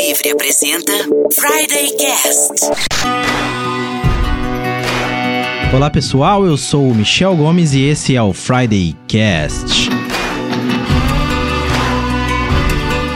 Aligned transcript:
Livre 0.00 0.30
apresenta 0.30 0.92
Friday 1.34 1.94
Cast. 1.98 2.70
Olá 5.74 5.90
pessoal, 5.90 6.46
eu 6.46 6.56
sou 6.56 6.88
o 6.88 6.94
Michel 6.94 7.36
Gomes 7.36 7.74
e 7.74 7.82
esse 7.82 8.16
é 8.16 8.22
o 8.22 8.32
Friday 8.32 8.96
Cast. 9.06 9.90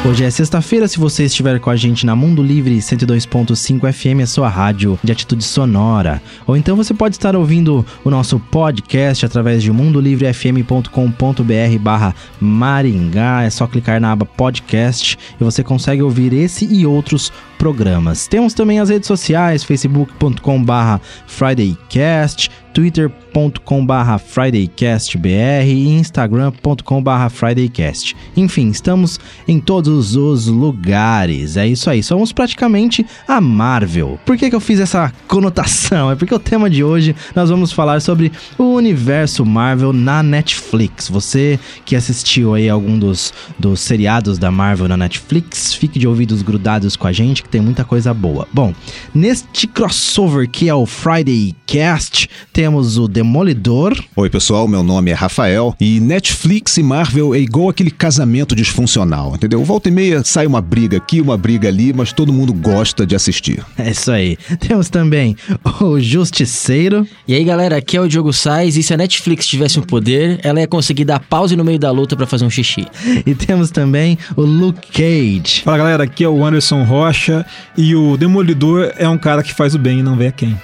Hoje 0.06 0.22
é 0.22 0.30
sexta-feira, 0.30 0.86
se 0.86 0.98
você 0.98 1.24
estiver 1.24 1.58
com 1.58 1.70
a 1.70 1.76
gente 1.76 2.04
na 2.04 2.14
Mundo 2.14 2.42
Livre 2.42 2.76
102.5 2.76 3.90
FM, 3.90 4.22
a 4.22 4.26
sua 4.26 4.50
rádio 4.50 4.98
de 5.02 5.10
atitude 5.10 5.42
sonora. 5.42 6.20
Ou 6.46 6.58
então 6.58 6.76
você 6.76 6.92
pode 6.92 7.14
estar 7.14 7.34
ouvindo 7.34 7.86
o 8.04 8.10
nosso 8.10 8.38
podcast 8.38 9.24
através 9.24 9.62
de 9.62 9.72
mundolivrefm.com.br 9.72 11.78
barra 11.80 12.14
Maringá. 12.38 13.44
É 13.44 13.50
só 13.50 13.66
clicar 13.66 13.98
na 13.98 14.12
aba 14.12 14.26
podcast 14.26 15.16
e 15.40 15.42
você 15.42 15.64
consegue 15.64 16.02
ouvir 16.02 16.34
esse 16.34 16.66
e 16.66 16.84
outros 16.84 17.32
programas. 17.56 18.26
Temos 18.26 18.52
também 18.52 18.80
as 18.80 18.90
redes 18.90 19.06
sociais, 19.06 19.64
facebook.com 19.64 20.62
barra 20.62 21.00
FridayCast, 21.26 22.50
twitter.com 22.74 23.86
barra 23.86 24.18
FridayCastBR 24.18 25.64
e 25.64 25.88
instagram.com 25.90 27.02
barra 27.02 27.30
FridayCast. 27.30 28.16
Enfim, 28.36 28.68
estamos 28.68 29.20
em 29.46 29.60
todos 29.60 30.16
os 30.16 30.48
lugares. 30.48 31.56
É 31.56 31.66
isso 31.66 31.88
aí, 31.88 32.02
somos 32.02 32.32
praticamente 32.32 33.06
a 33.28 33.40
Marvel. 33.40 34.18
Por 34.26 34.36
que, 34.36 34.50
que 34.50 34.56
eu 34.56 34.60
fiz 34.60 34.80
essa 34.80 35.12
conotação? 35.28 36.10
É 36.10 36.16
porque 36.16 36.34
o 36.34 36.38
tema 36.38 36.68
de 36.68 36.82
hoje 36.82 37.14
nós 37.34 37.48
vamos 37.48 37.72
falar 37.72 38.00
sobre 38.00 38.32
o 38.58 38.74
universo 38.74 39.46
Marvel 39.46 39.92
na 39.92 40.20
Netflix. 40.20 41.08
Você 41.08 41.60
que 41.84 41.94
assistiu 41.94 42.54
aí 42.54 42.68
algum 42.68 42.98
dos, 42.98 43.32
dos 43.56 43.78
seriados 43.78 44.36
da 44.36 44.50
Marvel 44.50 44.88
na 44.88 44.96
Netflix, 44.96 45.72
fique 45.72 45.96
de 45.96 46.08
ouvidos 46.08 46.42
grudados 46.42 46.96
com 46.96 47.06
a 47.06 47.12
gente 47.12 47.44
que 47.44 47.48
tem 47.48 47.60
muita 47.60 47.84
coisa 47.84 48.12
boa. 48.12 48.48
Bom, 48.52 48.74
neste 49.14 49.68
crossover 49.68 50.50
que 50.50 50.68
é 50.68 50.74
o 50.74 50.84
Friday 50.84 51.54
Cast, 51.66 52.28
temos 52.64 52.96
o 52.96 53.06
Demolidor. 53.06 53.94
Oi, 54.16 54.30
pessoal, 54.30 54.66
meu 54.66 54.82
nome 54.82 55.10
é 55.10 55.14
Rafael 55.14 55.76
e 55.78 56.00
Netflix 56.00 56.78
e 56.78 56.82
Marvel 56.82 57.34
é 57.34 57.38
igual 57.38 57.68
aquele 57.68 57.90
casamento 57.90 58.56
disfuncional, 58.56 59.34
entendeu? 59.34 59.62
Volta 59.62 59.90
e 59.90 59.92
meia 59.92 60.24
sai 60.24 60.46
uma 60.46 60.62
briga 60.62 60.96
aqui, 60.96 61.20
uma 61.20 61.36
briga 61.36 61.68
ali, 61.68 61.92
mas 61.92 62.10
todo 62.10 62.32
mundo 62.32 62.54
gosta 62.54 63.04
de 63.04 63.14
assistir. 63.14 63.62
É 63.76 63.90
isso 63.90 64.10
aí. 64.10 64.38
Temos 64.60 64.88
também 64.88 65.36
o 65.78 66.00
Justiceiro. 66.00 67.06
E 67.28 67.34
aí, 67.34 67.44
galera, 67.44 67.76
aqui 67.76 67.98
é 67.98 68.00
o 68.00 68.08
Diogo 68.08 68.32
Sais 68.32 68.78
e 68.78 68.82
se 68.82 68.94
a 68.94 68.96
Netflix 68.96 69.46
tivesse 69.46 69.78
um 69.78 69.82
poder, 69.82 70.40
ela 70.42 70.58
ia 70.58 70.66
conseguir 70.66 71.04
dar 71.04 71.20
pause 71.20 71.54
no 71.56 71.64
meio 71.66 71.78
da 71.78 71.90
luta 71.90 72.16
para 72.16 72.26
fazer 72.26 72.46
um 72.46 72.50
xixi. 72.50 72.86
E 73.26 73.34
temos 73.34 73.70
também 73.70 74.16
o 74.34 74.40
Luke 74.40 74.90
Cage. 74.90 75.60
Fala 75.64 75.76
galera, 75.76 76.04
aqui 76.04 76.24
é 76.24 76.28
o 76.30 76.42
Anderson 76.42 76.82
Rocha 76.82 77.44
e 77.76 77.94
o 77.94 78.16
Demolidor 78.16 78.90
é 78.96 79.06
um 79.06 79.18
cara 79.18 79.42
que 79.42 79.52
faz 79.52 79.74
o 79.74 79.78
bem 79.78 79.98
e 79.98 80.02
não 80.02 80.16
vê 80.16 80.28
a 80.28 80.32
quem. 80.32 80.58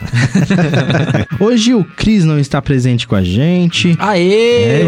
Hoje 1.39 1.75
o 1.75 1.90
Cris 1.97 2.25
não 2.25 2.39
está 2.39 2.61
presente 2.63 3.07
com 3.07 3.15
a 3.15 3.23
gente. 3.23 3.97
Aê! 3.99 4.85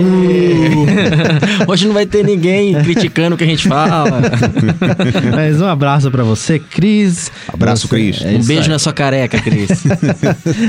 Hoje 1.67 1.87
não 1.87 1.95
vai 1.95 2.07
ter 2.07 2.25
ninguém 2.25 2.75
criticando 2.83 3.35
o 3.35 3.39
que 3.39 3.45
a 3.45 3.47
gente 3.47 3.69
fala. 3.69 4.21
Mas 5.35 5.61
um 5.61 5.67
abraço 5.67 6.11
pra 6.11 6.23
você, 6.23 6.59
Cris. 6.59 7.31
Abraço, 7.53 7.89
Cris. 7.89 8.23
É 8.23 8.31
Um 8.37 8.45
beijo 8.45 8.63
aí. 8.65 8.69
na 8.69 8.79
sua 8.79 8.93
careca, 8.93 9.41
Cris. 9.41 9.71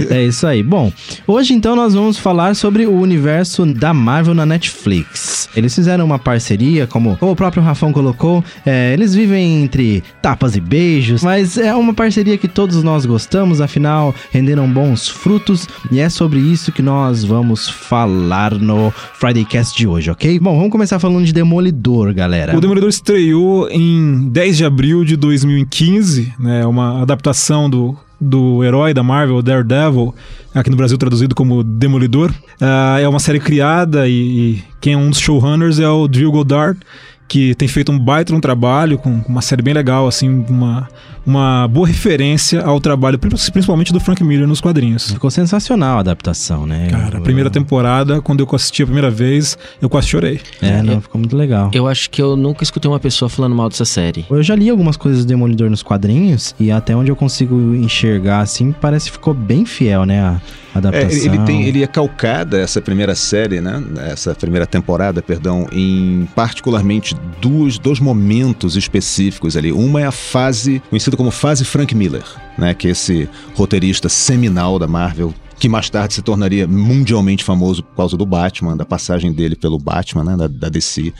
É 0.09 0.23
isso 0.23 0.45
aí. 0.47 0.61
Bom, 0.63 0.91
hoje 1.27 1.53
então 1.53 1.75
nós 1.75 1.93
vamos 1.93 2.17
falar 2.17 2.55
sobre 2.55 2.85
o 2.85 2.93
universo 2.99 3.65
da 3.65 3.93
Marvel 3.93 4.33
na 4.33 4.45
Netflix. 4.45 5.49
Eles 5.55 5.73
fizeram 5.73 6.05
uma 6.05 6.19
parceria, 6.19 6.87
como, 6.87 7.15
como 7.17 7.31
o 7.31 7.35
próprio 7.35 7.61
Rafão 7.63 7.91
colocou, 7.93 8.43
é, 8.65 8.93
eles 8.93 9.13
vivem 9.13 9.63
entre 9.63 10.03
tapas 10.21 10.55
e 10.55 10.61
beijos, 10.61 11.23
mas 11.23 11.57
é 11.57 11.73
uma 11.75 11.93
parceria 11.93 12.37
que 12.37 12.47
todos 12.47 12.83
nós 12.83 13.05
gostamos, 13.05 13.61
afinal 13.61 14.13
renderam 14.31 14.67
bons 14.69 15.07
frutos 15.07 15.67
e 15.91 15.99
é 15.99 16.09
sobre 16.09 16.22
isso 16.33 16.71
que 16.71 16.81
nós 16.81 17.23
vamos 17.23 17.69
falar 17.69 18.53
no 18.53 18.91
Friday 19.15 19.45
Cast 19.45 19.77
de 19.77 19.87
hoje, 19.87 20.09
ok? 20.11 20.39
Bom, 20.39 20.55
vamos 20.55 20.71
começar 20.71 20.99
falando 20.99 21.25
de 21.25 21.33
Demolidor, 21.33 22.13
galera. 22.13 22.57
O 22.57 22.61
Demolidor 22.61 22.89
estreou 22.89 23.69
em 23.69 24.29
10 24.29 24.57
de 24.57 24.65
abril 24.65 25.03
de 25.03 25.15
2015, 25.15 26.33
né? 26.39 26.65
Uma 26.65 27.01
adaptação 27.01 27.69
do, 27.69 27.97
do 28.19 28.63
herói 28.63 28.93
da 28.93 29.03
Marvel, 29.03 29.41
Daredevil, 29.41 30.13
aqui 30.53 30.69
no 30.69 30.77
Brasil 30.77 30.97
traduzido 30.97 31.35
como 31.35 31.63
Demolidor. 31.63 32.33
Ah, 32.61 32.97
é 32.99 33.07
uma 33.07 33.19
série 33.19 33.39
criada 33.39 34.07
e, 34.07 34.13
e 34.13 34.63
quem 34.79 34.93
é 34.93 34.97
um 34.97 35.09
dos 35.09 35.19
showrunners 35.19 35.79
é 35.79 35.89
o 35.89 36.07
Drew 36.07 36.31
Goddard, 36.31 36.79
que 37.27 37.55
tem 37.55 37.67
feito 37.67 37.91
um 37.91 37.97
baita 37.97 38.33
um 38.33 38.39
trabalho 38.39 38.97
com 38.97 39.09
uma 39.27 39.41
série 39.41 39.61
bem 39.61 39.73
legal, 39.73 40.07
assim, 40.07 40.45
uma, 40.49 40.87
uma 41.25 41.67
boa 41.67 41.87
referência 41.87 42.61
ao 42.61 42.79
trabalho, 42.79 43.17
principalmente 43.17 43.91
do 43.91 43.99
Frank 43.99 44.23
Miller 44.23 44.47
nos 44.47 44.61
quadrinhos. 44.61 45.11
Ficou 45.11 45.31
sensacional 45.31 45.97
a 45.97 45.99
adaptação, 46.01 46.65
né? 46.65 46.87
Cara, 46.89 47.17
a 47.17 47.21
primeira 47.21 47.49
temporada, 47.49 48.21
quando 48.21 48.41
eu 48.41 48.55
assisti 48.55 48.83
a 48.83 48.85
primeira 48.85 49.09
vez, 49.09 49.57
eu 49.81 49.89
quase 49.89 50.07
chorei. 50.07 50.39
É, 50.61 50.81
não, 50.81 51.01
ficou 51.01 51.19
muito 51.19 51.35
legal. 51.35 51.71
Eu 51.73 51.87
acho 51.87 52.09
que 52.09 52.21
eu 52.21 52.35
nunca 52.35 52.63
escutei 52.63 52.89
uma 52.89 52.99
pessoa 52.99 53.29
falando 53.29 53.55
mal 53.55 53.69
dessa 53.69 53.85
série. 53.85 54.25
Eu 54.29 54.43
já 54.43 54.55
li 54.55 54.69
algumas 54.69 54.97
coisas 54.97 55.25
do 55.25 55.27
Demolidor 55.27 55.69
nos 55.69 55.81
quadrinhos 55.81 56.53
e 56.59 56.71
até 56.71 56.95
onde 56.95 57.11
eu 57.11 57.15
consigo 57.15 57.73
enxergar 57.75 58.41
assim, 58.41 58.71
parece 58.71 59.07
que 59.07 59.13
ficou 59.13 59.33
bem 59.33 59.65
fiel, 59.65 60.05
né, 60.05 60.21
a 60.21 60.41
É, 60.73 60.77
adaptação. 60.77 61.19
ele, 61.33 61.37
tem, 61.45 61.63
ele 61.63 61.83
é 61.83 61.87
calcada, 61.87 62.59
essa 62.59 62.81
primeira 62.81 63.13
série, 63.15 63.61
né? 63.61 63.83
Essa 64.11 64.33
primeira 64.33 64.65
temporada, 64.65 65.21
perdão, 65.21 65.67
em 65.71 66.27
particularmente 66.35 67.15
duas, 67.41 67.77
dois 67.77 67.99
momentos 67.99 68.75
específicos 68.75 69.55
ali. 69.57 69.71
Uma 69.71 70.01
é 70.01 70.05
a 70.05 70.11
fase, 70.11 70.81
conhecida 70.89 71.15
como 71.17 71.31
fase 71.31 71.63
Frank 71.65 71.93
Miller, 71.95 72.23
né? 72.57 72.73
Que 72.73 72.87
é 72.87 72.91
esse 72.91 73.29
roteirista 73.55 74.09
seminal 74.09 74.79
da 74.79 74.87
Marvel. 74.87 75.33
Que 75.59 75.69
mais 75.69 75.89
tarde 75.89 76.15
se 76.15 76.21
tornaria 76.21 76.67
mundialmente 76.67 77.43
famoso 77.43 77.83
por 77.83 77.95
causa 77.95 78.17
do 78.17 78.25
Batman, 78.25 78.75
da 78.75 78.83
passagem 78.85 79.31
dele 79.31 79.55
pelo 79.55 79.77
Batman, 79.77 80.23
né? 80.25 80.35
Da, 80.35 80.47
da 80.47 80.69
DC. 80.69 81.13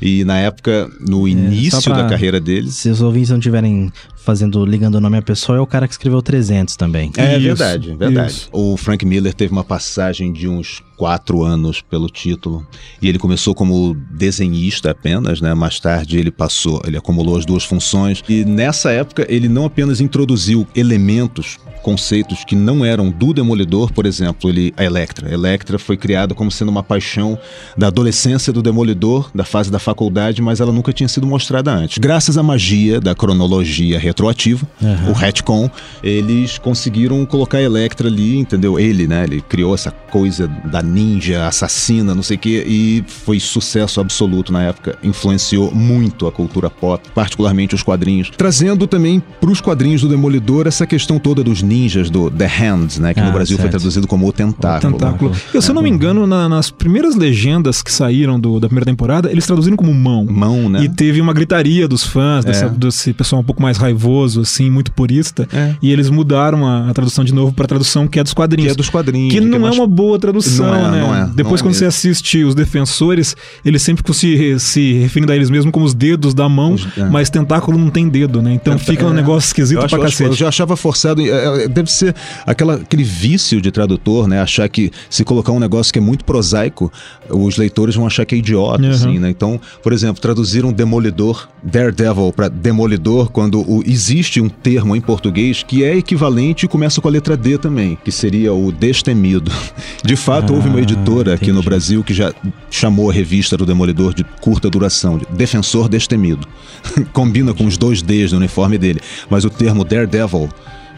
E 0.00 0.24
na 0.24 0.38
época, 0.38 0.88
no 1.00 1.26
início 1.26 1.82
pra- 1.82 2.02
da 2.02 2.08
carreira 2.08 2.40
deles. 2.40 2.74
Se 2.74 2.88
os 2.88 3.02
ouvintes 3.02 3.30
não 3.30 3.38
estiverem 3.38 3.92
fazendo, 4.22 4.64
ligando 4.64 4.96
o 4.96 5.00
nome 5.00 5.18
à 5.18 5.22
pessoa, 5.22 5.58
é 5.58 5.60
o 5.60 5.66
cara 5.66 5.86
que 5.86 5.94
escreveu 5.94 6.20
300 6.22 6.76
também. 6.76 7.10
É 7.16 7.36
Isso, 7.36 7.46
verdade, 7.46 7.94
verdade. 7.94 8.30
isso. 8.30 8.48
O 8.52 8.76
Frank 8.76 9.04
Miller 9.04 9.34
teve 9.34 9.52
uma 9.52 9.64
passagem 9.64 10.32
de 10.32 10.46
uns 10.46 10.82
quatro 11.00 11.42
anos 11.42 11.80
pelo 11.80 12.08
título 12.08 12.66
e 13.00 13.08
ele 13.08 13.18
começou 13.18 13.54
como 13.54 13.96
desenhista 14.10 14.90
apenas, 14.90 15.40
né? 15.40 15.54
Mais 15.54 15.80
tarde 15.80 16.18
ele 16.18 16.30
passou, 16.30 16.82
ele 16.84 16.98
acumulou 16.98 17.38
as 17.38 17.46
duas 17.46 17.64
funções 17.64 18.22
e 18.28 18.44
nessa 18.44 18.90
época 18.90 19.24
ele 19.28 19.48
não 19.48 19.64
apenas 19.64 20.00
introduziu 20.00 20.66
elementos 20.76 21.58
conceitos 21.80 22.44
que 22.44 22.54
não 22.54 22.84
eram 22.84 23.10
do 23.10 23.32
Demolidor, 23.32 23.92
por 23.92 24.06
exemplo, 24.06 24.50
ele 24.50 24.72
a 24.76 24.84
Electra. 24.84 25.28
A 25.28 25.32
Electra 25.32 25.78
foi 25.78 25.96
criada 25.96 26.34
como 26.34 26.50
sendo 26.50 26.68
uma 26.68 26.82
paixão 26.82 27.38
da 27.76 27.86
adolescência 27.86 28.52
do 28.52 28.62
Demolidor, 28.62 29.30
da 29.34 29.44
fase 29.44 29.70
da 29.70 29.78
faculdade, 29.78 30.42
mas 30.42 30.60
ela 30.60 30.72
nunca 30.72 30.92
tinha 30.92 31.08
sido 31.08 31.26
mostrada 31.26 31.72
antes. 31.72 31.96
Graças 31.96 32.36
à 32.36 32.42
magia 32.42 33.00
da 33.00 33.14
cronologia 33.14 33.98
retroativa, 34.10 34.66
o 35.08 35.12
retcon, 35.12 35.70
eles 36.02 36.58
conseguiram 36.58 37.24
colocar 37.26 37.58
a 37.58 37.62
Electra 37.62 38.08
ali, 38.08 38.38
entendeu? 38.38 38.78
Ele, 38.78 39.06
né? 39.06 39.24
Ele 39.24 39.40
criou 39.40 39.74
essa 39.74 39.90
coisa 39.90 40.48
da 40.64 40.82
ninja 40.82 41.46
assassina, 41.46 42.14
não 42.14 42.22
sei 42.22 42.36
o 42.36 42.40
quê, 42.40 42.64
e 42.66 43.04
foi 43.06 43.38
sucesso 43.40 44.00
absoluto 44.00 44.52
na 44.52 44.62
época. 44.64 44.98
Influenciou 45.02 45.72
muito 45.74 46.26
a 46.26 46.32
cultura 46.32 46.68
pop, 46.70 47.08
particularmente 47.14 47.74
os 47.74 47.82
quadrinhos. 47.82 48.30
Trazendo 48.36 48.86
também 48.86 49.22
para 49.40 49.50
os 49.50 49.60
quadrinhos 49.60 50.00
do 50.02 50.08
Demolidor 50.08 50.66
essa 50.66 50.86
questão 50.86 51.18
toda 51.18 51.42
dos 51.44 51.62
ninjas, 51.62 52.10
do 52.10 52.30
The 52.30 52.46
Hands, 52.46 52.98
né? 52.98 53.14
Que 53.14 53.20
Ah, 53.20 53.26
no 53.26 53.32
Brasil 53.32 53.56
foi 53.56 53.64
certo. 53.64 53.72
traduzido 53.78 54.06
como 54.06 54.26
o 54.28 54.32
tentáculo. 54.32 54.92
Tentáculo. 54.92 55.32
Eu, 55.54 55.62
se 55.62 55.70
eu 55.70 55.74
não 55.74 55.82
me 55.82 55.90
engano, 55.90 56.26
na- 56.26 56.48
nas 56.48 56.70
primeiras 56.70 57.14
legendas 57.14 57.82
que 57.82 57.92
saíram 57.92 58.38
do- 58.40 58.58
da 58.58 58.66
primeira 58.68 58.86
temporada, 58.86 59.30
eles 59.30 59.46
traduziram 59.46 59.76
como 59.76 59.92
mão. 59.94 60.26
Mão, 60.28 60.68
né? 60.68 60.82
E 60.84 60.88
teve 60.88 61.20
uma 61.20 61.32
gritaria 61.32 61.86
dos 61.86 62.04
fãs, 62.04 62.44
dessa- 62.44 62.66
É. 62.66 62.68
desse 62.68 63.12
pessoal 63.12 63.40
um 63.40 63.44
pouco 63.44 63.62
mais 63.62 63.76
raivoso, 63.78 63.99
assim, 64.40 64.70
muito 64.70 64.92
purista. 64.92 65.48
É. 65.52 65.74
E 65.82 65.90
eles 65.92 66.08
mudaram 66.10 66.66
a, 66.66 66.88
a 66.90 66.94
tradução 66.94 67.24
de 67.24 67.34
novo 67.34 67.52
pra 67.52 67.66
tradução 67.66 68.06
que 68.08 68.18
é 68.18 68.22
dos 68.22 68.32
Que 68.32 68.36
quadrinhos. 68.36 68.72
é 68.72 68.74
dos 68.74 68.88
quadrinhos. 68.88 69.32
Que 69.34 69.40
não 69.40 69.56
é 69.56 69.58
mais- 69.60 69.76
uma 69.76 69.86
boa 69.86 70.18
tradução, 70.18 70.66
Não 70.66 70.74
é, 70.74 70.90
né? 70.90 71.00
não 71.00 71.14
é, 71.14 71.20
não 71.26 71.30
Depois, 71.34 71.60
é 71.60 71.64
quando 71.64 71.74
você 71.74 71.84
mesmo. 71.84 71.88
assiste 71.96 72.44
os 72.44 72.54
defensores, 72.54 73.36
eles 73.64 73.82
sempre 73.82 74.00
se, 74.14 74.58
se 74.58 74.92
referindo 74.94 75.32
a 75.32 75.36
eles 75.36 75.50
mesmos 75.50 75.72
como 75.72 75.84
os 75.84 75.94
dedos 75.94 76.34
da 76.34 76.48
mão, 76.48 76.74
Os- 76.74 76.86
é. 76.96 77.04
mas 77.08 77.30
tentáculo 77.30 77.78
não 77.78 77.90
tem 77.90 78.08
dedo, 78.08 78.40
né? 78.42 78.52
Então 78.54 78.74
É, 78.74 78.78
fica 78.78 79.06
um 79.06 79.10
é. 79.10 79.14
negócio 79.14 79.48
esquisito 79.48 79.78
Eu, 79.78 79.84
acho- 79.84 79.94
pra 79.96 80.04
cacete. 80.06 80.30
eu 80.30 80.36
já 80.36 80.48
achava 80.48 80.76
forçado. 80.76 81.20
é, 81.22 81.64
é, 81.64 81.68
Deve 81.68 81.90
ser 81.90 82.14
aquela, 82.46 82.74
aquele 82.74 83.02
vício 83.04 83.60
de 83.60 83.70
tradutor, 83.70 84.26
né? 84.28 84.40
Achar 84.40 84.68
que 84.68 84.90
se 85.08 85.24
colocar 85.24 85.52
um 85.52 85.60
negócio 85.60 85.92
que 85.92 85.98
é 85.98 86.02
muito 86.02 86.24
prosaico, 86.24 86.92
os 87.28 87.56
leitores 87.56 87.94
vão 87.94 88.06
achar 88.06 88.24
que 88.24 88.34
é 88.34 88.38
idiota, 88.38 88.82
Uhum. 88.82 88.90
assim, 88.90 89.18
né? 89.18 89.30
Então, 89.30 89.60
por 89.82 89.92
exemplo, 89.92 90.20
traduzir 90.20 90.64
um 90.64 90.72
demolidor, 90.72 91.48
Daredevil, 91.62 92.32
para 92.34 92.48
demolidor, 92.48 93.30
quando 93.30 93.60
o- 93.60 93.82
existe 93.90 94.40
um 94.40 94.48
termo 94.48 94.94
em 94.94 95.00
português 95.00 95.62
que 95.62 95.82
é 95.82 95.96
equivalente 95.96 96.64
e 96.66 96.68
começa 96.68 97.00
com 97.00 97.08
a 97.08 97.10
letra 97.10 97.36
D 97.36 97.58
também, 97.58 97.98
que 98.04 98.12
seria 98.12 98.52
o 98.52 98.70
destemido. 98.70 99.50
De 100.04 100.16
fato, 100.16 100.52
Ah. 100.52 100.56
houve 100.56 100.68
uma 100.68 100.80
editora 100.80 101.34
aqui 101.34 101.46
no 101.46 101.54
entendi. 101.54 101.66
Brasil 101.68 102.04
que 102.04 102.14
já 102.14 102.32
chamou 102.70 103.10
a 103.10 103.12
revista 103.12 103.56
do 103.56 103.66
Demolidor 103.66 104.14
de 104.14 104.24
curta 104.40 104.70
duração, 104.70 105.18
de 105.18 105.26
Defensor 105.26 105.88
Destemido. 105.88 106.46
Combina 107.12 107.52
com 107.52 107.66
os 107.66 107.76
dois 107.76 108.02
Ds 108.02 108.32
no 108.32 108.38
uniforme 108.38 108.78
dele. 108.78 109.00
Mas 109.28 109.44
o 109.44 109.50
termo 109.50 109.84
Daredevil, 109.84 110.48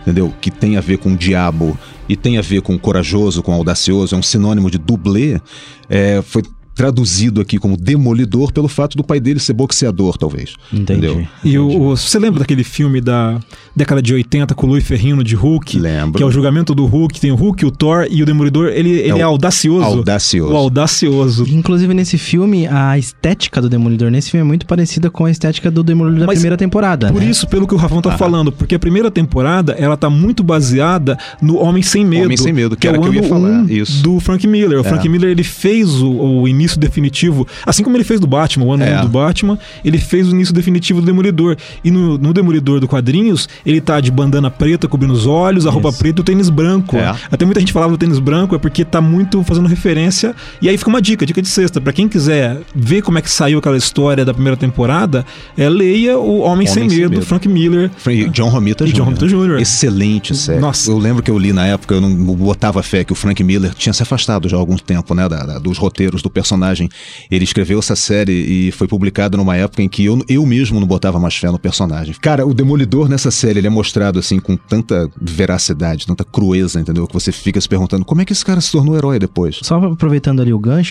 entendeu? 0.03 0.33
Que 0.41 0.51
tem 0.51 0.77
a 0.77 0.81
ver 0.81 0.99
com 0.99 1.17
diabo 1.17 1.79
e 2.09 2.17
tem 2.17 2.37
a 2.37 2.43
ver 2.43 2.61
com 2.63 2.79
corajoso, 2.79 3.43
com 3.43 3.53
audacioso, 3.53 4.15
é 4.15 4.19
um 4.19 4.23
sinônimo 4.23 4.71
de 4.71 4.77
dublê, 4.79 5.41
é, 5.89 6.21
foi 6.23 6.43
traduzido 6.83 7.41
aqui 7.41 7.59
como 7.59 7.77
demolidor 7.77 8.51
pelo 8.53 8.67
fato 8.67 8.97
do 8.97 9.05
pai 9.05 9.21
dele 9.21 9.39
ser 9.39 9.53
boxeador, 9.53 10.19
talvez. 10.19 10.55
Entendi. 10.73 11.07
Entendeu? 11.07 11.29
E 11.45 11.57
o, 11.57 11.69
o- 11.93 11.97
você 11.97 12.19
lembra 12.19 12.41
daquele 12.41 12.65
filme 12.65 13.01
da 13.01 13.39
década 13.75 14.03
de 14.03 14.13
80 14.15 14.55
com 14.55 14.67
o 14.67 14.71
Louis 14.71 14.85
Ferrino 14.85 15.23
de 15.25 15.35
Hulk? 15.35 15.79
Lembro. 15.79 16.19
Que 16.19 16.23
é 16.23 16.27
o 16.27 16.31
julgamento 16.31 16.75
do 16.75 16.85
Hulk, 16.87 17.21
tem 17.21 17.31
o 17.31 17.35
Hulk, 17.35 17.65
o 17.65 17.71
Thor 17.71 18.07
e 18.11 18.23
o 18.23 18.27
Demolidor. 18.27 18.69
Ele, 18.69 18.91
ele 18.91 19.21
é, 19.21 19.27
o 19.27 19.29
audacioso. 19.31 19.85
Audacioso. 19.85 20.53
O 20.53 20.57
audacioso. 20.57 21.47
Inclusive, 21.49 21.95
nesse 21.95 22.19
filme, 22.19 22.67
a 22.67 22.99
estética 22.99 23.61
do 23.61 23.69
Demolidor 23.69 24.11
nesse 24.11 24.31
filme 24.31 24.43
é 24.45 24.47
muito 24.47 24.67
parecida 24.67 25.11
com 25.11 25.25
a 25.25 25.31
estética 25.31 25.71
do 25.71 25.83
Demolidor 25.83 26.21
da 26.21 26.27
Mas 26.27 26.39
primeira 26.39 26.57
temporada. 26.57 27.13
Por 27.13 27.21
né? 27.23 27.29
isso, 27.31 27.47
pelo 27.49 27.67
que 27.67 27.75
o 27.75 27.77
Rafão 27.77 28.03
tá 28.03 28.17
falando, 28.17 28.53
porque 28.53 28.75
a 28.75 28.79
primeira 28.79 29.11
temporada, 29.11 29.73
ela 29.73 29.97
tá 29.97 30.11
muito 30.11 30.43
baseada 30.43 31.19
no 31.41 31.57
Homem 31.59 31.83
Sem 31.83 32.05
Medo. 32.05 32.25
Homem 32.25 32.37
Sem 32.37 32.53
Medo, 32.53 32.77
que 32.77 32.87
é 32.87 32.91
era 32.91 32.99
o 33.01 33.03
que 33.03 33.09
eu 33.09 33.15
ia 33.15 33.21
ano 33.21 33.29
falar, 33.29 33.49
um 33.49 33.69
isso. 33.69 34.03
do 34.03 34.21
Frank 34.21 34.47
Miller. 34.47 34.79
O 34.79 34.81
É. 34.81 34.85
Frank 34.85 35.09
Miller, 35.09 35.31
ele 35.31 35.45
fez 35.45 35.91
o, 36.01 36.11
o 36.11 36.49
início 36.49 36.79
definitivo, 36.79 37.47
assim 37.67 37.83
como 37.83 37.97
ele 37.97 38.05
fez 38.05 38.21
do 38.21 38.27
Batman, 38.27 38.67
o 38.67 38.73
ano 38.73 38.85
É. 38.85 38.99
um 38.99 39.03
do 39.03 39.09
Batman, 39.09 39.59
ele 39.85 39.99
fez 39.99 40.29
o 40.29 40.31
início 40.33 40.55
definitivo 40.55 41.01
do 41.01 41.07
Demolidor. 41.07 41.57
E 41.85 41.91
no, 41.91 42.19
no 42.19 42.33
Demolidor 42.33 42.81
do 42.81 42.89
quadrinhos, 42.89 43.49
ele 43.65 43.81
tá 43.81 44.01
de 44.01 44.11
bandana 44.11 44.51
preta 44.51 44.89
cobrindo 44.89 45.13
os 45.13 45.27
olhos, 45.27 45.67
a 45.67 45.71
roupa 45.71 45.89
Isso. 45.91 45.99
preta 45.99 46.21
e 46.21 46.23
o 46.23 46.25
tênis 46.25 46.49
branco. 46.51 46.97
É. 46.97 47.15
Até 47.31 47.45
muita 47.45 47.61
gente 47.61 47.73
falava 47.73 47.93
do 47.93 47.99
tênis 47.99 48.19
branco, 48.19 48.55
é 48.55 48.59
porque 48.59 48.85
tá 48.85 49.01
muito 49.01 49.43
fazendo 49.45 49.69
referência. 49.69 50.35
E 50.61 50.69
aí 50.69 50.77
fica 50.77 50.91
uma 50.91 51.01
dica, 51.03 51.25
dica 51.27 51.41
de 51.43 51.49
sexta. 51.49 51.81
Pra 51.81 51.93
quem 51.93 52.09
quiser 52.09 52.61
ver 52.75 53.03
como 53.03 53.19
é 53.19 53.23
que 53.23 53.31
saiu 53.31 53.59
aquela 53.59 53.77
história 53.77 54.25
da 54.25 54.33
primeira 54.35 54.57
temporada, 54.57 55.25
é, 55.57 55.69
leia 55.69 56.19
o 56.19 56.41
Homem, 56.41 56.67
Sem, 56.67 56.79
Homem 56.85 56.91
Sem 56.91 56.99
Medo, 57.01 57.11
Medo. 57.13 57.27
Frank 57.27 57.49
Miller. 57.49 57.91
Fra- 57.97 58.13
John 58.33 58.49
Romita 58.49 58.85
E 58.85 58.89
Jr. 58.89 58.95
John 58.97 59.05
Romita 59.05 59.27
Jr. 59.27 59.61
Excelente 59.61 60.35
série. 60.35 60.61
Nossa. 60.61 60.91
Eu 60.91 60.99
lembro 60.99 61.23
que 61.23 61.31
eu 61.31 61.39
li 61.39 61.53
na 61.53 61.67
época, 61.67 61.95
eu 61.95 62.01
não 62.01 62.15
botava 62.15 62.83
fé 62.83 63.05
que 63.05 63.13
o 63.13 63.17
Frank 63.17 63.43
Miller 63.43 63.75
tinha 63.75 63.93
se 63.93 64.03
afastado 64.03 64.49
já 64.49 64.57
há 64.57 64.61
algum 64.61 64.77
tempo, 64.77 65.15
né, 65.15 65.29
da- 65.29 65.45
da- 65.45 65.59
dos 65.59 65.79
roteiros 65.79 66.23
do 66.23 66.31
personagem. 66.31 66.89
Ele 67.31 67.45
escreveu 67.45 67.79
essa 67.79 67.97
série 67.97 68.33
e 68.33 68.73
foi 68.73 68.87
publicada 68.89 69.37
numa 69.37 69.57
época 69.57 69.83
em 69.83 69.89
que 69.89 70.05
eu, 70.05 70.23
eu 70.29 70.45
mesmo 70.47 70.79
não 70.81 70.87
botava 70.87 71.19
mais 71.19 71.35
fé 71.37 71.51
no 71.51 71.59
personagem. 71.59 72.15
Cara, 72.21 72.47
o 72.47 72.55
Demolidor 72.55 73.09
nessa 73.09 73.31
série, 73.31 73.52
ele 73.59 73.67
é 73.67 73.71
mostrado 73.71 74.19
assim 74.19 74.39
com 74.39 74.57
tanta 74.57 75.09
veracidade, 75.21 76.07
tanta 76.07 76.25
crueza, 76.25 76.81
entendeu? 76.81 77.07
Que 77.07 77.15
você 77.15 77.33
fica 77.33 77.61
se 77.61 77.69
perguntando 77.69 78.05
como 78.05 78.21
é 78.21 78.25
que 78.25 78.33
esse 78.33 78.45
cara 78.45 78.61
se 78.61 78.71
tornou 78.73 78.97
herói 78.97 79.19
depois. 79.19 79.59
Só 79.63 79.77
aproveitando 79.77 80.41
ali 80.41 80.53
o 80.53 80.59
gancho, 80.59 80.91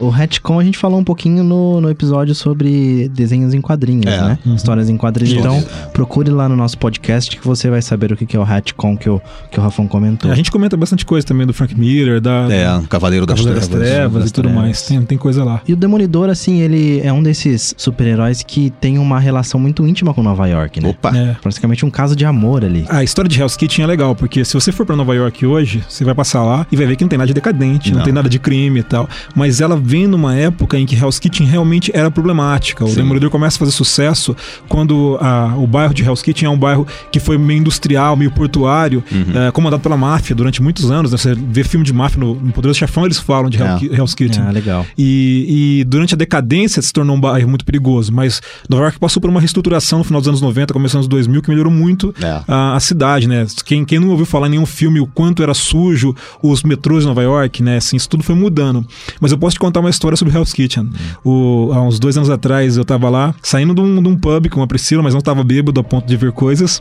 o 0.00 0.08
retcon 0.08 0.60
a 0.60 0.64
gente 0.64 0.78
falou 0.78 0.98
um 0.98 1.04
pouquinho 1.04 1.42
no, 1.42 1.80
no 1.80 1.90
episódio 1.90 2.34
sobre 2.34 3.08
desenhos 3.08 3.54
em 3.54 3.60
quadrinhos, 3.60 4.06
É. 4.12 4.20
né? 4.20 4.38
Histórias 4.46 4.88
em 4.88 4.96
quadrinhos. 4.96 5.32
Isso. 5.32 5.40
Então, 5.40 5.64
procure 5.92 6.30
lá 6.30 6.48
no 6.48 6.56
nosso 6.56 6.78
podcast 6.78 7.36
que 7.38 7.46
você 7.46 7.70
vai 7.70 7.82
saber 7.82 8.12
o 8.12 8.16
que 8.16 8.36
é 8.36 8.40
o 8.40 8.44
retcon 8.44 8.96
que 8.96 9.08
o, 9.08 9.20
que 9.50 9.58
o 9.58 9.62
Rafão 9.62 9.86
comentou. 9.88 10.30
A 10.30 10.34
gente 10.34 10.50
comenta 10.50 10.76
bastante 10.76 11.04
coisa 11.06 11.26
também 11.26 11.46
do 11.46 11.52
Frank 11.54 11.78
Miller, 11.78 12.20
da 12.20 12.46
É, 12.50 12.66
Cavaleiro 12.88 13.24
das 13.26 13.36
Cavaleiro 13.38 13.60
das 13.60 13.68
Trevas. 13.68 13.88
Trevas, 13.88 14.22
das 14.22 14.30
e 14.30 14.32
tudo 14.32 14.44
Trevas. 14.48 14.62
mais. 14.62 14.82
Tem, 14.82 15.02
tem 15.02 15.18
coisa 15.18 15.44
lá. 15.44 15.60
E 15.66 15.72
o 15.72 15.76
Demolidor, 15.76 16.28
assim, 16.28 16.60
ele 16.60 17.00
é 17.00 17.12
um 17.12 17.22
desses 17.22 17.74
super-heróis 17.76 18.42
que 18.42 18.70
tem 18.80 18.98
uma 18.98 19.18
relação 19.18 19.60
muito 19.60 19.86
íntima 19.86 20.12
com 20.14 20.22
Nova 20.22 20.46
York, 20.46 20.80
né? 20.80 20.88
Opa! 20.90 21.16
É. 21.16 21.36
Praticamente 21.40 21.84
um 21.84 21.87
caso 21.90 22.14
de 22.16 22.24
amor 22.24 22.64
ali. 22.64 22.84
A 22.88 23.02
história 23.04 23.28
de 23.28 23.38
Hell's 23.40 23.56
Kitchen 23.56 23.84
é 23.84 23.86
legal, 23.86 24.14
porque 24.14 24.44
se 24.44 24.54
você 24.54 24.70
for 24.72 24.84
pra 24.86 24.96
Nova 24.96 25.14
York 25.14 25.44
hoje, 25.46 25.82
você 25.88 26.04
vai 26.04 26.14
passar 26.14 26.42
lá 26.44 26.66
e 26.70 26.76
vai 26.76 26.86
ver 26.86 26.96
que 26.96 27.04
não 27.04 27.08
tem 27.08 27.18
nada 27.18 27.28
de 27.28 27.34
decadente, 27.34 27.90
não, 27.90 27.98
Não. 27.98 28.04
tem 28.04 28.12
nada 28.12 28.28
de 28.28 28.38
crime 28.38 28.80
e 28.80 28.82
tal. 28.82 29.08
Mas 29.34 29.60
ela 29.60 29.76
vem 29.76 30.06
numa 30.06 30.34
época 30.34 30.78
em 30.78 30.86
que 30.86 30.94
Hell's 30.96 31.18
Kitchen 31.18 31.46
realmente 31.46 31.90
era 31.94 32.10
problemática. 32.10 32.84
O 32.84 32.88
Sim. 32.88 32.96
Demolidor 32.96 33.30
começa 33.30 33.56
a 33.56 33.60
fazer 33.60 33.72
sucesso 33.72 34.36
quando 34.68 35.18
a- 35.20 35.54
o 35.56 35.66
bairro 35.66 35.94
de 35.94 36.02
Hell's 36.02 36.22
Kitchen 36.22 36.46
é 36.46 36.50
um 36.50 36.58
bairro 36.58 36.86
que 37.12 37.20
foi 37.20 37.38
meio 37.38 37.58
industrial, 37.60 38.16
meio 38.16 38.30
portuário, 38.30 39.02
Uhum. 39.10 39.46
é, 39.48 39.50
comandado 39.50 39.82
pela 39.82 39.96
máfia 39.96 40.34
durante 40.34 40.62
muitos 40.62 40.90
anos. 40.90 41.12
né? 41.12 41.18
Você 41.18 41.34
vê 41.34 41.64
filme 41.64 41.84
de 41.84 41.92
máfia 41.92 42.20
no, 42.20 42.34
no 42.34 42.52
Poderoso 42.52 42.78
Chefão, 42.78 43.04
eles 43.04 43.18
falam 43.18 43.48
de 43.50 43.58
Hell- 43.58 43.66
É. 43.92 43.96
Hell's 43.98 44.14
Kitchen. 44.14 44.42
Ah, 44.46 44.50
legal. 44.50 44.84
E, 44.96 45.78
e 45.80 45.84
durante 45.84 46.14
a 46.14 46.16
decadência 46.16 46.80
se 46.82 46.92
tornou 46.92 47.16
um 47.16 47.20
bairro 47.20 47.48
muito 47.48 47.64
perigoso. 47.64 48.12
Mas 48.12 48.40
Nova 48.68 48.84
York 48.84 48.98
passou 48.98 49.20
por 49.20 49.30
uma 49.30 49.40
reestruturação 49.40 49.98
no 50.00 50.04
final 50.04 50.20
dos 50.20 50.28
anos 50.28 50.40
90, 50.40 50.72
começando 50.72 50.98
nos 50.98 51.06
anos 51.06 51.08
2000, 51.08 51.42
que 51.42 51.48
melhorou 51.50 51.72
muito 51.78 52.14
É. 52.22 52.42
a, 52.46 52.76
a 52.76 52.80
cidade, 52.80 53.28
né? 53.28 53.46
Quem, 53.64 53.84
quem 53.84 53.98
não 53.98 54.08
ouviu 54.10 54.26
falar 54.26 54.46
em 54.48 54.50
nenhum 54.50 54.66
filme 54.66 55.00
o 55.00 55.06
quanto 55.06 55.42
era 55.42 55.54
sujo 55.54 56.14
os 56.42 56.62
metrôs 56.62 57.02
de 57.02 57.08
Nova 57.08 57.22
York, 57.22 57.62
né? 57.62 57.76
Assim, 57.76 57.96
isso 57.96 58.08
tudo 58.08 58.22
foi 58.22 58.34
mudando. 58.34 58.84
Mas 59.20 59.32
eu 59.32 59.38
posso 59.38 59.54
te 59.54 59.60
contar 59.60 59.80
uma 59.80 59.90
história 59.90 60.16
sobre 60.16 60.34
Hell's 60.34 60.52
Kitchen. 60.52 60.90
O, 61.24 61.70
há 61.72 61.82
uns 61.82 61.98
dois 61.98 62.16
anos 62.16 62.30
atrás 62.30 62.76
eu 62.76 62.84
tava 62.84 63.08
lá, 63.08 63.34
saindo 63.42 63.74
de 63.74 63.80
um, 63.80 64.02
de 64.02 64.08
um 64.08 64.16
pub 64.16 64.48
com 64.48 64.62
a 64.62 64.66
Priscila, 64.66 65.02
mas 65.02 65.14
não 65.14 65.20
tava 65.20 65.42
bêbado 65.44 65.80
a 65.80 65.84
ponto 65.84 66.06
de 66.06 66.16
ver 66.16 66.32
coisas. 66.32 66.80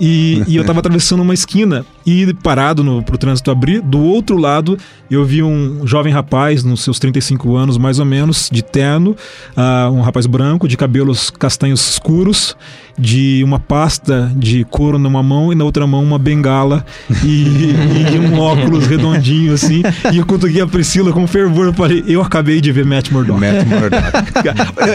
E, 0.00 0.42
e 0.46 0.56
eu 0.56 0.64
tava 0.64 0.80
atravessando 0.80 1.20
uma 1.20 1.34
esquina 1.34 1.84
e 2.06 2.32
parado 2.34 2.82
no, 2.82 3.02
pro 3.02 3.18
trânsito 3.18 3.50
abrir. 3.50 3.80
Do 3.80 4.00
outro 4.00 4.36
lado, 4.36 4.78
eu 5.10 5.24
vi 5.24 5.42
um 5.42 5.86
jovem 5.86 6.12
rapaz, 6.12 6.64
nos 6.64 6.82
seus 6.82 6.98
35 6.98 7.56
anos 7.56 7.78
mais 7.78 7.98
ou 7.98 8.04
menos, 8.04 8.48
de 8.50 8.62
terno, 8.62 9.16
ah, 9.56 9.90
um 9.92 10.00
rapaz 10.00 10.26
branco, 10.26 10.68
de 10.68 10.76
cabelos 10.76 11.30
castanhos 11.30 11.90
escuros, 11.90 12.56
de 13.00 13.42
uma 13.42 13.58
pasta 13.58 14.30
de 14.36 14.64
couro 14.64 14.98
numa 14.98 15.22
mão 15.22 15.52
e 15.52 15.54
na 15.54 15.64
outra 15.64 15.86
mão 15.86 16.02
uma 16.02 16.18
bengala 16.18 16.84
e, 17.24 17.72
e 18.14 18.18
um 18.18 18.38
óculos 18.38 18.86
redondinho 18.86 19.54
assim. 19.54 19.82
E 20.12 20.18
eu 20.18 20.26
cutuquei 20.26 20.60
a 20.60 20.66
Priscila 20.66 21.12
com 21.12 21.26
fervor. 21.26 21.66
Eu 21.66 21.72
falei, 21.72 22.04
eu 22.06 22.20
acabei 22.20 22.60
de 22.60 22.70
ver 22.70 22.84
Matt 22.84 23.10
Murdock. 23.10 23.40
Matt 23.40 23.66
Murdock. 23.66 24.00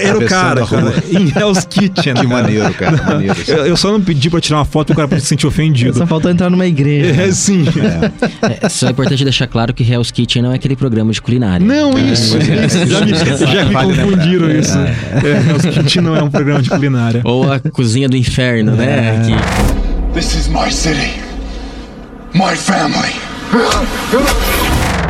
Era 0.03 0.17
o 0.17 0.25
cara, 0.25 0.65
cara, 0.65 0.93
em 1.11 1.31
Hell's 1.35 1.65
Kitchen. 1.65 2.13
Que 2.13 2.27
cara. 2.27 2.27
maneiro, 2.27 2.73
cara. 2.73 3.03
Maneiro. 3.03 3.35
Eu, 3.47 3.65
eu 3.67 3.77
só 3.77 3.91
não 3.91 4.01
pedi 4.01 4.29
pra 4.29 4.39
tirar 4.39 4.57
uma 4.57 4.65
foto 4.65 4.87
porque 4.87 5.01
o 5.01 5.07
cara 5.07 5.19
se 5.19 5.27
sentir 5.27 5.47
ofendido. 5.47 5.97
Só 5.97 6.05
faltou 6.05 6.29
entrar 6.29 6.49
numa 6.49 6.65
igreja. 6.65 7.21
É, 7.21 7.31
sim. 7.31 7.65
É, 8.61 8.69
só 8.69 8.87
é 8.87 8.91
importante 8.91 9.23
deixar 9.23 9.47
claro 9.47 9.73
que 9.73 9.83
Hell's 9.83 10.11
Kitchen 10.11 10.41
não 10.41 10.51
é 10.51 10.55
aquele 10.55 10.75
programa 10.75 11.11
de 11.11 11.21
culinária. 11.21 11.65
Não, 11.65 11.97
isso, 11.97 12.37
isso. 12.37 12.85
Já 12.87 13.01
me, 13.01 13.13
já 13.13 13.65
me 13.65 13.73
Vale 13.73 13.95
confundiram 13.95 14.51
isso. 14.51 14.77
É, 14.77 15.49
Hell's 15.49 15.65
Kitchen 15.65 16.01
não 16.03 16.15
é 16.15 16.21
um 16.21 16.29
programa 16.29 16.61
de 16.61 16.69
culinária. 16.69 17.21
Ou 17.23 17.51
a 17.51 17.59
cozinha 17.59 17.94
do 18.09 18.17
inferno, 18.17 18.75
né? 18.75 19.21
Que- 19.25 20.13
This 20.13 20.35
is 20.35 20.47
my 20.49 20.69
city. 20.69 21.13
My 22.33 22.55
family. 22.55 23.13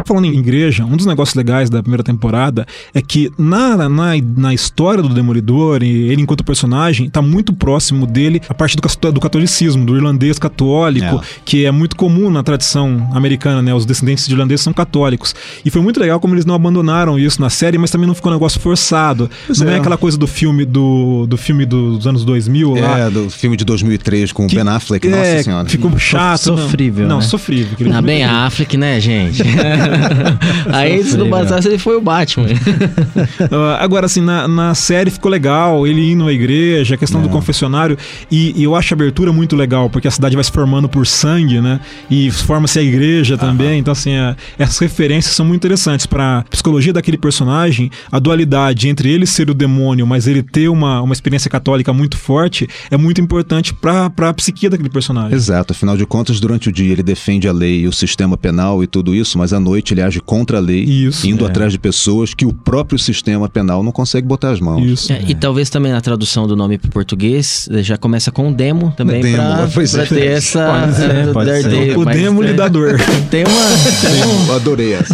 Falando 0.06 0.26
em 0.26 0.38
igreja, 0.38 0.86
um 0.86 0.96
dos 0.96 1.06
negócios 1.06 1.36
legais 1.36 1.70
da 1.70 1.82
primeira 1.82 2.04
temporada 2.04 2.66
é 2.94 3.02
que 3.02 3.32
na, 3.38 3.90
na, 3.90 4.12
na 4.38 4.54
história 4.54 5.02
do 5.02 5.10
Demolidor, 5.10 5.82
e 5.84 6.10
ele 6.12 6.22
enquanto 6.22 6.44
personagem, 6.44 7.10
tá 7.10 7.22
muito 7.22 7.52
próximo 7.54 8.06
dele 8.06 8.40
a 8.48 8.54
parte 8.54 8.78
do, 8.78 9.12
do 9.12 9.20
catolicismo, 9.20 9.84
do 9.84 9.96
irlandês 9.96 10.38
católico, 10.38 11.16
É. 11.16 11.20
que 11.44 11.66
é 11.66 11.72
muito 11.72 11.96
comum 11.96 12.30
na 12.30 12.44
tradição 12.44 13.10
americana, 13.14 13.62
né? 13.62 13.74
Os 13.74 13.86
descendentes 13.86 14.28
de 14.28 14.34
irlandeses 14.34 14.64
são 14.64 14.72
católicos. 14.74 15.34
E 15.66 15.70
foi 15.72 15.82
muito 15.82 16.00
legal 16.00 16.20
como 16.20 16.36
eles 16.36 16.46
não 16.46 16.54
abandonaram 16.56 17.18
isso 17.18 17.42
na 17.42 17.50
série, 17.50 17.78
mas 17.78 17.90
também 17.90 18.08
não 18.08 18.14
ficou 18.14 18.32
um 18.32 18.36
negócio 18.36 18.60
forçado. 18.60 19.30
não 19.60 19.70
é. 19.70 19.74
é. 19.74 19.78
aquela 19.80 19.98
coisa 19.98 20.18
do 20.18 20.28
filme 20.28 20.66
do, 20.66 21.26
do 21.28 21.36
filme 21.38 21.66
dos 21.66 22.06
anos 22.06 22.24
2000 22.24 22.76
lá. 22.76 23.00
É, 23.00 23.10
do 23.10 23.30
filme 23.30 23.58
de 23.58 23.66
2003 23.66 24.32
com 24.32 24.46
o 24.46 24.48
que- 24.48 24.56
Ben 24.56 24.68
Affleck, 24.68 25.08
é, 25.08 25.10
nossa 25.10 25.44
senhora. 25.44 25.68
Ficou 25.70 25.98
chato. 25.98 26.42
sofrível, 26.44 27.08
Não, 27.08 27.18
né? 27.18 27.24
sofrível. 27.24 27.76
Ah, 27.94 28.02
bem 28.02 28.24
foi- 28.24 28.36
Affleck, 28.36 28.78
né, 28.78 29.00
gente? 29.00 29.42
Aí, 30.72 31.04
se 31.04 31.18
não 31.18 31.30
bastasse, 31.30 31.68
ele 31.68 31.78
foi 31.78 31.96
o 31.96 32.02
Batman. 32.02 32.48
Ah, 33.52 33.78
agora, 33.84 34.06
assim, 34.06 34.22
na, 34.22 34.48
na 34.48 34.74
série 34.76 35.10
ficou 35.10 35.32
legal, 35.32 35.86
ele 35.86 36.12
indo 36.12 36.28
à 36.28 36.34
igreja, 36.34 36.96
a 36.96 36.98
questão 36.98 37.22
do 37.22 37.30
confessionário, 37.30 37.98
e, 38.32 38.54
e 38.60 38.64
eu 38.64 38.76
acho 38.76 38.94
a 38.94 38.96
abertura 38.96 39.32
muito 39.32 39.56
legal, 39.56 39.90
porque 39.90 40.08
a 40.08 40.12
cidade 40.12 40.36
vai 40.36 40.44
se 40.44 40.52
formando 40.52 40.88
por 40.90 41.06
sangue, 41.06 41.60
né? 41.62 41.80
E 42.10 42.32
forma-se 42.32 42.80
a 42.80 42.82
igreja 42.82 43.38
também, 43.38 43.80
então, 43.80 43.92
assim, 43.92 44.12
é- 44.12 44.36
essas 44.58 44.78
referências 44.80 45.36
são 45.36 45.46
muito 45.46 45.62
interessantes 45.62 46.06
para 46.06 46.44
psicologia 46.50 46.94
daquele 46.94 47.18
personagem, 47.18 47.90
a 48.12 48.20
dualidade 48.20 48.88
entre 48.88 49.10
ele 49.10 49.26
ser 49.26 49.50
o 49.50 49.54
demônio, 49.54 50.06
mas 50.08 50.28
ele 50.28 50.42
ter 50.44 50.70
uma, 50.70 51.02
uma 51.02 51.14
experiência 51.14 51.50
católica 51.50 51.94
muito 51.94 52.18
forte, 52.18 52.68
é 52.90 52.98
muito 52.98 53.22
importante 53.22 53.74
para 53.74 54.12
a 54.18 54.34
psique 54.34 54.70
daquele 54.70 54.90
personagem. 54.90 55.34
Exato, 55.36 55.74
afinal 55.74 55.96
de 55.98 56.06
contas, 56.06 56.40
durante 56.40 56.70
o 56.70 56.72
dia 56.72 56.92
ele 56.92 57.04
defende 57.04 57.48
a 57.48 57.52
lei 57.54 57.82
e 57.82 57.88
o 57.88 57.94
sistema 57.94 58.38
penal 58.38 58.84
e 58.84 58.88
tudo 58.88 59.14
isso, 59.14 59.38
mas 59.38 59.54
à 59.54 59.60
noite 59.60 59.85
ele 59.94 60.02
age 60.02 60.20
contra 60.20 60.58
a 60.58 60.60
lei, 60.62 60.84
Isso, 60.84 61.28
indo 61.28 61.46
é. 61.46 61.48
atrás 61.50 61.72
de 61.72 61.80
pessoas 61.80 62.34
que 62.34 62.46
o 62.46 62.54
próprio 62.54 62.98
sistema 63.00 63.48
penal 63.50 63.84
não 63.84 63.92
consegue 63.92 64.28
botar 64.28 64.52
as 64.52 64.60
mãos. 64.60 64.84
Isso. 64.86 65.12
É, 65.14 65.22
E 65.28 65.36
talvez 65.36 65.70
também 65.70 65.92
na 65.92 66.02
tradução 66.02 66.48
do 66.48 66.56
nome 66.56 66.78
para 66.78 66.90
português 66.92 67.68
eh, 67.72 67.82
já 67.84 67.98
começa 67.98 68.32
com 68.32 68.52
demo 68.52 68.94
também 68.96 69.22
Demo, 69.22 69.38
pra, 69.38 69.70
pois 69.74 69.92
pra 69.92 70.04
é. 70.04 70.06
ter 70.06 70.26
essa 70.28 70.66
Pode 70.66 70.96
ser, 70.96 71.34
pode 71.34 71.62
ser. 71.62 71.98
O 71.98 72.06
mas 72.06 72.18
demo 72.18 72.42
tem- 72.42 72.50
lidador. 72.52 72.96
Tem 73.30 73.44
uma 73.44 74.50
Eu 74.50 74.56
adorei 74.56 74.94
essa. 74.94 75.14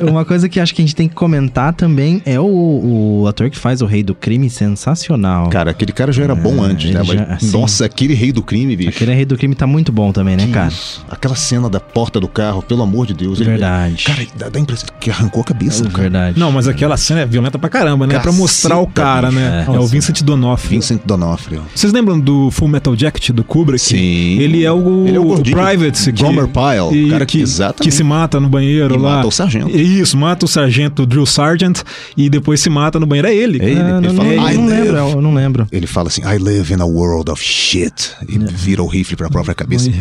Uma 0.08 0.24
coisa 0.24 0.48
que 0.48 0.60
acho 0.60 0.74
que 0.74 0.82
a 0.82 0.84
gente 0.84 0.94
tem 0.94 1.08
que 1.08 1.14
comentar 1.14 1.72
também 1.72 2.22
é 2.24 2.38
o, 2.38 3.20
o 3.22 3.26
ator 3.28 3.50
que 3.50 3.58
faz 3.58 3.80
o 3.82 3.86
Rei 3.86 4.02
do 4.02 4.14
Crime, 4.14 4.48
sensacional. 4.50 5.48
Cara, 5.48 5.70
aquele 5.70 5.92
cara 5.92 6.12
já 6.12 6.22
era 6.24 6.34
bom 6.34 6.64
É, 6.64 6.68
antes, 6.70 6.90
né? 6.92 7.00
Mas, 7.06 7.18
já- 7.18 7.24
assim- 7.24 7.50
nossa, 7.50 7.84
aquele 7.84 8.14
rei 8.14 8.32
do 8.32 8.42
crime, 8.42 8.76
bicho. 8.76 8.90
Aquele 8.90 9.14
Rei 9.14 9.24
do 9.24 9.36
Crime 9.36 9.54
tá 9.54 9.66
muito 9.66 9.90
bom 9.92 10.12
também, 10.12 10.36
né, 10.36 10.46
cara? 10.52 10.72
Aquela 11.10 11.34
cena 11.34 11.68
da 11.68 11.80
porta 11.80 12.20
do 12.20 12.28
carro, 12.28 12.62
pelo 12.62 12.82
amor 12.82 13.06
de 13.06 13.14
Deus. 13.14 13.40
Ele, 13.40 13.50
Verdade. 13.66 14.04
Cara, 14.04 14.26
dá, 14.36 14.48
dá 14.48 14.58
a 14.58 14.62
impressão 14.62 14.88
que 15.00 15.10
arrancou 15.10 15.40
a 15.42 15.44
cabeça 15.44 15.82
do 15.82 15.90
cara. 15.90 16.02
Verdade. 16.02 16.38
Não, 16.38 16.52
mas 16.52 16.68
aquela 16.68 16.96
cena 16.96 17.20
é 17.20 17.26
violenta 17.26 17.58
pra 17.58 17.68
caramba, 17.68 18.06
né? 18.06 18.14
É 18.14 18.18
pra 18.18 18.26
Caceta, 18.26 18.40
mostrar 18.42 18.78
o 18.78 18.86
cara, 18.86 19.30
né? 19.30 19.66
É, 19.68 19.74
É. 19.74 19.78
o 19.78 19.86
Vincent 19.86 20.22
D'Onofrio. 20.22 20.70
Vincent 20.80 21.00
D'Onofrio. 21.04 21.62
Vocês 21.74 21.92
lembram 21.92 22.18
do 22.18 22.50
Full 22.50 22.68
Metal 22.68 22.96
Jacket 22.96 23.30
do 23.30 23.42
Kubrick? 23.44 23.80
Sim. 23.82 24.38
Ele 24.38 24.64
é 24.64 24.70
o, 24.72 25.06
Ele 25.06 25.16
é 25.16 25.20
o 25.20 25.32
o. 25.32 25.42
Private. 25.42 26.12
Gomer 26.12 26.46
Pyle, 26.48 26.94
e- 26.96 27.06
o 27.06 27.10
cara 27.10 27.26
que, 27.26 27.38
que- 27.38 27.42
exatamente. 27.42 27.82
que 27.82 27.90
se 27.90 28.02
mata 28.04 28.38
no 28.40 28.48
banheiro 28.48 28.94
E 28.94 28.98
lá. 28.98 29.16
mata 29.16 29.28
o 29.28 29.30
sargento. 29.30 29.70
Isso, 29.76 30.16
mata 30.16 30.44
o 30.44 30.48
sargento 30.48 31.04
Drill 31.06 31.26
Sargent 31.26 31.80
e 32.16 32.28
depois 32.30 32.60
se 32.60 32.70
mata 32.70 32.98
no 33.00 33.06
banheiro. 33.06 33.28
É 33.28 33.34
ele. 33.34 33.58
É 33.62 33.68
ele. 33.70 33.80
Ah, 33.80 33.98
ele 33.98 34.06
não, 34.08 34.14
fala, 34.14 34.28
I 34.52 34.56
não 34.56 34.66
lembro, 34.66 34.96
eu 34.96 35.22
não 35.22 35.34
lembro. 35.34 35.66
Ele 35.72 35.86
fala 35.86 36.08
assim, 36.08 36.22
I 36.22 36.38
live 36.38 36.72
in 36.72 36.80
a 36.80 36.84
world 36.86 37.30
of 37.30 37.42
shit. 37.42 38.10
E 38.28 38.38
vira 38.38 38.82
o 38.82 38.86
rifle 38.86 39.16
pra 39.16 39.28
própria 39.28 39.54
cabeça. 39.54 39.88
I 39.90 39.92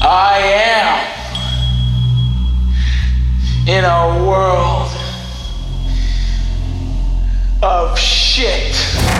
am 0.00 1.19
in 3.70 3.84
a 3.84 4.06
world 4.24 4.90
of 7.62 7.96
shit. 8.00 8.74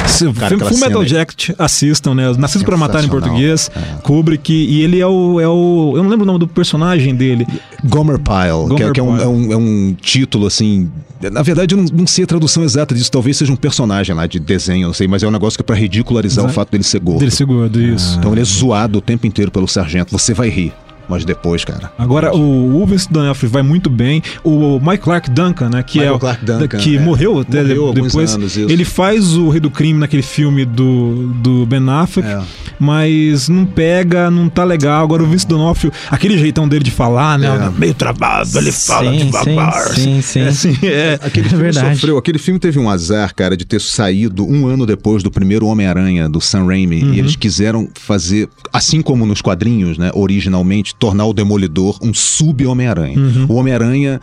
Se- 0.09 0.33
Cara, 0.33 0.59
Full 0.59 0.79
Metal. 0.79 1.05
Jacket, 1.07 1.51
assistam, 1.59 2.15
né? 2.15 2.33
Nascidos 2.37 2.65
pra 2.65 2.77
Matar 2.77 3.05
em 3.05 3.09
português. 3.09 3.71
É. 3.77 4.01
Kubrick. 4.03 4.53
E 4.53 4.83
ele 4.83 4.99
é 4.99 5.07
o, 5.07 5.39
é 5.41 5.47
o. 5.47 5.93
Eu 5.95 6.03
não 6.03 6.11
lembro 6.11 6.25
o 6.25 6.27
nome 6.27 6.39
do 6.41 6.49
personagem 6.49 7.15
dele. 7.15 7.47
Gomer 7.85 8.19
Pyle, 8.19 8.75
que, 8.77 8.83
é, 8.83 8.87
Gomer 8.89 8.93
que 8.93 9.01
é, 9.01 9.03
um, 9.03 9.17
é 9.21 9.27
um- 9.29 9.53
é 9.53 9.57
um 9.57 9.95
título 10.01 10.47
assim. 10.47 10.91
Na 11.31 11.43
verdade, 11.43 11.75
eu 11.75 11.79
não, 11.79 11.85
não 11.93 12.07
sei 12.07 12.25
a 12.25 12.27
tradução 12.27 12.65
exata 12.65 12.95
disso. 12.95 13.11
Talvez 13.11 13.37
seja 13.37 13.53
um 13.53 13.57
personagem 13.57 14.15
lá 14.17 14.27
de 14.27 14.41
desenho, 14.41 14.87
não 14.89 14.95
sei, 14.95 15.07
mas 15.07 15.23
é 15.23 15.29
um 15.29 15.31
negócio 15.31 15.57
que 15.59 15.63
é 15.63 15.65
pra 15.67 15.77
ridicularizar 15.77 16.45
o 16.45 16.49
fato 16.49 16.71
dele 16.73 16.83
ser 16.83 16.99
gordo. 16.99 17.19
Dele 17.21 17.31
seguro, 17.31 17.71
isso. 17.81 18.17
Então 18.19 18.33
ele 18.33 18.41
é 18.41 18.45
zoado 18.45 18.99
o 18.99 19.01
tempo 19.03 19.27
inteiro 19.27 19.51
pelo 19.51 19.69
sargento. 19.69 20.11
Você 20.11 20.33
vai 20.35 20.49
rir. 20.49 20.73
Mas 21.11 21.25
depois, 21.25 21.65
cara. 21.65 21.93
Agora, 21.99 22.33
o, 22.35 22.87
Vincent 22.87 23.11
D'Onofrio 23.11 23.51
vai 23.51 23.63
muito 23.63 23.91
bem. 23.91 24.23
O 24.45 24.79
Mike 24.81 25.03
Clark 25.03 25.29
Duncan, 25.31 25.69
né? 25.69 25.83
Que 25.83 25.99
Michael 25.99 26.13
é 26.15 26.17
o- 26.17 26.21
Clarke 26.21 26.45
Duncan, 26.45 26.79
que 26.79 26.97
é. 26.97 27.01
morreu 27.01 27.41
até 27.41 27.63
Morreu 27.63 27.93
depois. 27.93 28.35
anos, 28.35 28.57
isso. 28.57 28.71
ele 28.71 28.85
faz 28.85 29.37
o 29.37 29.49
Rei 29.49 29.61
do 29.61 29.71
Crime 29.71 29.99
naquele 29.99 30.23
filme 30.23 30.65
do, 30.65 31.33
do 31.43 31.67
Ben 31.67 31.81
Affleck, 31.91 32.29
É. 32.29 32.41
mas 32.79 33.49
não 33.49 33.65
pega, 33.67 34.31
não 34.31 34.49
tá 34.49 34.65
legal. 34.65 35.03
Agora 35.05 35.23
o 35.23 35.27
Vincent 35.27 35.49
D'Onofrio, 35.49 35.93
aquele 36.11 36.39
jeitão 36.39 36.69
dele 36.69 36.85
de 36.85 36.91
falar, 36.91 37.39
né? 37.39 37.49
É. 37.49 37.79
Meio 37.79 37.95
travado, 37.95 38.59
ele 38.59 38.73
fala 38.73 39.11
Sim, 39.11 39.19
devagar. 39.27 39.83
sim, 39.95 40.23
sim, 40.23 40.41
É 40.41 40.49
assim, 40.49 40.77
é. 40.83 41.19
Aquele 41.23 41.47
É 41.47 41.49
filme 41.51 41.65
verdade. 41.65 41.95
sofreu. 41.97 42.17
Aquele 42.19 42.39
filme 42.39 42.59
teve 42.61 42.79
um 42.79 42.89
azar, 42.89 43.35
cara, 43.35 43.57
de 43.57 43.65
ter 43.65 43.81
saído 43.81 44.47
um 44.49 44.67
ano 44.67 44.87
depois 44.87 45.23
do 45.23 45.31
primeiro 45.31 45.67
Homem-Aranha, 45.67 46.29
do 46.29 46.41
Sam 46.41 46.67
Raimi. 46.67 47.03
Uhum. 47.03 47.15
E 47.15 47.19
eles 47.19 47.37
quiseram 47.37 47.89
fazer, 47.95 48.49
assim 48.73 49.03
como 49.03 49.27
nos 49.27 49.43
quadrinhos, 49.43 49.99
né, 49.99 50.11
originalmente, 50.15 50.95
tornar 51.01 51.27
o 51.27 51.33
Demolidor 51.33 51.99
um 52.03 52.15
sub-Homem-Aranha. 52.15 53.19
O 53.49 53.55
Homem-Aranha 53.55 54.21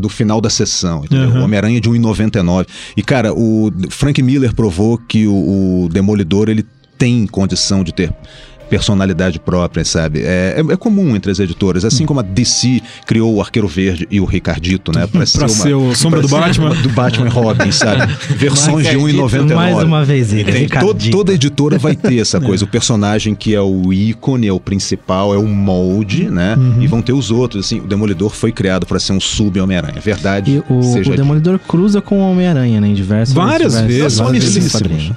do 0.00 0.08
final 0.08 0.40
da 0.40 0.50
sessão, 0.50 1.04
entendeu? 1.04 1.28
Uhum. 1.28 1.40
O 1.42 1.44
Homem-Aranha 1.44 1.80
de 1.80 1.88
1,99. 1.88 2.66
E, 2.96 3.02
cara, 3.02 3.32
o 3.32 3.70
Frank 3.90 4.20
Miller 4.22 4.54
provou 4.54 4.98
que 4.98 5.28
o, 5.28 5.84
o 5.84 5.88
Demolidor, 5.90 6.48
ele 6.48 6.64
tem 6.98 7.26
condição 7.26 7.84
de 7.84 7.92
ter 7.92 8.12
personalidade 8.68 9.38
própria, 9.38 9.84
sabe? 9.84 10.20
É, 10.22 10.56
é, 10.68 10.72
é 10.72 10.76
comum 10.76 11.14
entre 11.14 11.30
as 11.30 11.38
editoras, 11.38 11.84
assim 11.84 12.04
como 12.06 12.20
a 12.20 12.22
DC 12.22 12.80
criou 13.06 13.34
o 13.34 13.40
Arqueiro 13.40 13.68
Verde 13.68 14.06
e 14.10 14.20
o 14.20 14.24
Ricardito, 14.24 14.92
né? 14.92 15.06
Pra, 15.06 15.24
Pra 15.24 15.48
ser 15.48 15.74
o 15.74 15.94
Sombra 15.94 16.20
do 16.20 16.28
Batman. 16.28 16.66
uma- 16.70 16.74
do 16.74 16.88
Batman 16.88 17.26
e 17.26 17.30
Robin, 17.30 17.70
sabe? 17.72 18.12
Versões 18.36 18.86
de 18.88 18.96
1,99. 18.96 19.54
Mais 19.54 19.82
uma 19.82 20.04
vez 20.04 20.32
ele, 20.32 20.44
Tem, 20.44 20.54
to- 20.66 20.74
Ricardito. 20.76 21.16
toda 21.16 21.32
editora 21.32 21.78
vai 21.78 21.94
ter 21.96 22.18
essa 22.18 22.40
coisa. 22.42 22.64
O 22.64 22.68
personagem 22.68 23.34
que 23.34 23.54
é 23.54 23.60
o 23.60 23.92
ícone, 23.92 24.46
é 24.46 24.52
o 24.52 24.60
principal, 24.60 25.34
é 25.34 25.38
o 25.38 25.46
molde, 25.46 26.28
né? 26.30 26.54
Uhum. 26.56 26.82
E 26.82 26.86
vão 26.86 27.00
ter 27.02 27.12
os 27.12 27.30
outros. 27.30 27.66
Assim, 27.66 27.80
o 27.80 27.86
Demolidor 27.86 28.30
foi 28.30 28.52
criado 28.52 28.86
pra 28.86 28.98
ser 28.98 29.12
um 29.12 29.20
sub-Homem-Aranha. 29.20 30.00
Verdade. 30.00 30.62
E 30.68 30.72
o, 30.72 30.82
seja 30.82 31.12
o 31.12 31.16
Demolidor 31.16 31.58
cruza 31.58 32.00
com 32.00 32.20
o 32.20 32.30
Homem-Aranha, 32.30 32.80
né? 32.80 32.88
Em 32.88 32.94
diversos 32.94 33.34
Várias 33.34 33.72
diversos- 33.72 33.96
vezes, 33.96 34.18
várias 34.18 34.44
vezes. 34.54 34.74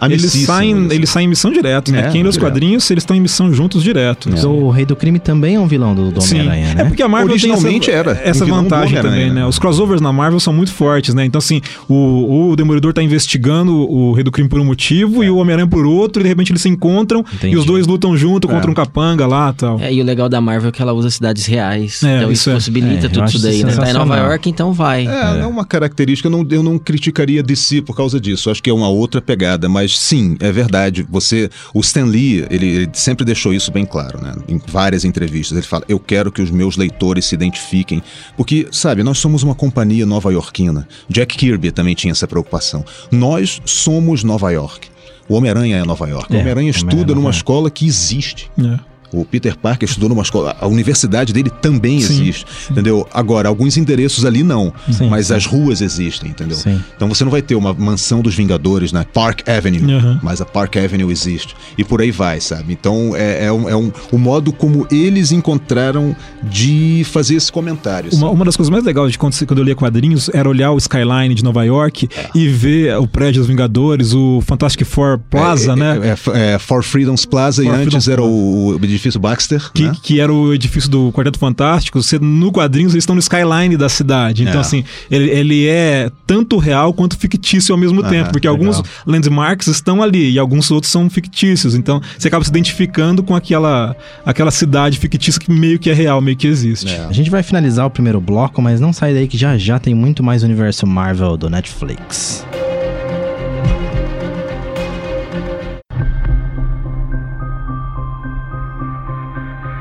Eles 0.10 0.32
saem, 0.46 0.88
eles 0.92 1.10
saem 1.10 1.26
em 1.26 1.30
missão 1.30 1.52
direto, 1.52 1.92
né? 1.92 2.08
É, 2.08 2.10
Quem 2.10 2.24
lê 2.24 2.30
os 2.30 2.38
quadrinhos, 2.38 2.90
eles 2.90 3.02
estão 3.04 3.16
em 3.16 3.22
missão 3.22 3.37
juntos 3.54 3.84
direto. 3.84 4.30
né? 4.30 4.42
O 4.44 4.70
Rei 4.70 4.86
do 4.86 4.96
Crime 4.96 5.20
também 5.20 5.56
é 5.56 5.60
um 5.60 5.68
vilão 5.68 5.94
do. 5.94 6.08
Homem-Aranha, 6.18 6.74
né? 6.74 6.82
É 6.82 6.86
porque 6.86 7.04
a 7.04 7.08
Marvel 7.08 7.30
Originalmente 7.30 7.92
tem 7.92 7.96
essa, 7.96 8.10
era 8.10 8.22
essa 8.24 8.46
um 8.46 8.50
vantagem 8.50 9.02
também, 9.02 9.28
né? 9.28 9.42
né? 9.42 9.46
Os 9.46 9.60
crossovers 9.60 10.02
na 10.02 10.12
Marvel 10.12 10.40
são 10.40 10.52
muito 10.52 10.72
fortes, 10.72 11.14
né? 11.14 11.24
Então, 11.26 11.40
assim, 11.40 11.62
o, 11.88 12.50
o 12.50 12.56
Demolidor 12.56 12.94
tá 12.94 13.04
investigando 13.04 13.74
o 13.74 14.14
Rei 14.14 14.24
do 14.24 14.32
Crime 14.32 14.50
por 14.50 14.60
um 14.60 14.66
motivo 14.66 15.24
e 15.24 15.30
o 15.30 15.38
Homem-Aranha 15.38 15.68
por 15.68 15.86
outro, 15.86 16.22
e 16.22 16.24
de 16.24 16.30
repente 16.30 16.52
eles 16.52 16.62
se 16.62 16.70
encontram 16.70 17.24
Entendi. 17.34 17.54
e 17.54 17.58
os 17.58 17.66
dois 17.66 17.86
lutam 17.86 18.18
junto 18.18 18.48
contra 18.48 18.70
um 18.70 18.74
capanga 18.74 19.28
lá 19.28 19.52
e 19.52 19.54
tal. 19.54 19.80
É, 19.80 19.94
e 19.94 20.02
o 20.02 20.04
legal 20.04 20.28
da 20.28 20.42
Marvel 20.42 20.70
é 20.70 20.72
que 20.72 20.82
ela 20.82 20.94
usa 20.94 21.10
cidades 21.10 21.46
reais. 21.46 22.02
É, 22.04 22.18
então 22.18 22.32
isso 22.32 22.48
isso 22.48 22.50
é. 22.50 22.54
possibilita 22.54 23.06
É, 23.08 23.10
tudo 23.10 23.28
isso 23.28 23.42
daí, 23.42 23.64
né? 23.64 23.76
Tá 23.76 23.90
em 23.90 23.94
Nova. 23.94 24.18
York, 24.18 24.50
então 24.50 24.74
vai. 24.74 25.08
É, 25.08 25.42
é 25.42 25.46
uma 25.46 25.66
característica, 25.66 26.28
eu 26.28 26.32
não, 26.32 26.48
eu 26.50 26.64
não 26.64 26.80
criticaria 26.80 27.44
DC 27.44 27.82
por 27.82 27.96
causa 27.96 28.20
disso. 28.20 28.50
Acho 28.50 28.62
que 28.62 28.70
é 28.70 28.74
uma 28.74 28.90
outra 28.90 29.22
pegada, 29.22 29.68
mas 29.68 29.98
sim, 29.98 30.38
é 30.40 30.52
verdade. 30.52 31.06
Você, 31.10 31.50
o 31.74 31.80
Stan 31.82 32.06
Lee, 32.06 32.46
ele, 32.50 32.68
ele 32.68 32.90
sempre 32.94 33.26
deixou 33.28 33.54
isso 33.54 33.72
bem 33.72 33.86
claro, 33.86 34.20
né? 34.22 34.34
Em 34.48 34.60
várias 34.68 35.06
entrevistas, 35.06 35.56
ele 35.56 35.68
fala: 35.68 35.84
"Eu 35.88 36.00
quero 36.00 36.32
que 36.32 36.42
os 36.42 36.50
meus 36.50 36.78
leitores 36.78 37.26
se 37.26 37.36
identifiquem, 37.36 38.02
porque 38.36 38.68
sabe, 38.72 39.04
nós 39.04 39.20
somos 39.20 39.44
uma 39.44 39.54
companhia 39.54 40.06
nova-iorquina. 40.06 40.88
Jack 41.08 41.38
Kirby 41.38 41.72
também 41.72 41.94
tinha 41.94 42.12
essa 42.12 42.28
preocupação. 42.28 42.84
Nós 43.12 43.62
somos 43.66 44.24
Nova 44.24 44.50
York. 44.52 44.90
O 45.30 45.36
Homem-Aranha 45.36 45.78
é 45.78 45.84
Nova 45.84 46.08
York. 46.08 46.34
É, 46.34 46.38
o 46.38 46.40
Homem-Aranha 46.40 46.72
estuda 46.72 47.12
é 47.12 47.16
numa 47.16 47.30
escola 47.30 47.70
que 47.70 47.86
existe. 47.86 48.50
É. 48.58 48.80
O 49.12 49.24
Peter 49.24 49.56
Parker 49.58 49.88
estudou 49.88 50.10
numa 50.10 50.22
escola. 50.22 50.56
A 50.60 50.68
universidade 50.68 51.32
dele 51.32 51.50
também 51.62 52.02
Sim, 52.02 52.14
existe. 52.22 52.46
Entendeu? 52.70 53.08
Agora, 53.14 53.48
alguns 53.48 53.78
endereços 53.78 54.26
ali 54.26 54.44
não. 54.44 54.74
Sim, 54.92 55.10
mas 55.10 55.32
as 55.32 55.46
ruas 55.46 55.82
existem, 55.82 56.30
entendeu? 56.32 56.58
Então 56.96 57.08
você 57.08 57.24
não 57.24 57.32
vai 57.32 57.42
ter 57.42 57.56
uma 57.56 57.74
mansão 57.74 58.22
dos 58.22 58.36
Vingadores 58.36 58.92
na 58.92 59.06
Park 59.06 59.48
Avenue, 59.48 59.78
Uhum. 59.94 60.20
mas 60.22 60.42
a 60.42 60.46
Park 60.46 60.76
Avenue 60.78 61.12
existe. 61.12 61.56
E 61.78 61.84
por 61.84 62.02
aí 62.02 62.12
vai, 62.12 62.42
sabe? 62.42 62.74
Então 62.74 63.16
é, 63.16 63.46
é, 63.46 63.52
um, 63.52 63.70
é 63.70 63.76
um, 63.76 63.92
o 64.12 64.18
modo 64.18 64.52
como 64.52 64.86
eles 64.92 65.32
encontraram 65.32 66.16
de 66.44 67.04
fazer 67.12 67.36
esse 67.36 67.52
comentário. 67.52 68.10
Uma, 68.14 68.30
uma 68.30 68.46
das 68.46 68.56
coisas 68.58 68.70
mais 68.70 68.84
legais 68.84 69.12
de 69.12 69.18
quando, 69.18 69.36
quando 69.46 69.60
eu 69.60 69.66
lia 69.66 69.76
quadrinhos 69.76 70.30
era 70.34 70.48
olhar 70.50 70.72
o 70.72 70.78
skyline 70.78 71.34
de 71.34 71.44
Nova 71.44 71.64
York 71.64 72.10
É. 72.16 72.30
e 72.36 72.48
ver 72.48 72.98
o 72.98 73.08
prédio 73.08 73.42
dos 73.42 73.48
Vingadores, 73.48 74.14
o 74.14 74.42
Fantastic 74.42 74.86
Four 74.86 75.20
Plaza, 75.30 75.74
é, 75.74 75.76
né? 75.76 76.00
É, 76.04 76.30
é, 76.32 76.54
é 76.56 76.60
For 76.60 76.84
Freedoms 76.84 77.26
Plaza 77.26 77.64
e 77.64 77.68
For 77.68 77.76
antes 77.76 78.08
era 78.08 78.22
o 78.24 78.78
edifício 78.98 79.20
Baxter. 79.20 79.72
Que, 79.74 79.84
né? 79.84 79.96
que 80.02 80.20
era 80.20 80.32
o 80.34 80.54
edifício 80.54 80.90
do 80.90 81.12
Quarteto 81.12 81.40
Fantástico, 81.40 82.02
você, 82.02 82.20
no 82.20 82.52
quadrinhos 82.52 82.94
eles 82.94 83.04
estão 83.04 83.16
no 83.16 83.20
skyline 83.20 83.78
da 83.78 83.90
cidade. 83.90 84.44
Então, 84.44 84.58
É. 84.58 84.62
assim, 84.62 84.84
ele, 85.10 85.30
ele 85.30 85.68
é 85.68 86.12
tanto 86.26 86.58
real 86.58 86.94
quanto 86.94 87.18
fictício 87.18 87.74
ao 87.74 87.80
mesmo 87.80 88.02
Aham, 88.02 88.10
tempo. 88.10 88.32
Porque 88.32 88.48
legal. 88.50 88.66
alguns 88.68 88.84
landmarks 89.06 89.68
estão 89.68 90.02
ali 90.02 90.32
e 90.32 90.40
alguns 90.40 90.70
outros 90.72 90.92
são 90.92 91.10
fictícios. 91.10 91.76
Então, 91.76 92.02
você 92.18 92.28
acaba 92.28 92.44
se 92.44 92.50
identificando 92.50 93.24
com 93.24 93.36
aquela, 93.36 93.96
aquela 94.26 94.52
cidade 94.52 94.98
fictícia 94.98 95.40
que 95.40 95.52
meio 95.52 95.80
que 95.80 95.90
é 95.90 95.94
real, 95.94 96.20
meio 96.22 96.36
que 96.38 96.48
existe. 96.48 96.88
É. 96.92 97.06
A 97.06 97.14
gente 97.14 97.30
vai 97.30 97.44
finalizar 97.44 97.86
o 97.86 97.90
primeiro 97.90 98.20
bloco, 98.20 98.62
mas 98.62 98.80
não 98.80 98.92
sai 98.94 99.14
daí 99.14 99.28
que 99.28 99.38
já 99.38 99.58
já 99.58 99.80
tem 99.80 99.94
muito 99.94 100.24
mais 100.24 100.44
universo 100.44 100.86
Marvel 100.88 101.38
do 101.38 101.50
Netflix. 101.50 102.46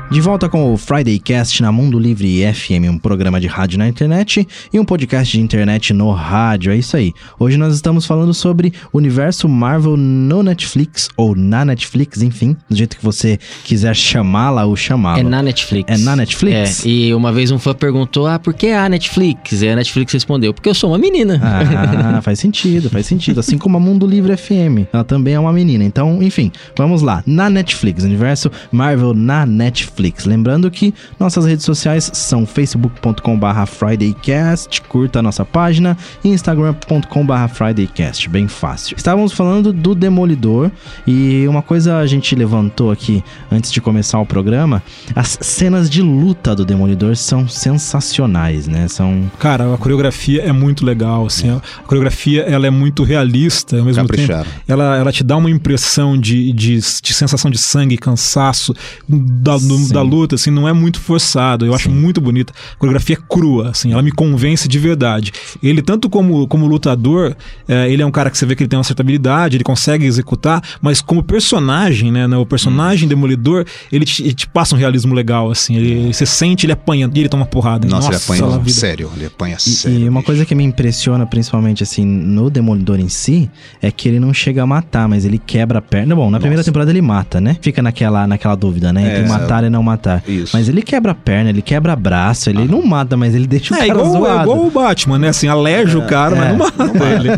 De 0.09 0.21
volta 0.21 0.47
com 0.47 0.73
o 0.73 0.77
Friday 0.77 1.19
Cast 1.19 1.61
na 1.61 1.69
Mundo 1.69 1.99
Livre 1.99 2.41
FM, 2.53 2.89
um 2.89 2.97
programa 2.97 3.41
de 3.41 3.47
rádio 3.47 3.77
na 3.77 3.89
internet 3.89 4.47
e 4.71 4.79
um 4.79 4.85
podcast 4.85 5.37
de 5.37 5.43
internet 5.43 5.93
no 5.93 6.11
rádio. 6.11 6.71
É 6.71 6.77
isso 6.77 6.95
aí. 6.95 7.11
Hoje 7.37 7.57
nós 7.57 7.75
estamos 7.75 8.05
falando 8.05 8.33
sobre 8.33 8.71
o 8.93 8.97
universo 8.97 9.49
Marvel 9.49 9.97
no 9.97 10.41
Netflix 10.41 11.09
ou 11.17 11.35
na 11.35 11.65
Netflix, 11.65 12.21
enfim, 12.21 12.55
do 12.69 12.75
jeito 12.75 12.95
que 12.95 13.03
você 13.03 13.37
quiser 13.65 13.93
chamá-la 13.93 14.63
ou 14.63 14.77
chamá-la. 14.77 15.19
É 15.19 15.23
na 15.23 15.43
Netflix. 15.43 15.91
É 15.91 15.97
na 15.97 16.15
Netflix? 16.15 16.85
É, 16.85 16.89
e 16.89 17.13
uma 17.13 17.33
vez 17.33 17.51
um 17.51 17.59
fã 17.59 17.73
perguntou, 17.73 18.27
ah, 18.27 18.39
por 18.39 18.53
que 18.53 18.67
a 18.67 18.87
Netflix? 18.87 19.61
E 19.61 19.67
a 19.67 19.75
Netflix 19.75 20.13
respondeu, 20.13 20.53
porque 20.53 20.69
eu 20.69 20.73
sou 20.73 20.91
uma 20.91 20.97
menina. 20.97 21.39
Ah, 21.43 22.21
faz 22.21 22.39
sentido, 22.39 22.89
faz 22.89 23.05
sentido. 23.05 23.41
Assim 23.41 23.57
como 23.57 23.75
a 23.75 23.79
Mundo 23.79 24.07
Livre 24.07 24.37
FM, 24.37 24.87
ela 24.93 25.03
também 25.03 25.33
é 25.33 25.39
uma 25.39 25.51
menina. 25.51 25.83
Então, 25.83 26.23
enfim, 26.23 26.49
vamos 26.77 27.01
lá. 27.01 27.21
Na 27.25 27.49
Netflix, 27.49 28.05
universo 28.05 28.49
Marvel 28.71 29.13
na 29.13 29.45
Netflix. 29.45 29.96
Lembrando 30.25 30.69
que 30.69 30.93
nossas 31.19 31.45
redes 31.45 31.65
sociais 31.65 32.09
são 32.13 32.45
facebook.com.br 32.45 33.65
FridayCast, 33.67 34.81
curta 34.83 35.19
a 35.19 35.21
nossa 35.21 35.43
página, 35.43 35.97
e 36.23 36.29
instagram.com.br 36.29 37.47
FridayCast, 37.53 38.29
bem 38.29 38.47
fácil. 38.47 38.95
Estávamos 38.97 39.33
falando 39.33 39.73
do 39.73 39.93
Demolidor 39.95 40.71
e 41.05 41.45
uma 41.47 41.61
coisa 41.61 41.97
a 41.97 42.05
gente 42.05 42.35
levantou 42.35 42.91
aqui 42.91 43.23
antes 43.51 43.71
de 43.71 43.81
começar 43.81 44.19
o 44.19 44.25
programa, 44.25 44.81
as 45.15 45.37
cenas 45.41 45.89
de 45.89 46.01
luta 46.01 46.55
do 46.55 46.63
Demolidor 46.65 47.15
são 47.15 47.47
sensacionais, 47.47 48.67
né? 48.67 48.87
São 48.87 49.29
Cara, 49.39 49.73
a 49.73 49.77
coreografia 49.77 50.41
é 50.43 50.51
muito 50.51 50.85
legal, 50.85 51.25
assim, 51.25 51.49
a 51.49 51.61
coreografia 51.85 52.41
ela 52.43 52.67
é 52.67 52.69
muito 52.69 53.03
realista 53.03 53.77
ao 53.77 53.85
mesmo 53.85 54.03
Capricharam. 54.03 54.43
tempo. 54.43 54.55
Ela, 54.67 54.97
ela 54.97 55.11
te 55.11 55.23
dá 55.23 55.37
uma 55.37 55.49
impressão 55.49 56.17
de, 56.17 56.51
de, 56.53 56.75
de 56.77 57.13
sensação 57.13 57.49
de 57.49 57.57
sangue, 57.57 57.97
cansaço, 57.97 58.73
da- 59.07 59.57
do- 59.57 59.86
Sim. 59.87 59.93
da 59.93 60.01
luta, 60.01 60.35
assim, 60.35 60.51
não 60.51 60.67
é 60.67 60.73
muito 60.73 60.99
forçado. 60.99 61.65
Eu 61.65 61.73
acho 61.73 61.89
muito 61.89 62.19
bonita. 62.21 62.53
A 62.73 62.75
coreografia 62.77 63.15
é 63.15 63.19
crua, 63.27 63.69
assim, 63.69 63.91
ela 63.93 64.01
me 64.01 64.11
convence 64.11 64.67
de 64.67 64.79
verdade. 64.79 65.31
Ele, 65.61 65.81
tanto 65.81 66.09
como, 66.09 66.47
como 66.47 66.65
lutador, 66.67 67.35
é, 67.67 67.89
ele 67.91 68.01
é 68.01 68.05
um 68.05 68.11
cara 68.11 68.29
que 68.29 68.37
você 68.37 68.45
vê 68.45 68.55
que 68.55 68.63
ele 68.63 68.69
tem 68.69 68.77
uma 68.77 68.83
certa 68.83 69.01
habilidade, 69.01 69.57
ele 69.57 69.63
consegue 69.63 70.05
executar, 70.05 70.61
mas 70.81 71.01
como 71.01 71.23
personagem, 71.23 72.11
né? 72.11 72.27
O 72.37 72.45
personagem 72.45 73.07
demolidor, 73.07 73.65
ele 73.91 74.05
te, 74.05 74.21
ele 74.23 74.33
te 74.33 74.47
passa 74.47 74.75
um 74.75 74.77
realismo 74.77 75.13
legal, 75.13 75.49
assim. 75.49 75.75
Ele, 75.75 76.13
você 76.13 76.25
sente 76.25 76.65
ele 76.65 76.73
apanhando 76.73 77.15
e 77.15 77.19
ele 77.21 77.29
toma 77.29 77.45
porrada. 77.45 77.87
Nossa, 77.87 78.07
ele 78.09 78.15
apanha 78.17 78.69
sério, 78.69 79.09
ele 79.15 79.25
apanha 79.25 79.55
E, 79.57 79.59
sério. 79.61 79.99
e 79.99 80.09
uma 80.09 80.19
bicho. 80.19 80.25
coisa 80.25 80.45
que 80.45 80.53
me 80.55 80.63
impressiona, 80.63 81.25
principalmente 81.25 81.83
assim, 81.83 82.05
no 82.05 82.49
Demolidor 82.49 82.99
em 82.99 83.09
si, 83.09 83.49
é 83.81 83.91
que 83.91 84.07
ele 84.09 84.19
não 84.19 84.33
chega 84.33 84.63
a 84.63 84.65
matar, 84.65 85.07
mas 85.07 85.25
ele 85.25 85.37
quebra 85.37 85.79
a 85.79 85.81
perna. 85.81 86.15
Bom, 86.15 86.29
na 86.29 86.39
primeira 86.39 86.59
Nossa. 86.59 86.69
temporada 86.69 86.91
ele 86.91 87.01
mata, 87.01 87.39
né? 87.39 87.57
Fica 87.61 87.81
naquela, 87.81 88.27
naquela 88.27 88.55
dúvida, 88.55 88.91
né? 88.91 89.01
Entre 89.07 89.23
É, 89.23 89.27
matar 89.27 89.63
e 89.63 89.69
não 89.69 89.76
matar. 89.83 90.23
Isso. 90.27 90.55
Mas 90.55 90.67
ele 90.69 90.81
quebra 90.81 91.11
a 91.11 91.15
perna, 91.15 91.49
ele 91.49 91.61
quebra 91.61 91.95
braço, 91.95 92.49
ele 92.49 92.65
não 92.65 92.81
mata, 92.85 93.15
mas 93.17 93.33
ele 93.35 93.47
deixa 93.47 93.73
o 93.73 93.77
É 93.77 93.87
cara 93.87 93.99
igual, 93.99 94.07
é 94.07 94.09
zoado. 94.19 94.41
igual 94.51 94.65
o 94.67 94.71
Batman, 94.71 95.19
né? 95.19 95.29
Assim, 95.29 95.47
aleja 95.47 95.97
o 95.97 96.05
cara, 96.07 96.35
mas 96.35 96.49
não 96.49 96.57
mata 96.57 97.05
ele. 97.05 97.29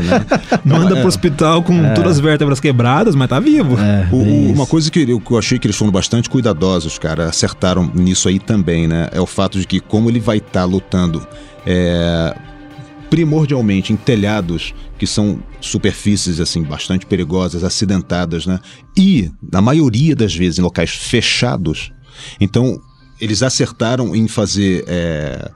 Manda 0.66 0.96
pro 0.98 1.08
hospital 1.08 1.64
com 1.64 1.94
todas 1.94 2.12
as 2.14 2.20
vértebras 2.20 2.60
quebradas, 2.60 3.16
mas 3.16 3.28
tá 3.30 3.40
vivo. 3.40 3.78
É, 3.80 4.08
O- 4.12 4.52
uma 4.54 4.66
coisa 4.68 4.90
que 4.92 5.00
eu, 5.10 5.20
que 5.20 5.32
eu 5.32 5.38
achei 5.38 5.58
que 5.60 5.68
eles 5.68 5.76
foram 5.78 5.92
bastante 5.92 6.30
cuidadosos, 6.30 6.98
cara, 6.98 7.26
acertaram 7.30 7.90
nisso 7.94 8.28
aí 8.30 8.40
também, 8.40 8.88
né? 8.88 9.10
É 9.12 9.20
o 9.22 9.26
fato 9.26 9.60
de 9.60 9.66
que, 9.68 9.80
como 9.80 10.10
ele 10.10 10.20
vai 10.20 10.38
estar 10.38 10.66
lutando 10.66 11.26
é, 11.66 12.36
primordialmente 13.10 13.92
em 13.92 13.96
telhados 13.96 14.74
que 14.98 15.08
são 15.08 15.40
superfícies 15.62 16.40
assim 16.40 16.62
bastante 16.62 17.06
perigosas, 17.06 17.64
acidentadas, 17.64 18.46
né? 18.46 18.60
E 18.98 19.32
na 19.52 19.62
maioria 19.62 20.16
das 20.16 20.36
vezes 20.36 20.60
em 20.60 20.62
locais 20.62 20.92
fechados. 20.92 21.92
Então 22.40 22.82
eles 23.20 23.44
acertaram 23.44 24.16
em 24.16 24.28
fazer 24.28 24.86
é, 24.88 25.52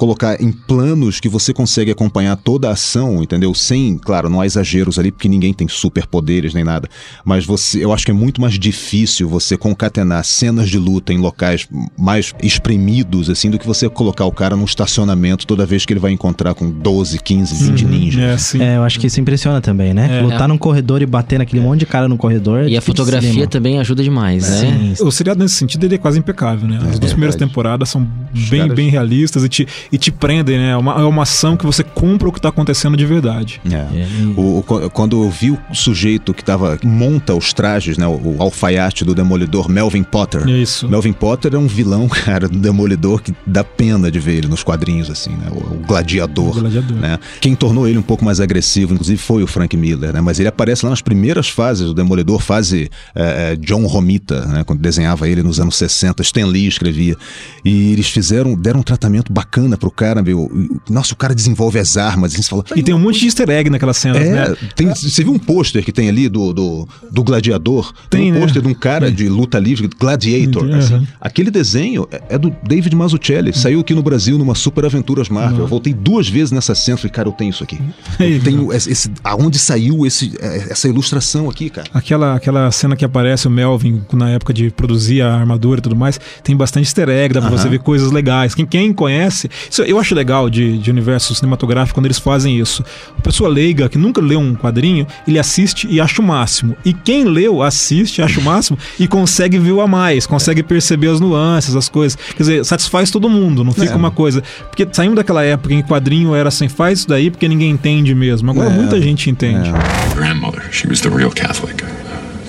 colocar 0.00 0.40
em 0.42 0.50
planos 0.50 1.20
que 1.20 1.28
você 1.28 1.52
consegue 1.52 1.90
acompanhar 1.90 2.34
toda 2.34 2.70
a 2.70 2.72
ação, 2.72 3.22
entendeu? 3.22 3.52
Sem, 3.54 3.98
claro, 3.98 4.30
não 4.30 4.40
há 4.40 4.46
exageros 4.46 4.98
ali, 4.98 5.12
porque 5.12 5.28
ninguém 5.28 5.52
tem 5.52 5.68
superpoderes 5.68 6.54
nem 6.54 6.64
nada. 6.64 6.88
Mas 7.22 7.44
você, 7.44 7.84
eu 7.84 7.92
acho 7.92 8.06
que 8.06 8.10
é 8.10 8.14
muito 8.14 8.40
mais 8.40 8.58
difícil 8.58 9.28
você 9.28 9.58
concatenar 9.58 10.24
cenas 10.24 10.70
de 10.70 10.78
luta 10.78 11.12
em 11.12 11.18
locais 11.18 11.68
mais 11.98 12.32
espremidos, 12.42 13.28
assim, 13.28 13.50
do 13.50 13.58
que 13.58 13.66
você 13.66 13.90
colocar 13.90 14.24
o 14.24 14.32
cara 14.32 14.56
num 14.56 14.64
estacionamento 14.64 15.46
toda 15.46 15.66
vez 15.66 15.84
que 15.84 15.92
ele 15.92 16.00
vai 16.00 16.12
encontrar 16.12 16.54
com 16.54 16.70
12, 16.70 17.18
15, 17.18 17.64
20 17.70 17.84
ninjas. 17.84 18.22
É, 18.22 18.38
sim. 18.38 18.62
É, 18.62 18.76
eu 18.78 18.82
acho 18.84 18.98
que 18.98 19.06
isso 19.06 19.20
impressiona 19.20 19.60
também, 19.60 19.92
né? 19.92 20.20
É. 20.20 20.22
Lutar 20.22 20.48
num 20.48 20.56
corredor 20.56 21.02
e 21.02 21.06
bater 21.06 21.38
naquele 21.38 21.60
monte 21.60 21.80
de 21.80 21.86
cara 21.86 22.08
no 22.08 22.16
corredor. 22.16 22.60
é 22.64 22.68
E 22.70 22.76
a 22.76 22.80
fotografia 22.80 23.28
cinema. 23.30 23.46
também 23.48 23.78
ajuda 23.78 24.02
demais, 24.02 24.48
né? 24.48 24.94
Sim, 24.96 25.04
O 25.04 25.10
seriado, 25.10 25.42
nesse 25.42 25.56
sentido, 25.56 25.84
ele 25.84 25.96
é 25.96 25.98
quase 25.98 26.18
impecável, 26.18 26.66
né? 26.66 26.78
As 26.90 26.98
duas 26.98 27.12
primeiras 27.12 27.36
temporadas 27.36 27.90
são 27.90 28.06
bem, 28.48 28.60
caras- 28.62 28.74
bem 28.76 28.88
realistas 28.88 29.44
e 29.44 29.48
te, 29.48 29.66
e 29.92 29.98
te 29.98 30.10
prendem, 30.12 30.56
né? 30.58 30.70
É 30.70 30.76
uma, 30.76 30.92
é 31.00 31.04
uma 31.04 31.22
ação 31.22 31.56
que 31.56 31.66
você 31.66 31.82
compra 31.82 32.28
o 32.28 32.32
que 32.32 32.40
tá 32.40 32.48
acontecendo 32.48 32.96
de 32.96 33.04
verdade. 33.06 33.60
É. 33.70 33.74
É, 33.74 34.06
O- 34.36 34.58
o- 34.58 34.62
qu- 34.62 34.88
quando 34.90 35.22
eu 35.24 35.30
vi 35.30 35.50
o 35.50 35.58
sujeito 35.72 36.32
que 36.32 36.44
tava 36.44 36.76
que 36.78 36.86
monta 36.86 37.34
os 37.34 37.52
trajes, 37.52 37.98
né, 37.98 38.06
o, 38.06 38.10
o 38.10 38.36
alfaiate 38.42 39.04
do 39.04 39.14
Demolidor, 39.14 39.68
Melvin 39.68 40.02
Potter. 40.02 40.48
É 40.48 40.52
isso. 40.52 40.88
Melvin 40.88 41.12
Potter 41.12 41.54
é 41.54 41.58
um 41.58 41.66
vilão, 41.66 42.06
cara, 42.10 42.48
do 42.48 42.58
Demolidor 42.58 43.22
que 43.22 43.34
dá 43.46 43.64
pena 43.64 44.10
de 44.10 44.18
ver 44.20 44.36
ele 44.36 44.48
nos 44.48 44.62
quadrinhos, 44.62 45.10
assim, 45.10 45.30
né? 45.30 45.48
O, 45.50 45.74
o 45.74 45.78
gladiador. 45.86 46.56
O 46.56 46.60
gladiador. 46.60 46.96
Né? 46.96 47.18
Quem 47.40 47.54
tornou 47.54 47.88
ele 47.88 47.98
um 47.98 48.02
pouco 48.02 48.24
mais 48.24 48.40
agressivo, 48.40 48.94
inclusive, 48.94 49.18
foi 49.20 49.42
o 49.42 49.46
Frank 49.46 49.76
Miller, 49.76 50.12
né? 50.12 50.20
Mas 50.20 50.38
ele 50.38 50.48
aparece 50.48 50.84
lá 50.84 50.90
nas 50.90 51.02
primeiras 51.02 51.48
fases 51.48 51.86
do 51.86 51.94
Demolidor, 51.94 52.40
fase 52.40 52.90
eh, 53.14 53.52
eh, 53.52 53.56
John 53.56 53.86
Romita, 53.86 54.46
né? 54.46 54.64
Quando 54.64 54.80
desenhava 54.80 55.28
ele 55.28 55.42
nos 55.42 55.58
anos 55.60 55.76
60, 55.76 56.22
Stan 56.22 56.46
Lee 56.46 56.66
escrevia. 56.68 57.16
E 57.64 57.92
eles 57.92 58.08
fizeram, 58.08 58.54
deram 58.54 58.80
um 58.80 58.82
tratamento 58.82 59.32
bacana 59.32 59.76
pro 59.80 59.90
cara, 59.90 60.22
meu. 60.22 60.50
Nossa, 60.88 61.14
o 61.14 61.16
cara 61.16 61.34
desenvolve 61.34 61.78
as 61.78 61.96
armas, 61.96 62.32
você 62.34 62.42
fala. 62.42 62.64
E 62.76 62.82
tem 62.82 62.94
um 62.94 62.98
monte 62.98 63.18
de 63.20 63.26
easter 63.26 63.48
egg 63.50 63.70
naquelas 63.70 63.96
cenas, 63.96 64.22
É, 64.22 64.30
né? 64.50 64.56
tem, 64.76 64.88
você 64.88 65.24
viu 65.24 65.32
um 65.32 65.38
pôster 65.38 65.82
que 65.84 65.90
tem 65.92 66.08
ali 66.08 66.28
do, 66.28 66.52
do, 66.52 66.88
do 67.10 67.24
gladiador? 67.24 67.92
Tem, 68.08 68.30
um 68.30 68.34
né? 68.34 68.40
pôster 68.40 68.62
de 68.62 68.68
um 68.68 68.74
cara 68.74 69.10
de 69.10 69.28
luta 69.28 69.58
livre, 69.58 69.88
Gladiator. 69.98 70.64
Uhum. 70.64 70.74
assim. 70.78 71.06
Aquele 71.20 71.50
desenho 71.50 72.06
é, 72.12 72.22
é 72.30 72.38
do 72.38 72.54
David 72.62 72.94
Mazzucchelli. 72.94 73.52
Saiu 73.52 73.80
aqui 73.80 73.94
no 73.94 74.02
Brasil 74.02 74.36
numa 74.38 74.54
Super 74.54 74.84
Aventuras 74.84 75.28
Marvel. 75.28 75.60
Eu 75.60 75.66
voltei 75.66 75.94
duas 75.94 76.28
vezes 76.28 76.52
nessa 76.52 76.74
cena 76.74 76.96
e 76.98 77.00
falei, 77.00 77.12
cara, 77.12 77.28
eu 77.28 77.32
tenho 77.32 77.50
isso 77.50 77.64
aqui. 77.64 77.78
Eu 78.20 78.40
tenho 78.42 78.72
esse, 78.72 78.90
esse- 78.92 79.10
aonde 79.24 79.58
saiu 79.58 80.06
esse, 80.06 80.36
é, 80.40 80.66
essa 80.70 80.86
ilustração 80.88 81.48
aqui, 81.48 81.70
cara? 81.70 81.88
Aquela, 81.94 82.34
aquela 82.36 82.70
cena 82.70 82.94
que 82.94 83.04
aparece 83.04 83.46
o 83.46 83.50
Melvin 83.50 84.02
na 84.12 84.30
época 84.30 84.52
de 84.52 84.70
produzir 84.70 85.22
a 85.22 85.34
armadura 85.34 85.80
e 85.80 85.82
tudo 85.82 85.96
mais, 85.96 86.20
tem 86.44 86.54
bastante 86.56 86.84
easter 86.86 87.08
egg, 87.08 87.32
dá 87.34 87.40
pra 87.40 87.50
você 87.50 87.68
ver 87.68 87.78
coisas 87.80 88.10
legais. 88.12 88.54
Quem, 88.54 88.66
quem 88.66 88.92
conhece, 88.92 89.48
isso 89.70 89.82
eu 89.82 89.98
acho 89.98 90.14
legal 90.14 90.50
de, 90.50 90.76
de 90.78 90.90
universo 90.90 91.34
cinematográfico 91.34 91.94
quando 91.98 92.06
eles 92.06 92.18
fazem 92.18 92.58
isso. 92.58 92.84
A 93.16 93.22
pessoa 93.22 93.48
leiga 93.48 93.88
que 93.88 93.96
nunca 93.96 94.20
leu 94.20 94.40
um 94.40 94.54
quadrinho, 94.54 95.06
ele 95.26 95.38
assiste 95.38 95.86
e 95.88 96.00
acha 96.00 96.20
o 96.20 96.24
máximo. 96.24 96.76
E 96.84 96.92
quem 96.92 97.24
leu, 97.24 97.62
assiste, 97.62 98.20
acha 98.20 98.40
o 98.40 98.42
máximo 98.42 98.76
e 98.98 99.06
consegue 99.06 99.58
ver 99.58 99.72
o 99.72 99.80
a 99.80 99.86
mais, 99.86 100.26
consegue 100.26 100.62
perceber 100.62 101.08
as 101.08 101.20
nuances, 101.20 101.76
as 101.76 101.88
coisas. 101.88 102.18
Quer 102.36 102.42
dizer, 102.42 102.64
satisfaz 102.64 103.10
todo 103.10 103.28
mundo, 103.30 103.62
não 103.64 103.72
fica 103.72 103.92
É. 103.92 103.96
uma 103.96 104.10
coisa. 104.10 104.42
Porque 104.68 104.86
saímos 104.92 105.16
daquela 105.16 105.44
época 105.44 105.72
em 105.72 105.82
que 105.82 105.88
quadrinho 105.88 106.34
era 106.34 106.48
assim, 106.48 106.68
faz 106.68 107.00
isso 107.00 107.08
daí 107.08 107.30
porque 107.30 107.46
ninguém 107.48 107.70
entende 107.70 108.14
mesmo. 108.14 108.50
Agora 108.50 108.68
É. 108.68 108.72
muita 108.72 109.00
gente 109.00 109.30
entende. 109.30 109.70
Grandmother, 110.14 110.62
she 110.72 110.88
was 110.88 111.00
the 111.00 111.08
real 111.08 111.30
Catholic. 111.30 111.84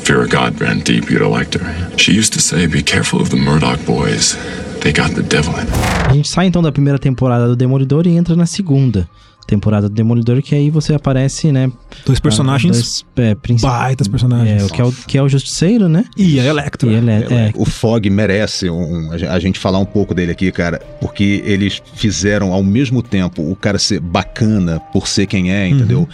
Fear 0.03 0.21
of 0.21 0.29
God 0.35 0.59
ran 0.59 0.79
deep, 0.79 1.11
you'd 1.13 1.21
have 1.23 1.31
liked 1.31 1.55
her. 1.55 1.75
She 1.97 2.11
used 2.17 2.33
to 2.33 2.41
say, 2.41 2.65
Be 2.67 2.81
careful 2.81 3.21
of 3.21 3.29
the 3.29 3.37
Murdoch 3.37 3.77
boys. 3.85 4.35
They 4.81 4.91
got 4.93 5.13
the 5.13 5.21
devil 5.21 5.53
in 5.53 5.65
them. 5.65 5.79
A 6.09 6.13
gente 6.13 6.27
sai 6.29 6.47
então 6.47 6.61
da 6.61 6.71
primeira 6.71 6.97
temporada 6.99 7.47
do 7.47 7.55
Demolidor 7.55 8.05
e 8.07 8.11
entra 8.17 8.35
na 8.35 8.45
segunda 8.45 9.07
temporada 9.47 9.89
do 9.89 9.93
Demolidor, 9.95 10.41
que 10.41 10.55
aí 10.55 10.69
você 10.69 10.93
aparece, 10.93 11.51
né? 11.51 11.71
Dois 12.05 12.19
personagens 12.19 12.71
Dois, 12.71 13.05
é, 13.29 13.35
princip- 13.35 13.67
baitas 13.69 14.07
personagens. 14.07 14.61
É, 14.61 14.65
o 14.65 14.69
que 14.69 14.81
é 14.81 14.85
o, 14.85 14.91
que 14.91 15.17
é 15.17 15.21
o 15.21 15.27
Justiceiro, 15.29 15.87
né? 15.89 16.05
E 16.17 16.39
a 16.39 16.45
Electra. 16.45 16.89
E 16.89 16.95
ele 16.95 17.11
é, 17.11 17.51
O 17.55 17.65
Fog 17.65 18.09
merece 18.09 18.69
um- 18.69 19.09
a 19.11 19.39
gente 19.39 19.59
falar 19.59 19.79
um 19.79 19.85
pouco 19.85 20.13
dele 20.13 20.31
aqui, 20.31 20.51
cara, 20.51 20.79
porque 20.99 21.41
eles 21.45 21.81
fizeram 21.95 22.53
ao 22.53 22.63
mesmo 22.63 23.01
tempo 23.01 23.41
o 23.51 23.55
cara 23.55 23.77
ser 23.77 23.99
bacana 23.99 24.79
por 24.93 25.07
ser 25.07 25.25
quem 25.27 25.51
é, 25.53 25.67
entendeu? 25.67 26.07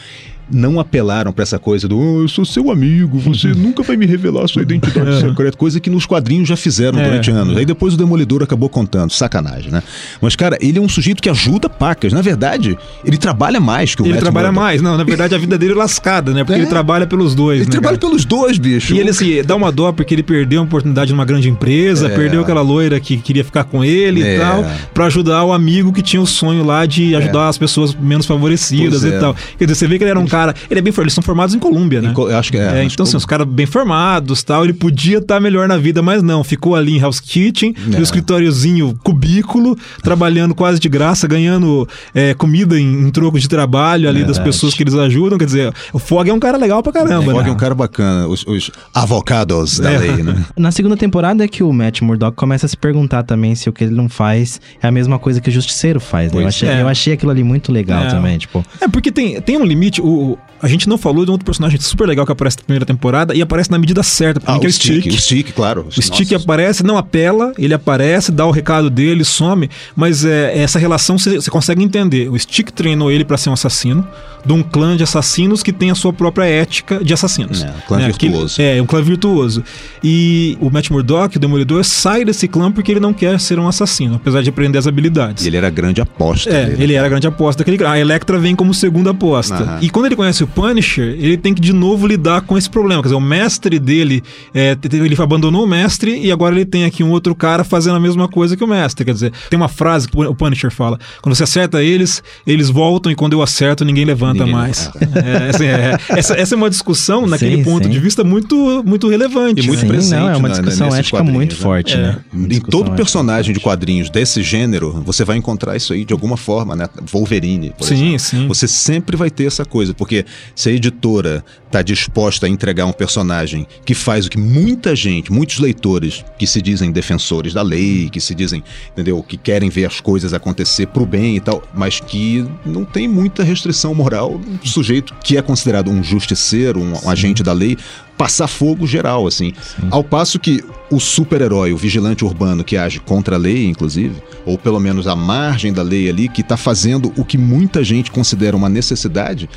Não 0.50 0.80
apelaram 0.80 1.34
pra 1.34 1.44
essa 1.44 1.60
coisa 1.60 1.88
do 1.88 2.00
"Oh, 2.00 2.22
eu 2.22 2.28
sou 2.28 2.46
seu 2.46 2.72
amigo, 2.72 3.18
você 3.20 3.50
nunca 3.54 3.84
vai 3.84 3.98
me 3.98 4.06
revelar 4.06 4.48
sua 4.48 4.62
identidade 4.62 5.20
secreta, 5.20 5.58
coisa 5.58 5.80
que 5.80 5.90
nos 5.90 6.06
quadrinhos 6.06 6.48
já 6.48 6.56
fizeram 6.56 6.98
É. 7.00 7.04
durante 7.04 7.30
anos. 7.32 7.58
Aí 7.58 7.66
depois 7.66 7.94
o 7.94 7.98
Demolidor 7.98 8.42
acabou 8.44 8.70
contando, 8.70 9.12
sacanagem, 9.12 9.72
né? 9.72 9.84
Mas, 10.22 10.36
cara, 10.36 10.58
ele 10.62 10.78
é 10.80 10.82
um 10.82 10.88
sujeito 10.88 11.22
que 11.22 11.30
ajuda 11.30 11.68
pacas. 11.68 12.14
Na 12.14 12.22
verdade, 12.22 12.78
ele 13.04 13.18
trabalha 13.18 13.60
mais 13.60 13.94
que 13.94 14.02
o 14.02 14.06
Ele 14.06 14.14
Matt 14.14 14.22
trabalha 14.22 14.48
Murdock. 14.48 14.66
mais. 14.66 14.82
Não, 14.82 14.96
na 14.98 15.04
verdade 15.04 15.36
a 15.36 15.38
vida 15.38 15.58
dele 15.58 15.74
é 15.74 15.76
lascada, 15.76 16.32
né? 16.34 16.44
Porque 16.46 16.60
É. 16.60 16.64
ele 16.64 16.68
trabalha 16.70 17.06
pelos 17.06 17.36
dois, 17.36 17.58
Ele 17.60 17.66
né? 17.66 17.72
trabalha 17.72 17.98
cara? 17.98 18.10
pelos 18.10 18.24
dois, 18.24 18.58
bicho. 18.58 18.94
E 18.96 19.00
ele, 19.00 19.10
assim, 19.10 19.42
dá 19.46 19.56
uma 19.56 19.72
dó 19.72 19.92
porque 19.92 20.14
ele 20.14 20.24
perdeu 20.24 20.62
uma 20.62 20.66
oportunidade 20.66 21.12
numa 21.12 21.26
grande 21.26 21.50
empresa, 21.50 22.08
É. 22.08 22.16
perdeu 22.16 22.42
aquela 22.42 22.62
loira 22.62 23.00
que 23.00 23.18
queria 23.18 23.44
ficar 23.44 23.66
com 23.66 23.84
ele 23.84 24.24
É. 24.24 24.36
e 24.36 24.40
tal, 24.40 24.66
pra 24.94 25.06
ajudar 25.08 25.44
o 25.44 25.52
amigo 25.52 25.92
que 25.92 26.02
tinha 26.02 26.22
o 26.22 26.26
sonho 26.28 26.64
lá 26.64 26.86
de 26.86 27.16
ajudar 27.16 27.50
as 27.50 27.58
pessoas 27.58 27.94
menos 27.94 28.26
favorecidas 28.26 29.02
Pois 29.02 29.12
e 29.12 29.16
é. 29.16 29.20
tal. 29.20 29.36
Quer 29.58 29.66
dizer, 29.66 29.76
você 29.76 29.88
vê 29.88 29.98
que 29.98 30.04
ele 30.06 30.12
era 30.12 30.20
um 30.20 30.26
cara. 30.26 30.37
Ele 30.70 30.80
é 30.80 30.82
bem. 30.82 30.94
Eles 30.98 31.14
são 31.14 31.24
formados 31.24 31.54
em 31.56 31.60
Colômbia, 31.60 32.02
né? 32.02 32.10
Em 32.10 32.14
Co- 32.14 32.30
eu 32.30 32.38
acho 32.38 32.52
que 32.52 32.58
é, 32.58 32.62
É, 32.62 32.66
acho 32.66 32.94
então, 32.94 33.04
que- 33.06 33.10
assim, 33.10 33.18
os 33.18 33.26
caras 33.26 33.48
bem 33.48 33.66
formados 33.66 34.44
tal, 34.44 34.64
ele 34.64 34.74
podia 34.74 35.20
estar 35.20 35.40
melhor 35.40 35.68
na 35.68 35.78
vida, 35.78 36.02
mas 36.02 36.22
não. 36.24 36.44
Ficou 36.44 36.76
ali 36.76 36.96
em 36.98 37.00
House 37.00 37.20
Kitchen, 37.20 37.74
É. 37.94 37.98
no 37.98 38.02
escritóriozinho 38.04 38.98
cubículo, 39.04 39.78
trabalhando 40.04 40.54
quase 40.56 40.80
de 40.80 40.90
graça, 40.90 41.28
ganhando 41.28 41.88
é, 42.14 42.34
comida 42.34 42.80
em, 42.80 43.08
em 43.08 43.10
troco 43.12 43.40
de 43.40 43.48
trabalho 43.48 44.10
ali 44.10 44.24
das 44.24 44.40
pessoas 44.40 44.74
que 44.74 44.84
eles 44.84 44.94
ajudam. 44.96 45.38
Quer 45.38 45.46
dizer, 45.46 45.74
o 45.94 46.00
Fog 46.00 46.30
é 46.30 46.34
um 46.34 46.40
cara 46.40 46.58
legal 46.58 46.82
pra 46.84 46.92
caramba, 46.92 47.20
O 47.20 47.24
Fog 47.36 47.44
né? 47.44 47.50
é 47.50 47.52
um 47.52 47.58
cara 47.58 47.76
bacana, 47.76 48.28
os, 48.28 48.46
os 48.48 48.72
avocados 48.94 49.80
da 49.80 49.92
É. 49.92 49.98
lei, 49.98 50.24
né? 50.24 50.46
Na 50.58 50.72
segunda 50.72 50.98
temporada 50.98 51.44
é 51.44 51.48
que 51.48 51.64
o 51.64 51.72
Matt 51.72 52.02
Murdock 52.02 52.36
começa 52.36 52.66
a 52.66 52.70
se 52.70 52.76
perguntar 52.78 53.24
também 53.24 53.56
se 53.56 53.70
o 53.70 53.74
que 53.74 53.84
ele 53.84 53.96
não 53.96 54.10
faz 54.10 54.60
é 54.82 54.88
a 54.88 54.92
mesma 54.92 55.18
coisa 55.18 55.40
que 55.40 55.50
o 55.50 55.52
Justiceiro 55.54 56.00
faz. 56.00 56.32
né? 56.32 56.44
Eu, 56.44 56.48
achei, 56.48 56.70
é. 56.70 56.82
eu 56.82 56.88
achei 56.88 57.14
aquilo 57.14 57.32
ali 57.32 57.44
muito 57.44 57.72
legal 57.72 58.04
É. 58.04 58.08
também, 58.10 58.38
tipo. 58.38 58.64
É, 58.82 58.88
porque 58.88 59.12
tem, 59.12 59.40
tem 59.42 59.58
um 59.58 59.66
limite. 59.66 60.02
O, 60.02 60.06
o- 60.06 60.27
a 60.62 60.68
gente 60.68 60.88
não 60.90 60.98
falou 60.98 61.24
de 61.26 61.32
um 61.32 61.34
outro 61.34 61.46
personagem 61.46 61.80
super 61.80 62.08
legal 62.08 62.26
que 62.26 62.32
aparece 62.32 62.58
na 62.58 62.64
primeira 62.64 62.86
temporada 62.86 63.36
e 63.36 63.42
aparece 63.42 63.70
na 63.72 63.78
medida 63.78 64.02
certa, 64.04 64.40
pra 64.40 64.54
mim, 64.56 64.60
que 64.60 64.66
é 64.66 64.70
o 64.70 64.74
Stick. 64.74 65.08
O 65.08 65.12
Stick, 65.20 65.52
claro. 65.54 65.86
O 65.96 66.02
Stick 66.02 66.34
aparece, 66.34 66.84
não 66.84 66.98
apela, 66.98 67.54
ele 67.58 67.74
aparece, 67.74 68.32
dá 68.32 68.46
o 68.46 68.52
recado 68.52 68.90
dele, 68.90 69.24
some, 69.24 69.70
mas 69.96 70.26
é, 70.26 70.58
essa 70.58 70.80
relação 70.80 71.18
você 71.18 71.50
consegue 71.50 71.84
entender. 71.84 72.30
O 72.30 72.38
Stick 72.40 72.72
treinou 72.72 73.12
ele 73.12 73.24
pra 73.26 73.38
ser 73.38 73.50
um 73.50 73.54
assassino, 73.54 74.08
de 74.46 74.54
um 74.54 74.64
clã 74.64 74.96
de 74.96 75.04
assassinos 75.04 75.62
que 75.62 75.74
tem 75.74 75.92
a 75.92 75.96
sua 75.96 76.14
própria 76.14 76.46
ética 76.46 77.04
de 77.04 77.14
assassinos. 77.14 77.64
É, 77.64 77.68
um 77.68 77.72
clã 77.88 77.98
Aquele- 78.08 78.32
virtuoso. 78.34 78.62
é, 78.62 78.82
um 78.82 78.86
clã 78.86 79.02
virtuoso. 79.02 79.64
E 80.04 80.58
o 80.62 80.70
Matt 80.70 80.90
Murdock, 80.90 81.36
o 81.38 81.40
Demolidor, 81.40 81.84
sai 81.84 82.24
desse 82.24 82.48
clã 82.48 82.72
porque 82.72 82.92
ele 82.92 83.00
não 83.00 83.14
quer 83.14 83.40
ser 83.40 83.60
um 83.60 83.68
assassino, 83.68 84.16
apesar 84.16 84.42
de 84.42 84.50
aprender 84.50 84.78
as 84.78 84.88
habilidades. 84.88 85.44
E 85.44 85.48
ele 85.50 85.58
era 85.58 85.68
a 85.68 85.70
grande 85.72 86.00
aposta 86.02 86.50
É, 86.50 86.66
dele. 86.66 86.84
ele 86.84 86.94
era 86.94 87.06
a 87.06 87.10
grande 87.10 87.28
aposta 87.28 87.64
daquele. 87.64 87.84
A 87.86 88.00
Electra 88.00 88.40
vem 88.40 88.56
como 88.56 88.74
segunda 88.74 89.12
aposta. 89.12 89.56
Aham. 89.56 89.80
E 89.82 89.90
quando 89.90 90.06
ele 90.06 90.16
conhece 90.16 90.44
o 90.44 90.47
o 90.48 90.52
Punisher, 90.54 91.16
ele 91.20 91.38
tem 91.38 91.54
que 91.54 91.62
de 91.62 91.74
novo 91.74 92.08
lidar 92.08 92.42
com 92.42 92.58
esse 92.58 92.70
problema. 92.70 93.02
Quer 93.02 93.08
dizer, 93.10 93.16
o 93.16 93.22
mestre 93.22 93.80
dele, 93.80 94.24
é, 94.54 94.78
ele 94.94 95.16
abandonou 95.22 95.64
o 95.64 95.68
mestre 95.68 96.18
e 96.20 96.32
agora 96.32 96.56
ele 96.56 96.66
tem 96.66 96.86
aqui 96.86 97.04
um 97.04 97.12
outro 97.12 97.36
cara 97.36 97.64
fazendo 97.64 97.96
a 97.96 98.00
mesma 98.00 98.28
coisa 98.28 98.56
que 98.56 98.64
o 98.64 98.68
mestre. 98.68 99.06
Quer 99.06 99.14
dizer, 99.14 99.34
tem 99.50 99.58
uma 99.58 99.68
frase 99.68 100.08
que 100.08 100.18
o 100.18 100.36
Punisher 100.36 100.72
fala: 100.72 100.98
quando 101.22 101.36
você 101.36 101.44
acerta 101.44 101.84
eles, 101.84 102.24
eles 102.46 102.70
voltam 102.70 103.12
e 103.12 103.16
quando 103.16 103.34
eu 103.34 103.42
acerto, 103.42 103.84
ninguém 103.86 104.06
levanta 104.06 104.40
Ninguém 104.46 104.54
mais. 104.54 104.90
É, 105.18 105.50
assim, 105.50 105.66
é, 105.66 105.98
essa, 106.10 106.34
essa 106.36 106.54
é 106.54 106.58
uma 106.58 106.70
discussão, 106.70 107.26
naquele 107.26 107.58
Sim, 107.58 107.64
ponto 107.64 107.86
sim. 107.86 107.90
de 107.90 108.00
vista, 108.00 108.24
muito, 108.24 108.84
muito 108.86 109.08
relevante. 109.08 109.62
E 109.62 109.68
muito 109.68 109.80
Sim, 109.82 109.88
presente 109.88 110.20
não, 110.20 110.30
é 110.30 110.36
uma 110.38 110.48
na- 110.48 110.54
discussão 110.56 110.88
nesses 110.88 111.00
ética 111.00 111.24
muito 111.24 111.56
né? 111.56 111.62
forte, 111.62 111.94
É. 111.96 111.98
né? 111.98 112.18
Em 112.34 112.60
todo 112.60 112.92
personagem 112.92 113.54
de 113.54 113.60
quadrinhos 113.60 114.10
desse 114.10 114.44
gênero, 114.44 115.02
você 115.06 115.24
vai 115.24 115.38
encontrar 115.38 115.76
isso 115.76 115.94
aí 115.94 116.06
de 116.06 116.14
alguma 116.14 116.38
forma, 116.38 116.76
né? 116.76 116.88
Wolverine, 117.12 117.74
por 117.78 117.86
Sim, 117.86 118.14
exemplo. 118.16 118.20
sim. 118.20 118.48
Você 118.48 118.68
sempre 118.68 119.18
vai 119.18 119.30
ter 119.30 119.46
essa 119.46 119.66
coisa, 119.66 119.94
porque 119.94 120.26
se 120.56 120.70
a 120.70 120.72
editora 120.72 121.44
tá 121.72 121.82
disposta 121.82 122.46
a 122.46 122.50
entregar 122.50 122.86
um 122.86 122.94
personagem 122.94 123.68
que 123.86 123.94
faz 123.94 124.26
o 124.26 124.30
que 124.30 124.38
muita 124.38 124.96
gente, 124.96 125.32
muitos 125.32 125.60
leitores 125.60 126.24
que 126.38 126.48
se 126.48 126.62
dizem 126.62 126.92
defensores 126.92 127.54
da 127.54 127.62
lei, 127.62 128.10
que 128.10 128.22
se 128.22 128.34
dizem, 128.34 128.64
entendeu, 128.92 129.22
que 129.22 129.38
querem 129.38 129.70
ver 129.70 129.86
as 129.86 130.00
coisas 130.00 130.34
acontecer 130.34 130.88
pro 130.88 131.06
bem 131.06 131.36
e 131.36 131.40
tal, 131.40 131.62
mas 131.74 132.00
que 132.00 132.46
não 132.66 132.86
tem 132.86 133.08
muita 133.08 133.44
restrição 133.44 133.94
moral, 133.94 134.40
um 134.64 134.66
sujeito 134.66 135.14
que 135.24 135.38
é 135.38 135.42
considerado 135.42 135.90
um 135.90 136.04
justiceiro, 136.04 136.80
um, 136.80 136.94
um 137.06 137.10
agente 137.10 137.44
da 137.44 137.54
lei, 137.54 137.78
passar 138.18 138.48
fogo 138.48 138.88
geral, 138.88 139.28
assim. 139.28 139.54
Ao 139.92 140.04
passo 140.04 140.40
que 140.40 140.64
o 140.90 141.00
super-herói, 141.00 141.72
o 141.72 141.78
vigilante 141.78 142.26
urbano 142.26 142.64
que 142.64 142.76
age 142.76 143.00
contra 143.00 143.36
a 143.36 143.40
lei, 143.40 143.68
inclusive, 143.68 144.16
ou 144.46 144.58
pelo 144.58 144.80
menos 144.80 145.06
à 145.08 145.16
margem 145.16 145.72
da 145.72 145.84
lei 145.84 146.10
ali, 146.10 146.28
que 146.28 146.42
está 146.42 146.58
fazendo 146.58 147.14
o 147.16 147.24
que 147.24 147.38
muita 147.38 147.84
gente 147.84 148.10
considera 148.10 148.58
uma 148.58 148.70
necessidade, 148.70 149.48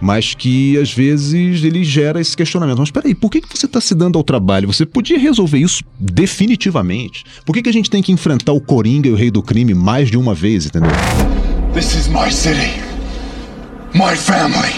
mas 0.00 0.34
que 0.34 0.78
às 0.78 0.92
vezes 0.92 1.62
ele 1.62 1.84
gera 1.84 2.20
esse 2.20 2.36
questionamento. 2.36 2.78
Mas 2.78 2.90
peraí, 2.90 3.14
por 3.14 3.30
que, 3.30 3.40
que 3.40 3.48
você 3.48 3.66
está 3.66 3.80
se 3.80 3.94
dando 3.94 4.16
ao 4.16 4.24
trabalho? 4.24 4.66
Você 4.72 4.86
podia 4.86 5.18
resolver 5.18 5.58
isso 5.58 5.82
definitivamente. 5.98 7.24
Por 7.44 7.52
que, 7.52 7.62
que 7.62 7.68
a 7.68 7.72
gente 7.72 7.90
tem 7.90 8.02
que 8.02 8.12
enfrentar 8.12 8.52
o 8.52 8.60
Coringa 8.60 9.08
e 9.08 9.12
o 9.12 9.16
Rei 9.16 9.30
do 9.30 9.42
Crime 9.42 9.74
mais 9.74 10.10
de 10.10 10.16
uma 10.16 10.34
vez, 10.34 10.66
entendeu? 10.66 10.90
This 11.74 11.94
is 11.94 12.08
my 12.08 12.30
city. 12.30 12.80
My 13.94 14.16
family. 14.16 14.74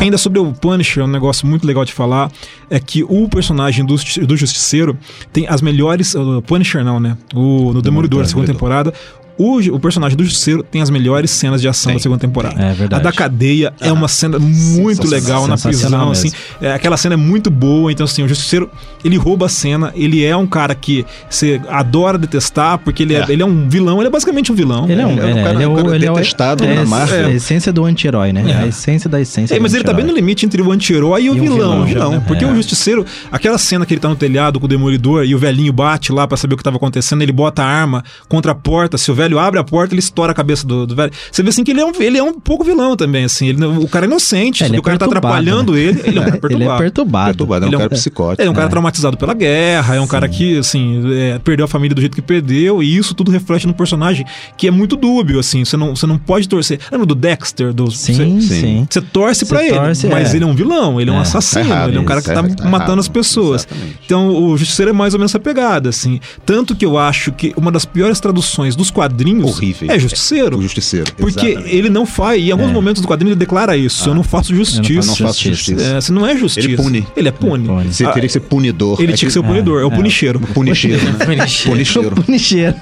Ainda 0.00 0.16
sobre 0.16 0.38
o 0.38 0.52
Punisher, 0.52 1.02
um 1.02 1.08
negócio 1.08 1.46
muito 1.46 1.66
legal 1.66 1.84
de 1.84 1.92
falar 1.92 2.30
é 2.70 2.78
que 2.78 3.02
o 3.02 3.28
personagem 3.28 3.84
do, 3.84 3.96
do 4.26 4.36
Justiceiro 4.36 4.96
tem 5.32 5.48
as 5.48 5.60
melhores. 5.60 6.14
O 6.14 6.40
Punisher 6.40 6.84
não, 6.84 7.00
né? 7.00 7.18
O, 7.34 7.72
no 7.72 7.82
Demolidor, 7.82 8.24
segunda 8.26 8.46
temporada. 8.46 8.94
O, 9.38 9.58
o 9.74 9.78
personagem 9.78 10.16
do 10.16 10.24
Justiceiro 10.24 10.62
tem 10.64 10.82
as 10.82 10.90
melhores 10.90 11.30
cenas 11.30 11.60
de 11.60 11.68
ação 11.68 11.92
da 11.92 11.98
segunda 12.00 12.20
temporada. 12.20 12.60
É 12.60 12.72
verdade. 12.72 13.00
A 13.00 13.04
da 13.04 13.12
cadeia 13.12 13.72
é 13.80 13.92
uma 13.92 14.08
cena 14.08 14.38
muito 14.38 15.06
legal 15.08 15.46
na 15.46 15.56
prisão, 15.56 16.10
assim. 16.10 16.30
É, 16.60 16.72
aquela 16.72 16.96
cena 16.96 17.14
é 17.14 17.16
muito 17.16 17.48
boa, 17.50 17.92
então 17.92 18.04
assim, 18.04 18.22
o 18.22 18.28
Justiceiro, 18.28 18.68
ele 19.04 19.16
rouba 19.16 19.46
a 19.46 19.48
cena, 19.48 19.92
ele 19.94 20.24
é 20.24 20.36
um 20.36 20.46
cara 20.46 20.74
que 20.74 21.06
você 21.30 21.60
adora 21.68 22.18
detestar, 22.18 22.78
porque 22.78 23.04
ele 23.04 23.14
é, 23.14 23.18
É. 23.20 23.26
ele 23.28 23.42
é 23.42 23.46
um 23.46 23.68
vilão, 23.68 23.98
ele 23.98 24.08
é 24.08 24.10
basicamente 24.10 24.50
um 24.50 24.54
vilão. 24.54 24.88
Ele 24.90 25.00
é 25.00 25.06
um, 25.06 25.10
Ele 25.12 25.20
é 25.20 25.24
um 25.24 25.28
é, 25.38 25.42
cara- 25.44 25.54
ele 25.54 25.62
é 25.62 25.68
um 25.68 25.72
o, 25.72 25.76
cara 25.84 25.94
ele 25.96 26.06
é 26.06 26.10
detestado 26.12 26.64
é, 26.64 26.74
na 26.74 26.80
é, 26.82 26.84
Marvel. 26.84 27.26
a 27.28 27.30
essência 27.32 27.72
do 27.72 27.84
anti-herói, 27.84 28.32
né? 28.32 28.58
A 28.60 28.66
essência 28.66 29.08
da 29.08 29.20
essência 29.20 29.54
É, 29.54 29.60
mas 29.60 29.72
ele 29.72 29.84
tá 29.84 29.92
bem 29.92 30.04
no 30.04 30.12
limite 30.12 30.44
entre 30.46 30.60
o 30.60 30.72
anti-herói 30.72 31.22
e 31.24 31.30
o 31.30 31.36
E 31.36 31.40
um 31.40 31.42
vilão, 31.42 31.56
vilão, 31.58 31.84
vilão. 31.84 32.10
né? 32.12 32.22
Porque 32.26 32.44
É. 32.44 32.48
o 32.48 32.54
Justiceiro, 32.56 33.06
aquela 33.30 33.56
cena 33.58 33.86
que 33.86 33.94
ele 33.94 34.00
tá 34.00 34.08
no 34.08 34.16
telhado 34.16 34.58
com 34.58 34.66
o 34.66 34.68
Demolidor 34.68 35.24
e 35.24 35.34
o 35.34 35.38
velhinho 35.38 35.72
bate 35.72 36.10
lá 36.12 36.26
pra 36.26 36.36
saber 36.36 36.54
o 36.54 36.56
que 36.56 36.62
tava 36.64 36.76
acontecendo, 36.76 37.22
ele 37.22 37.30
bota 37.32 37.62
a 37.62 37.66
arma 37.66 38.02
contra 38.28 38.50
a 38.52 38.54
porta, 38.54 38.98
se 38.98 39.10
o 39.10 39.14
velho 39.28 39.38
abre 39.38 39.60
a 39.60 39.64
porta, 39.64 39.94
ele 39.94 40.00
estoura 40.00 40.32
a 40.32 40.34
cabeça 40.34 40.66
do, 40.66 40.86
do 40.86 40.94
velho. 40.96 41.12
Você 41.30 41.42
vê 41.42 41.48
assim 41.50 41.62
que 41.64 41.70
ele 41.70 41.80
é 41.80 41.84
um, 41.84 41.92
ele 42.00 42.18
é 42.18 42.22
um 42.22 42.34
pouco 42.34 42.64
vilão 42.64 42.96
também, 42.96 43.24
assim. 43.24 43.48
Ele, 43.48 43.64
o 43.64 43.88
cara 43.88 44.06
é 44.06 44.08
inocente, 44.08 44.62
É, 44.64 44.66
ele 44.66 44.76
é 44.76 44.78
o 44.78 44.82
cara 44.82 44.98
tá 44.98 45.06
perturbado, 45.06 45.34
atrapalhando 45.36 45.72
né? 45.72 45.80
ele, 45.80 46.00
ele 46.04 46.18
é 46.18 46.22
um 46.22 46.24
cara 46.24 46.38
Ele 46.48 46.64
é 46.64 46.66
perturbado. 46.76 46.78
perturbado. 46.82 47.26
Perturbado, 47.28 47.64
é 47.64 47.66
um 47.66 47.68
Ele 47.68 47.74
é 47.74 47.78
um- 47.78 47.80
cara 47.80 47.90
psicótico. 47.90 48.42
Ele 48.42 48.48
é 48.48 48.50
um 48.50 48.54
cara 48.54 48.68
traumatizado 48.68 49.16
pela 49.16 49.34
guerra, 49.34 49.94
é 49.96 50.00
um 50.00 50.06
cara 50.06 50.28
que, 50.28 50.58
assim, 50.58 51.02
é, 51.14 51.38
perdeu 51.38 51.64
a 51.64 51.68
família 51.68 51.94
do 51.94 52.00
jeito 52.00 52.14
que 52.14 52.22
perdeu, 52.22 52.82
e 52.82 52.96
isso 52.96 53.14
tudo 53.14 53.30
reflete 53.30 53.66
no 53.66 53.74
personagem 53.74 54.24
que 54.56 54.66
é 54.66 54.70
muito 54.70 54.96
dúbio, 54.96 55.38
assim. 55.38 55.64
Você 55.64 55.76
não, 55.76 55.94
você 55.94 56.06
não 56.06 56.18
pode 56.18 56.48
torcer. 56.48 56.78
Lembra 56.90 57.06
do 57.06 57.14
Dexter? 57.14 57.72
Do, 57.72 57.90
Sim, 57.90 58.14
você- 58.14 58.24
sim. 58.24 58.40
Sim. 58.40 58.86
você 58.88 59.00
torce 59.00 59.44
Você 59.44 59.46
pra 59.54 59.64
ele, 59.64 59.74
torce, 59.78 60.06
mas 60.06 60.32
é. 60.32 60.36
ele 60.36 60.44
é 60.44 60.46
um 60.46 60.54
vilão, 60.54 61.00
ele 61.00 61.10
é 61.10 61.12
um 61.12 61.18
É, 61.18 61.20
assassino, 61.22 61.64
tá 61.64 61.70
errado, 61.70 61.88
ele 61.90 61.98
é 61.98 62.00
um 62.00 62.04
cara 62.04 62.20
que 62.22 62.26
tá 62.28 62.34
tá 62.34 62.42
matando 62.42 62.92
errado, 62.92 62.98
as 63.00 63.08
pessoas. 63.08 63.66
exatamente. 63.66 63.98
Então 64.04 64.28
o 64.28 64.56
Justiceiro 64.56 64.90
é 64.90 64.92
mais 64.92 65.14
ou 65.14 65.18
menos 65.20 65.30
essa 65.32 65.38
pegada, 65.40 65.88
assim. 65.88 66.20
Tanto 66.46 66.74
que 66.74 66.84
eu 66.84 66.96
acho 66.98 67.32
que 67.32 67.52
uma 67.56 67.70
das 67.70 67.84
piores 67.84 68.20
traduções 68.20 68.74
dos 68.76 68.90
quadrinhos 68.90 69.17
Horrível. 69.46 69.90
é 69.90 69.98
Justiceiro. 69.98 70.58
O 70.58 70.62
Justiceiro. 70.62 71.12
Porque 71.16 71.46
exatamente. 71.46 71.74
ele 71.74 71.90
não 71.90 72.06
faz, 72.06 72.40
e 72.40 72.48
em 72.48 72.50
alguns 72.52 72.72
momentos 72.72 73.02
do 73.02 73.08
quadrinho 73.08 73.32
ele 73.32 73.38
declara 73.38 73.76
isso: 73.76 74.08
eu 74.08 74.14
não 74.14 74.22
faço 74.22 74.54
justiça. 74.54 74.92
eu 74.92 75.04
não 75.06 75.16
faço 75.16 75.42
justiça. 75.44 75.82
É, 75.82 76.00
você 76.00 76.12
não 76.12 76.26
é 76.26 76.36
justiça. 76.36 76.66
Ele 76.66 76.76
pune. 76.76 77.06
Ele 77.16 77.28
é 77.28 77.32
pune. 77.32 77.64
Ele 77.64 77.68
pune. 77.74 77.92
Você 77.92 78.04
teria 78.06 78.22
que 78.28 78.32
ser 78.32 78.40
punidor. 78.40 79.00
Ele 79.00 79.12
É 79.12 79.16
tinha 79.16 79.26
que 79.28 79.32
ser 79.32 79.38
o 79.38 79.44
punidor, 79.44 79.80
é, 79.80 79.84
o 79.84 79.90
punicheiro. 79.90 80.38
Punicheiro, 80.40 81.02
né? 81.04 81.24
Punicheiro. 81.24 82.16
Punicheiro. 82.22 82.74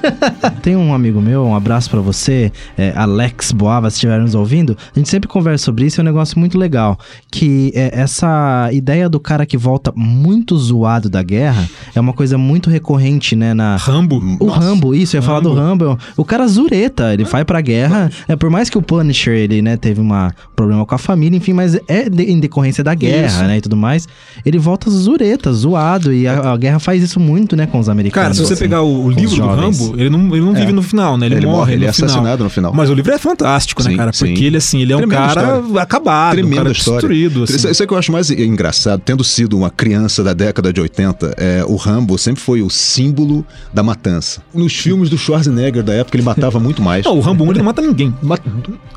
Tem 0.62 0.76
um 0.76 0.92
amigo 0.94 1.20
meu, 1.20 1.44
um 1.44 1.54
abraço 1.54 1.90
pra 1.90 2.00
você, 2.00 2.52
é, 2.76 2.92
Alex 2.96 3.52
Boava, 3.52 3.90
se 3.90 3.96
estiver 3.96 4.20
nos 4.20 4.34
ouvindo. 4.34 4.76
A 4.94 4.98
gente 4.98 5.08
sempre 5.08 5.28
conversa 5.28 5.64
sobre 5.64 5.86
isso, 5.86 6.00
é 6.00 6.02
um 6.02 6.04
negócio 6.04 6.38
muito 6.38 6.58
legal. 6.58 6.98
Que 7.30 7.72
é, 7.74 7.90
essa 8.00 8.68
ideia 8.72 9.08
do 9.08 9.18
cara 9.20 9.44
que 9.46 9.56
volta 9.56 9.92
muito 9.94 10.56
zoado 10.56 11.08
da 11.08 11.22
guerra 11.22 11.68
é 11.94 12.00
uma 12.00 12.12
coisa 12.12 12.36
muito 12.38 12.70
recorrente, 12.70 13.34
né? 13.36 13.54
Na, 13.54 13.76
Rambo. 13.76 14.20
o 14.40 14.46
Rambo, 14.46 14.94
isso, 14.94 15.16
eu 15.16 15.20
ia 15.20 15.22
falar 15.26 15.40
do 15.40 15.52
Rambo. 15.52 15.98
O 16.16 16.24
cara 16.26 16.46
zureta, 16.46 17.12
ele 17.12 17.24
vai 17.24 17.44
pra 17.44 17.60
guerra. 17.60 18.10
É, 18.28 18.36
por 18.36 18.50
mais 18.50 18.68
que 18.68 18.76
o 18.78 18.82
Punisher, 18.82 19.34
ele, 19.34 19.62
né, 19.62 19.76
teve 19.76 20.00
uma 20.00 20.34
problema 20.54 20.84
com 20.86 20.94
a 20.94 20.98
família, 20.98 21.36
enfim, 21.36 21.52
mas 21.52 21.78
é 21.88 22.08
de- 22.08 22.24
em 22.24 22.40
decorrência 22.40 22.82
da 22.82 22.94
guerra, 22.94 23.26
Isso. 23.26 23.44
né, 23.44 23.58
e 23.58 23.60
tudo 23.60 23.76
mais. 23.76 24.08
Ele 24.44 24.58
volta 24.58 24.90
zureta, 24.90 25.52
zoado, 25.52 26.12
e 26.12 26.26
a, 26.26 26.52
a 26.52 26.56
guerra 26.56 26.78
faz 26.78 27.02
isso 27.02 27.20
muito, 27.20 27.54
né, 27.56 27.66
com 27.66 27.78
os 27.78 27.88
americanos. 27.88 28.22
Cara, 28.24 28.34
se 28.34 28.40
você 28.40 28.54
assim, 28.54 28.64
pegar 28.64 28.82
o, 28.82 29.10
livro 29.10 29.36
do. 29.36 29.46
Rambo, 29.46 29.94
ele 29.96 30.10
não, 30.10 30.34
ele 30.34 30.44
não 30.44 30.54
vive 30.54 30.72
no 30.72 30.82
final, 30.82 31.16
né? 31.16 31.26
Ele, 31.26 31.36
Ele 31.36 31.46
morre, 31.46 31.56
morre, 31.58 31.72
ele 31.74 31.84
no 31.84 31.90
é 31.90 31.92
final. 31.92 32.10
assassinado 32.10 32.44
no 32.44 32.50
final. 32.50 32.72
Mas 32.74 32.90
o 32.90 32.94
livro 32.94 33.12
é 33.12 33.18
fantástico, 33.18 33.82
né, 33.82 33.90
Sim, 33.90 33.96
cara? 33.96 34.10
Porque 34.12 34.36
sim. 34.36 34.44
ele, 34.44 34.56
assim, 34.56 34.80
ele 34.82 34.92
é 34.92 34.96
um 34.96 35.00
Tremenda 35.00 35.26
cara 35.26 35.58
história. 35.60 35.82
acabado, 35.82 36.32
um 36.32 36.36
Tremenda 36.36 36.56
cara 36.56 36.70
história. 36.72 37.00
destruído, 37.00 37.42
assim. 37.44 37.56
Isso, 37.56 37.68
isso 37.68 37.82
é 37.82 37.86
que 37.86 37.92
eu 37.92 37.98
acho 37.98 38.12
mais 38.12 38.30
engraçado. 38.30 39.00
Tendo 39.04 39.22
sido 39.24 39.56
uma 39.56 39.70
criança 39.70 40.22
da 40.24 40.32
década 40.32 40.72
de 40.72 40.80
80, 40.80 41.34
é, 41.36 41.64
o 41.66 41.76
Rambo 41.76 42.16
sempre 42.18 42.40
foi 42.42 42.62
o 42.62 42.70
símbolo 42.70 43.44
da 43.72 43.82
matança. 43.82 44.40
Nos 44.54 44.72
filmes 44.74 45.08
do 45.10 45.18
Schwarzenegger 45.18 45.82
da 45.82 45.92
época, 45.94 46.05
ele 46.14 46.22
matava 46.22 46.58
muito 46.60 46.82
mais. 46.82 47.04
Não, 47.04 47.16
o 47.16 47.20
Rambo 47.20 47.44
1 47.44 47.50
ele 47.50 47.58
não 47.58 47.64
mata 47.66 47.82
ninguém. 47.82 48.14
Mata 48.22 48.42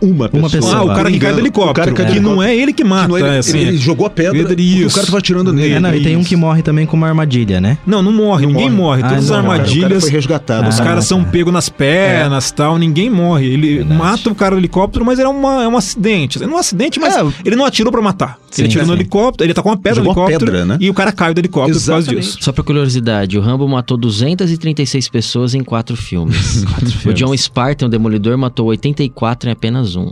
uma 0.02 0.30
pessoa. 0.30 0.50
pessoa. 0.50 0.76
Ah, 0.76 0.84
o 0.84 0.88
cara 0.96 1.12
que 1.12 1.20
cai 1.20 1.34
do 1.34 1.40
helicóptero. 1.40 1.92
O 1.92 1.96
cara 1.96 2.08
que 2.10 2.14
que 2.16 2.20
não 2.20 2.42
é 2.42 2.56
ele 2.56 2.74
que 2.74 2.84
Que 2.84 2.90
mata. 2.90 3.14
é 3.14 3.20
ele, 3.20 3.28
é, 3.30 3.38
assim, 3.40 3.58
ele, 3.60 3.70
ele 3.72 3.78
jogou 3.78 4.06
a 4.06 4.10
pedra 4.10 4.34
Pedra, 4.34 4.62
e 4.62 4.86
o 4.86 4.90
cara 4.92 5.06
tava 5.06 5.18
atirando 5.18 5.52
nele. 5.54 5.74
É, 5.76 5.80
não, 5.80 5.94
e 5.94 6.02
tem 6.04 6.16
um 6.16 6.24
que 6.24 6.36
morre 6.36 6.62
também 6.62 6.86
com 6.86 6.96
uma 6.98 7.08
armadilha, 7.08 7.60
né? 7.62 7.78
Não, 7.86 8.02
não 8.02 8.12
morre, 8.12 8.44
Não 8.46 8.52
ninguém 8.54 8.70
morre. 8.70 9.02
morre. 9.02 9.10
Todas 9.14 9.14
Ah, 9.14 9.18
as 9.18 9.30
não, 9.30 9.40
O 9.40 9.42
cara 9.44 9.54
armadilhas. 9.54 10.04
foi 10.04 10.12
resgatado. 10.12 10.70
Os 10.70 10.80
Ah, 10.80 10.84
caras 10.84 11.06
são 11.06 11.24
tá. 11.24 11.30
pegos 11.30 11.54
nas 11.54 11.70
pernas 11.70 12.52
tal, 12.52 12.78
ninguém 12.78 13.10
morre. 13.10 13.48
Ele 13.48 13.76
Verdade. 13.78 13.98
mata 14.00 14.30
o 14.30 14.36
cara 14.36 14.56
do 14.56 14.60
helicóptero, 14.60 15.06
mas 15.06 15.20
era 15.20 15.30
uma, 15.30 15.64
é 15.64 15.68
um 15.68 15.78
acidente. 15.78 16.40
Não 16.40 16.50
é 16.52 16.56
um 16.56 16.58
acidente, 16.58 17.00
mas 17.00 17.16
É. 17.16 17.26
ele 17.46 17.56
não 17.56 17.66
atirou 17.66 17.92
pra 17.92 18.02
matar. 18.02 18.38
Sim, 18.52 18.64
ele 18.64 18.70
atirou 18.70 18.88
no 18.88 18.94
helicóptero, 18.94 19.46
ele 19.48 19.54
tá 19.54 19.62
com 19.62 19.70
uma 19.70 19.78
pedra 19.78 20.02
no 20.02 20.08
helicóptero 20.10 20.46
pedra, 20.46 20.66
né? 20.66 20.78
e 20.80 20.90
o 20.90 20.94
cara 20.94 21.12
caiu 21.12 21.34
do 21.36 21.40
helicóptero 21.40 21.80
por 21.80 21.86
causa 21.86 22.02
Exatamente. 22.08 22.26
disso. 22.26 22.38
Só 22.42 22.52
pra 22.52 22.64
curiosidade, 22.64 23.38
o 23.38 23.42
Rambo 23.42 23.68
matou 23.68 23.96
236 23.98 25.08
pessoas 25.08 25.54
em 25.54 25.64
quatro 25.64 25.96
filmes. 25.96 26.66
o 27.06 27.14
John 27.14 27.36
Spartan, 27.38 27.86
o 27.86 27.90
Demolidor, 27.90 28.38
matou 28.38 28.68
84 28.68 29.50
em 29.50 29.54
apenas 29.54 29.96
um. 29.96 30.12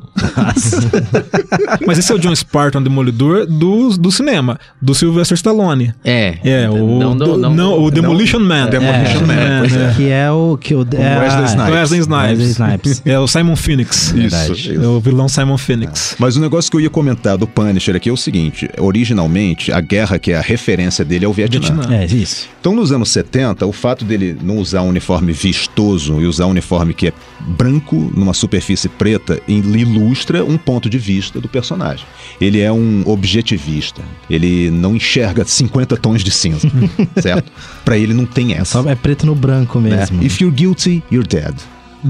Mas 1.85 1.97
esse 1.99 2.11
é 2.11 2.15
o 2.15 2.19
John 2.19 2.35
Spartan 2.35 2.81
Demolidor 2.81 3.45
do, 3.45 3.89
do 3.97 4.11
cinema, 4.11 4.59
do 4.81 4.93
Sylvester 4.93 5.35
Stallone. 5.35 5.93
É. 6.03 6.37
É, 6.43 6.69
o, 6.69 6.99
Não, 6.99 7.15
não, 7.15 7.17
do- 7.17 7.37
não. 7.37 7.53
não, 7.53 7.83
o 7.83 7.91
Demolition 7.91 8.39
Man. 8.39 8.67
Demolition 8.69 9.25
Man, 9.25 9.33
É, 9.33 9.59
pois 9.59 9.75
é. 9.75 9.93
Que 9.95 10.09
é 10.09 10.31
o. 10.31 10.57
Que 10.59 10.75
o 10.75 10.81
é, 10.93 11.19
Wesley 11.19 11.45
Snipes. 11.45 11.73
Wesley 11.73 11.99
Snipes. 11.99 12.29
Wesley 12.29 12.49
Snipes. 12.49 13.01
É 13.05 13.19
o 13.19 13.27
Simon 13.27 13.55
Phoenix. 13.55 14.11
Verdade. 14.11 14.51
Isso. 14.53 14.73
É 14.73 14.87
o 14.87 14.99
vilão 14.99 15.27
Simon 15.27 15.57
Phoenix. 15.57 16.15
Mas 16.19 16.35
o 16.35 16.41
negócio 16.41 16.69
que 16.69 16.77
eu 16.77 16.81
ia 16.81 16.89
comentar 16.89 17.37
do 17.37 17.47
Punisher 17.47 17.95
aqui 17.95 18.09
é 18.09 18.13
o 18.13 18.17
seguinte: 18.17 18.69
originalmente, 18.79 19.71
a 19.71 19.81
guerra 19.81 20.19
que 20.19 20.31
é 20.31 20.37
a 20.37 20.41
referência 20.41 21.03
dele 21.03 21.25
é 21.25 21.27
o 21.27 21.33
Vietnã. 21.33 21.59
Vietnã. 21.59 21.95
É, 21.95 22.05
isso. 22.05 22.47
Então, 22.59 22.75
nos 22.75 22.91
anos 22.91 23.09
70, 23.09 23.65
o 23.65 23.71
fato 23.71 24.03
dele 24.03 24.37
não 24.41 24.57
usar 24.57 24.81
um 24.81 24.89
uniforme 24.89 25.31
vistoso 25.31 26.19
e 26.21 26.25
usar 26.25 26.45
um 26.45 26.49
uniforme 26.49 26.76
que 26.93 27.07
é 27.07 27.13
branco 27.39 28.11
numa 28.15 28.33
superfície 28.33 28.87
preta 28.89 29.41
ilustra 29.47 30.43
um 30.43 30.57
ponto 30.57 30.89
de 30.89 30.97
vista 30.97 31.39
do 31.39 31.47
personagem. 31.47 32.05
Ele 32.39 32.59
é 32.59 32.71
um 32.71 33.03
objetivista. 33.05 34.01
Ele 34.29 34.69
não 34.69 34.95
enxerga 34.95 35.43
50 35.45 35.97
tons 35.97 36.23
de 36.23 36.31
cinza, 36.31 36.69
certo? 37.21 37.51
Pra 37.85 37.97
ele 37.97 38.13
não 38.13 38.25
tem 38.25 38.53
É, 38.53 38.57
essa. 38.57 38.81
só, 38.83 38.89
é 38.89 38.95
preto 38.95 39.25
no 39.25 39.35
branco 39.35 39.79
mesmo. 39.79 40.23
If 40.23 40.39
you're 40.41 40.55
guilty, 40.55 41.03
you're 41.11 41.27
dead. 41.27 41.55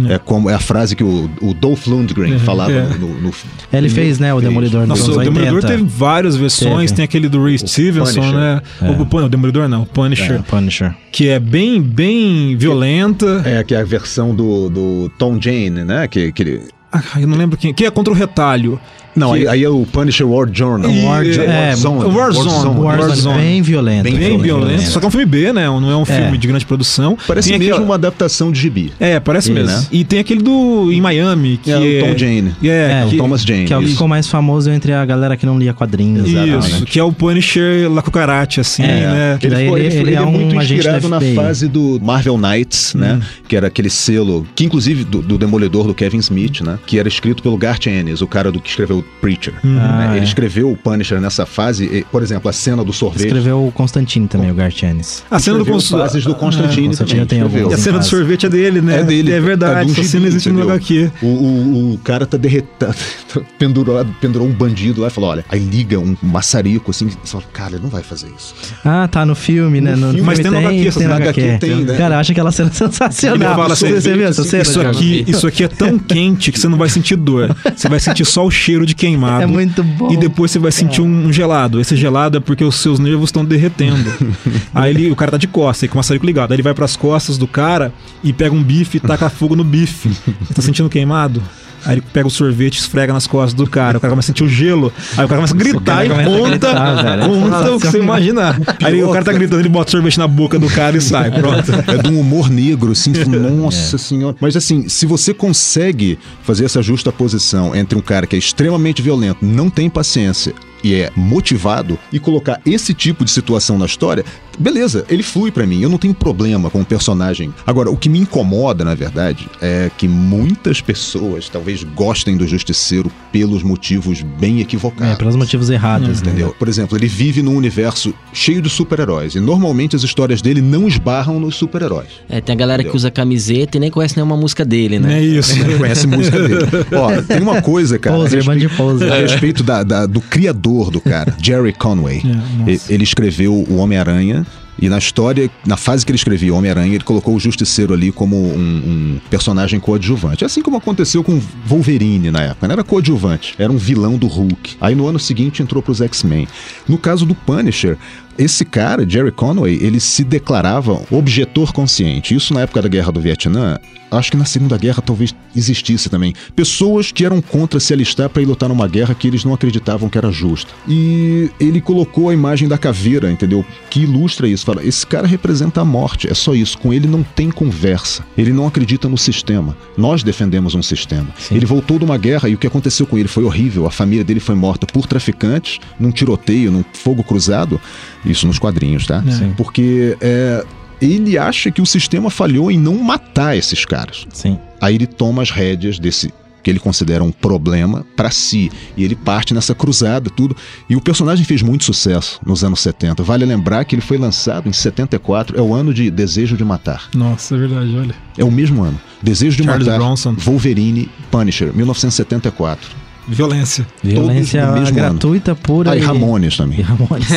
É, 0.09 0.17
como 0.17 0.49
é 0.49 0.53
a 0.53 0.59
frase 0.59 0.95
que 0.95 1.03
o, 1.03 1.29
o 1.41 1.53
Dolph 1.53 1.87
Lundgren 1.87 2.37
falava 2.39 2.71
é. 2.71 2.83
no, 2.99 3.19
no- 3.21 3.31
Ele 3.71 3.87
fez, 3.89 4.19
né, 4.19 4.33
o 4.33 4.37
Fez. 4.39 4.49
Demolidor 4.49 4.81
nos 4.81 4.89
Nossa, 4.99 5.03
anos 5.03 5.17
o 5.17 5.19
Demolidor 5.23 5.55
80. 5.55 5.67
teve 5.73 5.83
várias 5.83 6.35
versões, 6.35 6.91
Teve. 6.91 6.95
tem 6.97 7.05
aquele 7.05 7.29
do 7.29 7.41
Ray 7.43 7.57
Stevenson, 7.57 8.21
Punisher. 8.21 8.35
né? 8.37 8.61
O, 8.99 9.05
Pun- 9.05 9.23
o 9.23 9.29
Demolidor 9.29 9.67
não, 9.69 9.83
o 9.83 9.85
Punisher, 9.85 10.33
É, 10.33 10.37
Punisher. 10.39 10.93
que 11.11 11.29
é 11.29 11.39
bem, 11.39 11.81
bem 11.81 12.55
violenta. 12.57 13.41
É, 13.45 13.63
que 13.63 13.73
é 13.73 13.79
a 13.81 13.83
versão 13.85 14.35
do, 14.35 14.69
do 14.69 15.11
Tom 15.17 15.39
Jane, 15.41 15.83
né? 15.83 16.07
Que, 16.07 16.31
que 16.31 16.43
ele- 16.43 16.61
Ah, 16.91 17.01
eu 17.19 17.27
não 17.27 17.37
lembro 17.37 17.57
quem. 17.57 17.73
Que 17.73 17.85
é 17.85 17.91
contra 17.91 18.11
o 18.13 18.15
retalho. 18.15 18.79
Não, 19.17 19.33
que- 19.33 19.39
aí, 19.39 19.47
aí 19.47 19.63
é 19.63 19.69
o 19.69 19.85
Punisher 19.91 20.27
War 20.27 20.47
Journal. 20.51 20.89
E- 20.91 21.03
War- 21.03 21.25
é, 21.25 21.69
Warzone, 21.75 22.05
Warzone, 22.15 22.79
Warzone. 22.79 23.37
bem 23.41 23.61
violento. 23.61 24.03
Bem 24.03 24.37
violento, 24.37 24.83
só 24.83 24.99
que 24.99 25.05
é 25.05 25.07
um 25.07 25.11
filme 25.11 25.25
B, 25.25 25.51
né? 25.53 25.65
Não 25.67 25.89
é 25.91 25.95
um 25.97 26.05
filme 26.05 26.37
de 26.37 26.47
grande 26.47 26.65
produção. 26.65 27.17
Parece 27.27 27.49
Tem 27.49 27.59
mesmo 27.59 27.73
aquela- 27.73 27.85
uma 27.87 27.95
adaptação 27.95 28.51
de 28.51 28.59
gibi. 28.59 28.93
É, 28.99 29.19
parece 29.19 29.51
Isso, 29.51 29.59
mesmo. 29.59 29.75
né? 29.77 29.85
E 29.91 30.03
tem 30.03 30.19
aquele 30.19 30.41
do 30.41 30.91
em 30.91 31.01
Miami, 31.01 31.59
que 31.61 31.71
É, 31.71 31.73
é, 31.99 32.03
o 32.03 32.05
Tom 32.07 32.17
Jane. 32.17 32.51
É, 32.63 32.67
É, 32.67 33.05
o 33.05 33.09
que, 33.09 33.17
Thomas 33.17 33.41
Jane. 33.43 33.65
Que 33.65 33.73
é 33.73 33.77
o 33.77 33.81
que 33.81 33.87
ficou 33.87 34.07
mais 34.07 34.27
famoso 34.27 34.69
entre 34.69 34.93
a 34.93 35.03
galera 35.05 35.35
que 35.35 35.45
não 35.45 35.57
lia 35.57 35.73
quadrinhos. 35.73 36.27
Isso, 36.29 36.85
que 36.85 36.99
é 36.99 37.03
o 37.03 37.11
Punisher 37.11 37.89
com 38.03 38.11
karate, 38.11 38.59
assim, 38.59 38.83
É, 38.83 38.85
né? 38.87 39.37
que 39.39 39.47
Ele, 39.47 39.55
ele- 39.55 39.63
ele- 39.65 39.85
ele 39.85 39.97
ele 40.07 40.15
é 40.15 40.17
é 40.19 40.25
muito 40.25 40.55
inspirado 40.55 41.09
na 41.09 41.19
fase 41.19 41.67
do 41.67 41.99
Marvel 42.01 42.37
Knights, 42.37 42.93
né? 42.93 43.19
Hum. 43.21 43.25
Que 43.47 43.55
era 43.55 43.67
aquele 43.67 43.89
selo, 43.89 44.45
que 44.55 44.63
inclusive 44.63 45.03
do, 45.03 45.21
do 45.21 45.37
Demolidor 45.37 45.87
do 45.87 45.93
Kevin 45.93 46.19
Smith, 46.19 46.61
né? 46.61 46.77
Que 46.85 46.99
era 46.99 47.07
escrito 47.07 47.41
pelo 47.43 47.57
Garth 47.57 47.87
Ennis, 47.87 48.21
o 48.21 48.27
cara 48.27 48.51
do 48.51 48.59
que 48.59 48.69
escreveu 48.69 49.03
Preacher. 49.21 49.53
né? 49.63 49.79
Ah, 49.81 50.11
Ele 50.15 50.19
é. 50.19 50.23
escreveu 50.23 50.71
o 50.71 50.77
Punisher 50.77 51.19
nessa 51.19 51.45
fase, 51.45 51.85
e, 51.85 52.05
por 52.11 52.21
exemplo, 52.23 52.49
a 52.49 52.53
cena 52.53 52.83
do 52.83 52.93
sorvete. 52.93 53.25
Escreveu 53.27 53.65
o 53.67 53.71
Constantine 53.71 54.27
também, 54.27 54.51
o 54.51 54.53
Gartianes. 54.53 55.23
A 55.29 55.39
cena 55.39 55.57
do 55.59 55.65
cons- 55.65 55.89
fases 55.89 56.23
do 56.23 56.35
Constantine 56.35 56.87
Constantine 56.87 57.25
também. 57.25 57.25
tem 57.27 57.39
escreveu. 57.41 57.71
E 57.71 57.73
a 57.73 57.77
cena 57.77 57.99
do 57.99 58.05
sorvete 58.05 58.45
é 58.45 58.49
dele, 58.49 58.81
né? 58.81 58.99
É 58.99 59.03
dele. 59.03 59.31
É 59.31 59.39
verdade, 59.39 59.91
de 59.93 59.99
um 59.99 60.01
essa 60.01 60.11
cena 60.11 60.27
existe 60.27 60.49
no 60.49 60.59
entendeu? 60.59 60.75
HQ. 60.75 61.11
O, 61.21 61.25
o, 61.27 61.93
o 61.93 61.97
cara 61.99 62.25
tá 62.25 62.37
derretado, 62.37 62.95
pendurado, 63.57 64.13
pendurou 64.21 64.47
um 64.47 64.51
bandido 64.51 65.01
lá 65.01 65.07
e 65.07 65.11
falou: 65.11 65.29
olha, 65.31 65.45
aí 65.49 65.59
liga 65.59 65.99
um 65.99 66.15
maçarico 66.21 66.91
assim, 66.91 67.07
e 67.07 67.27
fala, 67.27 67.43
cara, 67.53 67.73
ele 67.73 67.83
não 67.83 67.89
vai 67.89 68.03
fazer 68.03 68.27
isso. 68.37 68.53
Ah, 68.85 69.07
tá 69.07 69.25
no 69.25 69.35
filme, 69.35 69.81
né? 69.81 69.95
No 69.95 70.07
filme, 70.09 70.21
mas 70.21 70.39
tem 70.39 70.51
no 70.51 70.57
HQ, 70.57 70.91
tem 70.91 71.07
no 71.07 71.13
HQ. 71.13 71.41
HQ 71.41 71.57
tem, 71.59 71.75
né? 71.85 71.95
Cara, 71.97 72.19
acho 72.19 72.31
aquela 72.31 72.51
cena 72.51 72.71
sensacional. 72.73 73.55
Fala 73.55 73.73
assim, 73.73 73.87
você, 73.89 74.01
você 74.01 74.13
viu 74.13 74.27
essa 74.27 74.43
cena? 74.43 74.63
Isso 74.63 74.81
aqui, 74.81 75.25
isso 75.27 75.47
aqui 75.47 75.63
é 75.63 75.67
tão 75.67 75.97
quente 75.97 76.51
que 76.51 76.59
você 76.59 76.67
não 76.67 76.77
vai 76.77 76.89
sentir 76.89 77.15
dor. 77.15 77.55
Você 77.75 77.87
vai 77.89 77.99
sentir 77.99 78.25
só 78.25 78.45
o 78.45 78.51
cheiro 78.51 78.85
de 78.85 78.95
queimado. 78.97 79.43
É 79.43 79.45
muito 79.45 79.83
bom. 79.83 80.11
E 80.11 80.17
depois 80.17 80.51
você 80.51 80.59
vai 80.59 80.71
sentir 80.71 81.01
um 81.01 81.31
gelado. 81.31 81.79
Esse 81.79 81.95
gelado 81.95 82.37
é 82.37 82.39
porque 82.39 82.63
os 82.63 82.75
seus 82.75 82.99
nervos 82.99 83.29
estão 83.29 83.45
derretendo. 83.45 84.11
aí 84.73 84.91
ele, 84.91 85.11
o 85.11 85.15
cara 85.15 85.31
tá 85.31 85.37
de 85.37 85.47
costas, 85.47 85.83
aí 85.83 85.89
com 85.89 85.95
o 85.95 85.97
maçarico 85.99 86.25
ligado. 86.25 86.51
Aí 86.51 86.55
ele 86.55 86.63
vai 86.63 86.73
pras 86.73 86.95
costas 86.95 87.37
do 87.37 87.47
cara 87.47 87.93
e 88.23 88.33
pega 88.33 88.53
um 88.53 88.63
bife 88.63 88.97
e 88.97 88.99
taca 88.99 89.29
fogo 89.29 89.55
no 89.55 89.63
bife. 89.63 90.09
Tá 90.53 90.61
sentindo 90.61 90.89
queimado? 90.89 91.41
Aí 91.85 91.95
ele 91.95 92.03
pega 92.13 92.27
o 92.27 92.31
sorvete 92.31 92.75
e 92.75 92.79
esfrega 92.79 93.13
nas 93.13 93.27
costas 93.27 93.53
do 93.53 93.67
cara. 93.67 93.97
O 93.97 94.01
cara 94.01 94.11
começa 94.11 94.27
a 94.27 94.33
sentir 94.33 94.43
o 94.43 94.49
gelo. 94.49 94.91
Aí 95.17 95.25
o 95.25 95.27
cara 95.27 95.35
começa 95.37 95.53
a 95.53 95.57
gritar 95.57 96.05
e 96.05 96.09
conta, 96.09 97.75
o 97.75 97.79
que 97.79 97.87
você 97.87 97.99
imaginar. 97.99 98.59
Aí 98.83 99.03
o 99.03 99.11
cara 99.11 99.25
tá 99.25 99.33
gritando, 99.33 99.61
ele 99.61 99.69
bota 99.69 99.89
o 99.89 99.91
sorvete 99.91 100.17
na 100.17 100.27
boca 100.27 100.59
do 100.59 100.67
cara 100.67 100.97
e 100.97 101.01
sai. 101.01 101.31
Pronto. 101.31 101.71
É 101.87 101.97
de 101.97 102.09
um 102.09 102.19
humor 102.19 102.49
negro, 102.49 102.91
assim, 102.91 103.11
nossa 103.57 103.97
senhora. 103.97 104.35
Mas 104.39 104.55
assim, 104.55 104.89
se 104.89 105.05
você 105.05 105.33
consegue 105.33 106.17
fazer 106.43 106.65
essa 106.65 106.81
justa 106.81 107.11
posição 107.11 107.75
entre 107.75 107.97
um 107.97 108.01
cara 108.01 108.27
que 108.27 108.35
é 108.35 108.39
extremamente 108.39 109.01
violento, 109.01 109.45
não 109.45 109.69
tem 109.69 109.89
paciência 109.89 110.53
e 110.87 110.93
é 110.95 111.11
motivado 111.15 111.97
e 112.13 112.19
colocar 112.19 112.61
esse 112.65 112.93
tipo 112.93 113.25
de 113.25 113.31
situação 113.31 113.77
na 113.77 113.85
história, 113.85 114.23
beleza, 114.57 115.05
ele 115.09 115.21
flui 115.23 115.51
pra 115.51 115.65
mim. 115.67 115.81
Eu 115.81 115.89
não 115.89 115.97
tenho 115.97 116.13
problema 116.13 116.69
com 116.69 116.81
o 116.81 116.85
personagem. 116.85 117.53
Agora, 117.65 117.89
o 117.91 117.97
que 117.97 118.07
me 118.09 118.19
incomoda, 118.19 118.85
na 118.85 118.95
verdade, 118.95 119.47
é 119.61 119.91
que 119.97 120.07
muitas 120.07 120.79
pessoas 120.81 121.49
talvez 121.49 121.83
gostem 121.83 122.37
do 122.37 122.47
Justiceiro 122.47 123.11
pelos 123.31 123.63
motivos 123.63 124.21
bem 124.21 124.61
equivocados. 124.61 125.13
É, 125.13 125.15
pelos 125.17 125.35
motivos 125.35 125.69
errados, 125.69 126.21
né? 126.21 126.29
Entendeu? 126.31 126.55
Por 126.57 126.67
exemplo, 126.67 126.97
ele 126.97 127.07
vive 127.07 127.41
num 127.41 127.55
universo 127.55 128.13
cheio 128.33 128.61
de 128.61 128.69
super-heróis 128.69 129.35
e 129.35 129.39
normalmente 129.39 129.95
as 129.95 130.03
histórias 130.03 130.41
dele 130.41 130.61
não 130.61 130.87
esbarram 130.87 131.39
nos 131.39 131.55
super-heróis. 131.55 132.07
É, 132.29 132.39
tem 132.41 132.53
a 132.53 132.57
galera 132.57 132.83
que 132.83 132.95
usa 132.95 133.11
camiseta 133.11 133.77
e 133.77 133.79
nem 133.79 133.91
conhece 133.91 134.15
nenhuma 134.15 134.37
música 134.37 134.63
dele, 134.63 134.99
Não 134.99 135.09
né? 135.09 135.19
é 135.19 135.23
isso. 135.23 135.57
Não 135.57 135.77
conhece 135.77 136.07
música 136.07 136.39
dele. 136.39 136.65
Ó, 136.95 137.21
tem 137.21 137.41
uma 137.41 137.61
coisa, 137.61 137.97
cara. 137.99 138.15
Poser, 138.15 138.41
a 138.41 138.69
poser. 138.75 139.11
a 139.11 139.15
respeito 139.17 139.63
da- 139.63 139.83
da- 139.83 140.05
do 140.05 140.21
criador 140.21 140.76
do 140.85 141.01
cara, 141.01 141.35
Jerry 141.41 141.73
Conway. 141.73 142.21
É, 142.67 142.93
ele 142.93 143.03
escreveu 143.03 143.53
o 143.53 143.77
Homem-Aranha. 143.77 144.45
E 144.79 144.87
na 144.89 144.99
história, 144.99 145.49
na 145.65 145.75
fase 145.75 146.05
que 146.05 146.11
ele 146.11 146.17
escrevia 146.17 146.53
o 146.53 146.57
Homem-Aranha, 146.57 146.93
ele 146.93 147.03
colocou 147.03 147.35
o 147.35 147.39
Justiceiro 147.39 147.95
ali 147.95 148.11
como 148.11 148.35
um, 148.35 148.59
um 148.59 149.19
personagem 149.27 149.79
coadjuvante. 149.79 150.45
Assim 150.45 150.61
como 150.61 150.77
aconteceu 150.77 151.23
com 151.23 151.41
Wolverine 151.65 152.29
na 152.29 152.43
época. 152.43 152.67
Não 152.67 152.73
era 152.73 152.83
coadjuvante, 152.83 153.55
era 153.57 153.71
um 153.71 153.77
vilão 153.77 154.19
do 154.19 154.27
Hulk. 154.27 154.77
Aí 154.79 154.93
no 154.93 155.07
ano 155.07 155.17
seguinte 155.17 155.63
entrou 155.63 155.81
pros 155.81 155.99
X-Men. 155.99 156.47
No 156.87 156.99
caso 156.99 157.25
do 157.25 157.33
Punisher, 157.33 157.97
esse 158.37 158.63
cara, 158.63 159.07
Jerry 159.07 159.31
Conway, 159.31 159.79
ele 159.81 159.99
se 159.99 160.23
declarava 160.23 161.01
objetor 161.11 161.73
consciente. 161.73 162.35
Isso 162.35 162.53
na 162.53 162.61
época 162.61 162.81
da 162.81 162.87
Guerra 162.87 163.11
do 163.11 163.19
Vietnã. 163.19 163.79
Acho 164.09 164.31
que 164.31 164.37
na 164.37 164.45
Segunda 164.45 164.77
Guerra 164.77 165.01
talvez 165.01 165.35
existisse 165.55 166.09
também. 166.09 166.33
Pessoas 166.55 167.11
que 167.11 167.25
eram 167.25 167.41
contra 167.41 167.79
se 167.79 167.91
alistar 167.91 168.29
para 168.29 168.41
ir 168.41 168.45
lutar 168.45 168.69
numa 168.69 168.87
guerra 168.87 169.13
que 169.13 169.27
eles 169.27 169.43
não 169.43 169.53
acreditavam 169.53 170.07
que 170.07 170.17
era 170.17 170.31
justa. 170.31 170.71
E 170.87 171.49
ele 171.59 171.81
colocou 171.81 172.29
a 172.29 172.33
imagem 172.33 172.69
da 172.69 172.77
caveira, 172.77 173.29
entendeu? 173.29 173.65
Que 173.89 174.01
ilustra 174.01 174.47
isso. 174.47 174.65
Fala, 174.65 174.83
esse 174.83 175.05
cara 175.05 175.27
representa 175.27 175.81
a 175.81 175.85
morte. 175.85 176.29
É 176.29 176.33
só 176.33 176.53
isso. 176.53 176.77
Com 176.77 176.93
ele 176.93 177.07
não 177.07 177.21
tem 177.21 177.51
conversa. 177.51 178.23
Ele 178.37 178.53
não 178.53 178.65
acredita 178.65 179.09
no 179.09 179.17
sistema. 179.17 179.75
Nós 179.97 180.23
defendemos 180.23 180.73
um 180.73 180.81
sistema. 180.81 181.27
Ele 181.51 181.65
voltou 181.65 181.99
de 181.99 182.05
uma 182.05 182.17
guerra 182.17 182.47
e 182.47 182.55
o 182.55 182.57
que 182.57 182.67
aconteceu 182.67 183.05
com 183.05 183.17
ele 183.17 183.27
foi 183.27 183.43
horrível. 183.43 183.85
A 183.85 183.91
família 183.91 184.23
dele 184.23 184.39
foi 184.39 184.55
morta 184.55 184.87
por 184.87 185.05
traficantes, 185.05 185.79
num 185.99 186.11
tiroteio, 186.11 186.71
num 186.71 186.85
fogo 186.93 187.23
cruzado. 187.23 187.79
Isso 188.27 188.47
nos 188.47 188.59
quadrinhos, 188.59 189.05
tá? 189.05 189.23
Sim. 189.23 189.53
Porque 189.55 190.17
é, 190.21 190.63
ele 191.01 191.37
acha 191.37 191.71
que 191.71 191.81
o 191.81 191.85
sistema 191.85 192.29
falhou 192.29 192.71
em 192.71 192.77
não 192.77 192.95
matar 192.95 193.55
esses 193.55 193.85
caras. 193.85 194.25
Sim. 194.33 194.57
Aí 194.81 194.95
ele 194.95 195.07
toma 195.07 195.41
as 195.41 195.51
rédeas 195.51 195.99
desse 195.99 196.31
que 196.63 196.71
ele 196.71 196.79
considera 196.79 197.23
um 197.23 197.31
problema 197.31 198.05
pra 198.17 198.29
si 198.29 198.69
e 198.97 199.01
ele 199.01 199.15
parte 199.15 199.53
nessa 199.53 199.73
cruzada 199.73 200.29
tudo 200.29 200.53
e 200.89 200.97
o 200.97 201.01
personagem 201.01 201.45
fez 201.45 201.61
muito 201.61 201.85
sucesso 201.85 202.41
nos 202.45 202.61
anos 202.61 202.81
70 202.81 203.23
vale 203.23 203.45
lembrar 203.45 203.85
que 203.85 203.95
ele 203.95 204.01
foi 204.01 204.17
lançado 204.17 204.67
em 204.67 204.73
74 204.73 205.57
é 205.57 205.61
o 205.61 205.73
ano 205.73 205.93
de 205.93 206.11
Desejo 206.11 206.57
de 206.57 206.65
Matar 206.65 207.07
Nossa, 207.15 207.55
é 207.55 207.57
verdade, 207.57 207.95
olha. 207.97 208.13
é 208.37 208.43
o 208.43 208.51
mesmo 208.51 208.83
ano 208.83 208.99
Desejo 209.21 209.55
de 209.55 209.63
Charles 209.63 209.87
Matar 209.87 209.97
Bronson. 209.97 210.35
Wolverine 210.37 211.09
Punisher 211.31 211.73
1974 211.73 213.06
Violência. 213.27 213.85
Violência 214.03 214.65
gratuita, 214.91 215.55
pura. 215.55 215.91
aí 215.91 215.99
e- 215.99 216.03
Ramones 216.03 216.53
E 216.53 216.57
também 216.57 216.81
Ramones. 216.81 217.27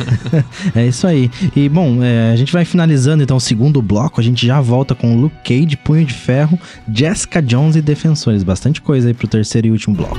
é 0.74 0.86
isso 0.86 1.06
aí. 1.06 1.30
E 1.54 1.68
bom, 1.68 2.02
é, 2.02 2.32
a 2.32 2.36
gente 2.36 2.52
vai 2.52 2.64
finalizando 2.64 3.22
então 3.22 3.36
o 3.36 3.40
segundo 3.40 3.80
bloco. 3.82 4.20
A 4.20 4.24
gente 4.24 4.46
já 4.46 4.60
volta 4.60 4.94
com 4.94 5.16
Luke 5.16 5.36
Cage, 5.44 5.76
Punho 5.76 6.04
de 6.04 6.14
Ferro, 6.14 6.58
Jessica 6.92 7.42
Jones 7.42 7.76
e 7.76 7.82
Defensores. 7.82 8.42
Bastante 8.42 8.80
coisa 8.80 9.08
aí 9.08 9.14
pro 9.14 9.28
terceiro 9.28 9.66
e 9.68 9.70
último 9.70 9.94
bloco. 9.94 10.18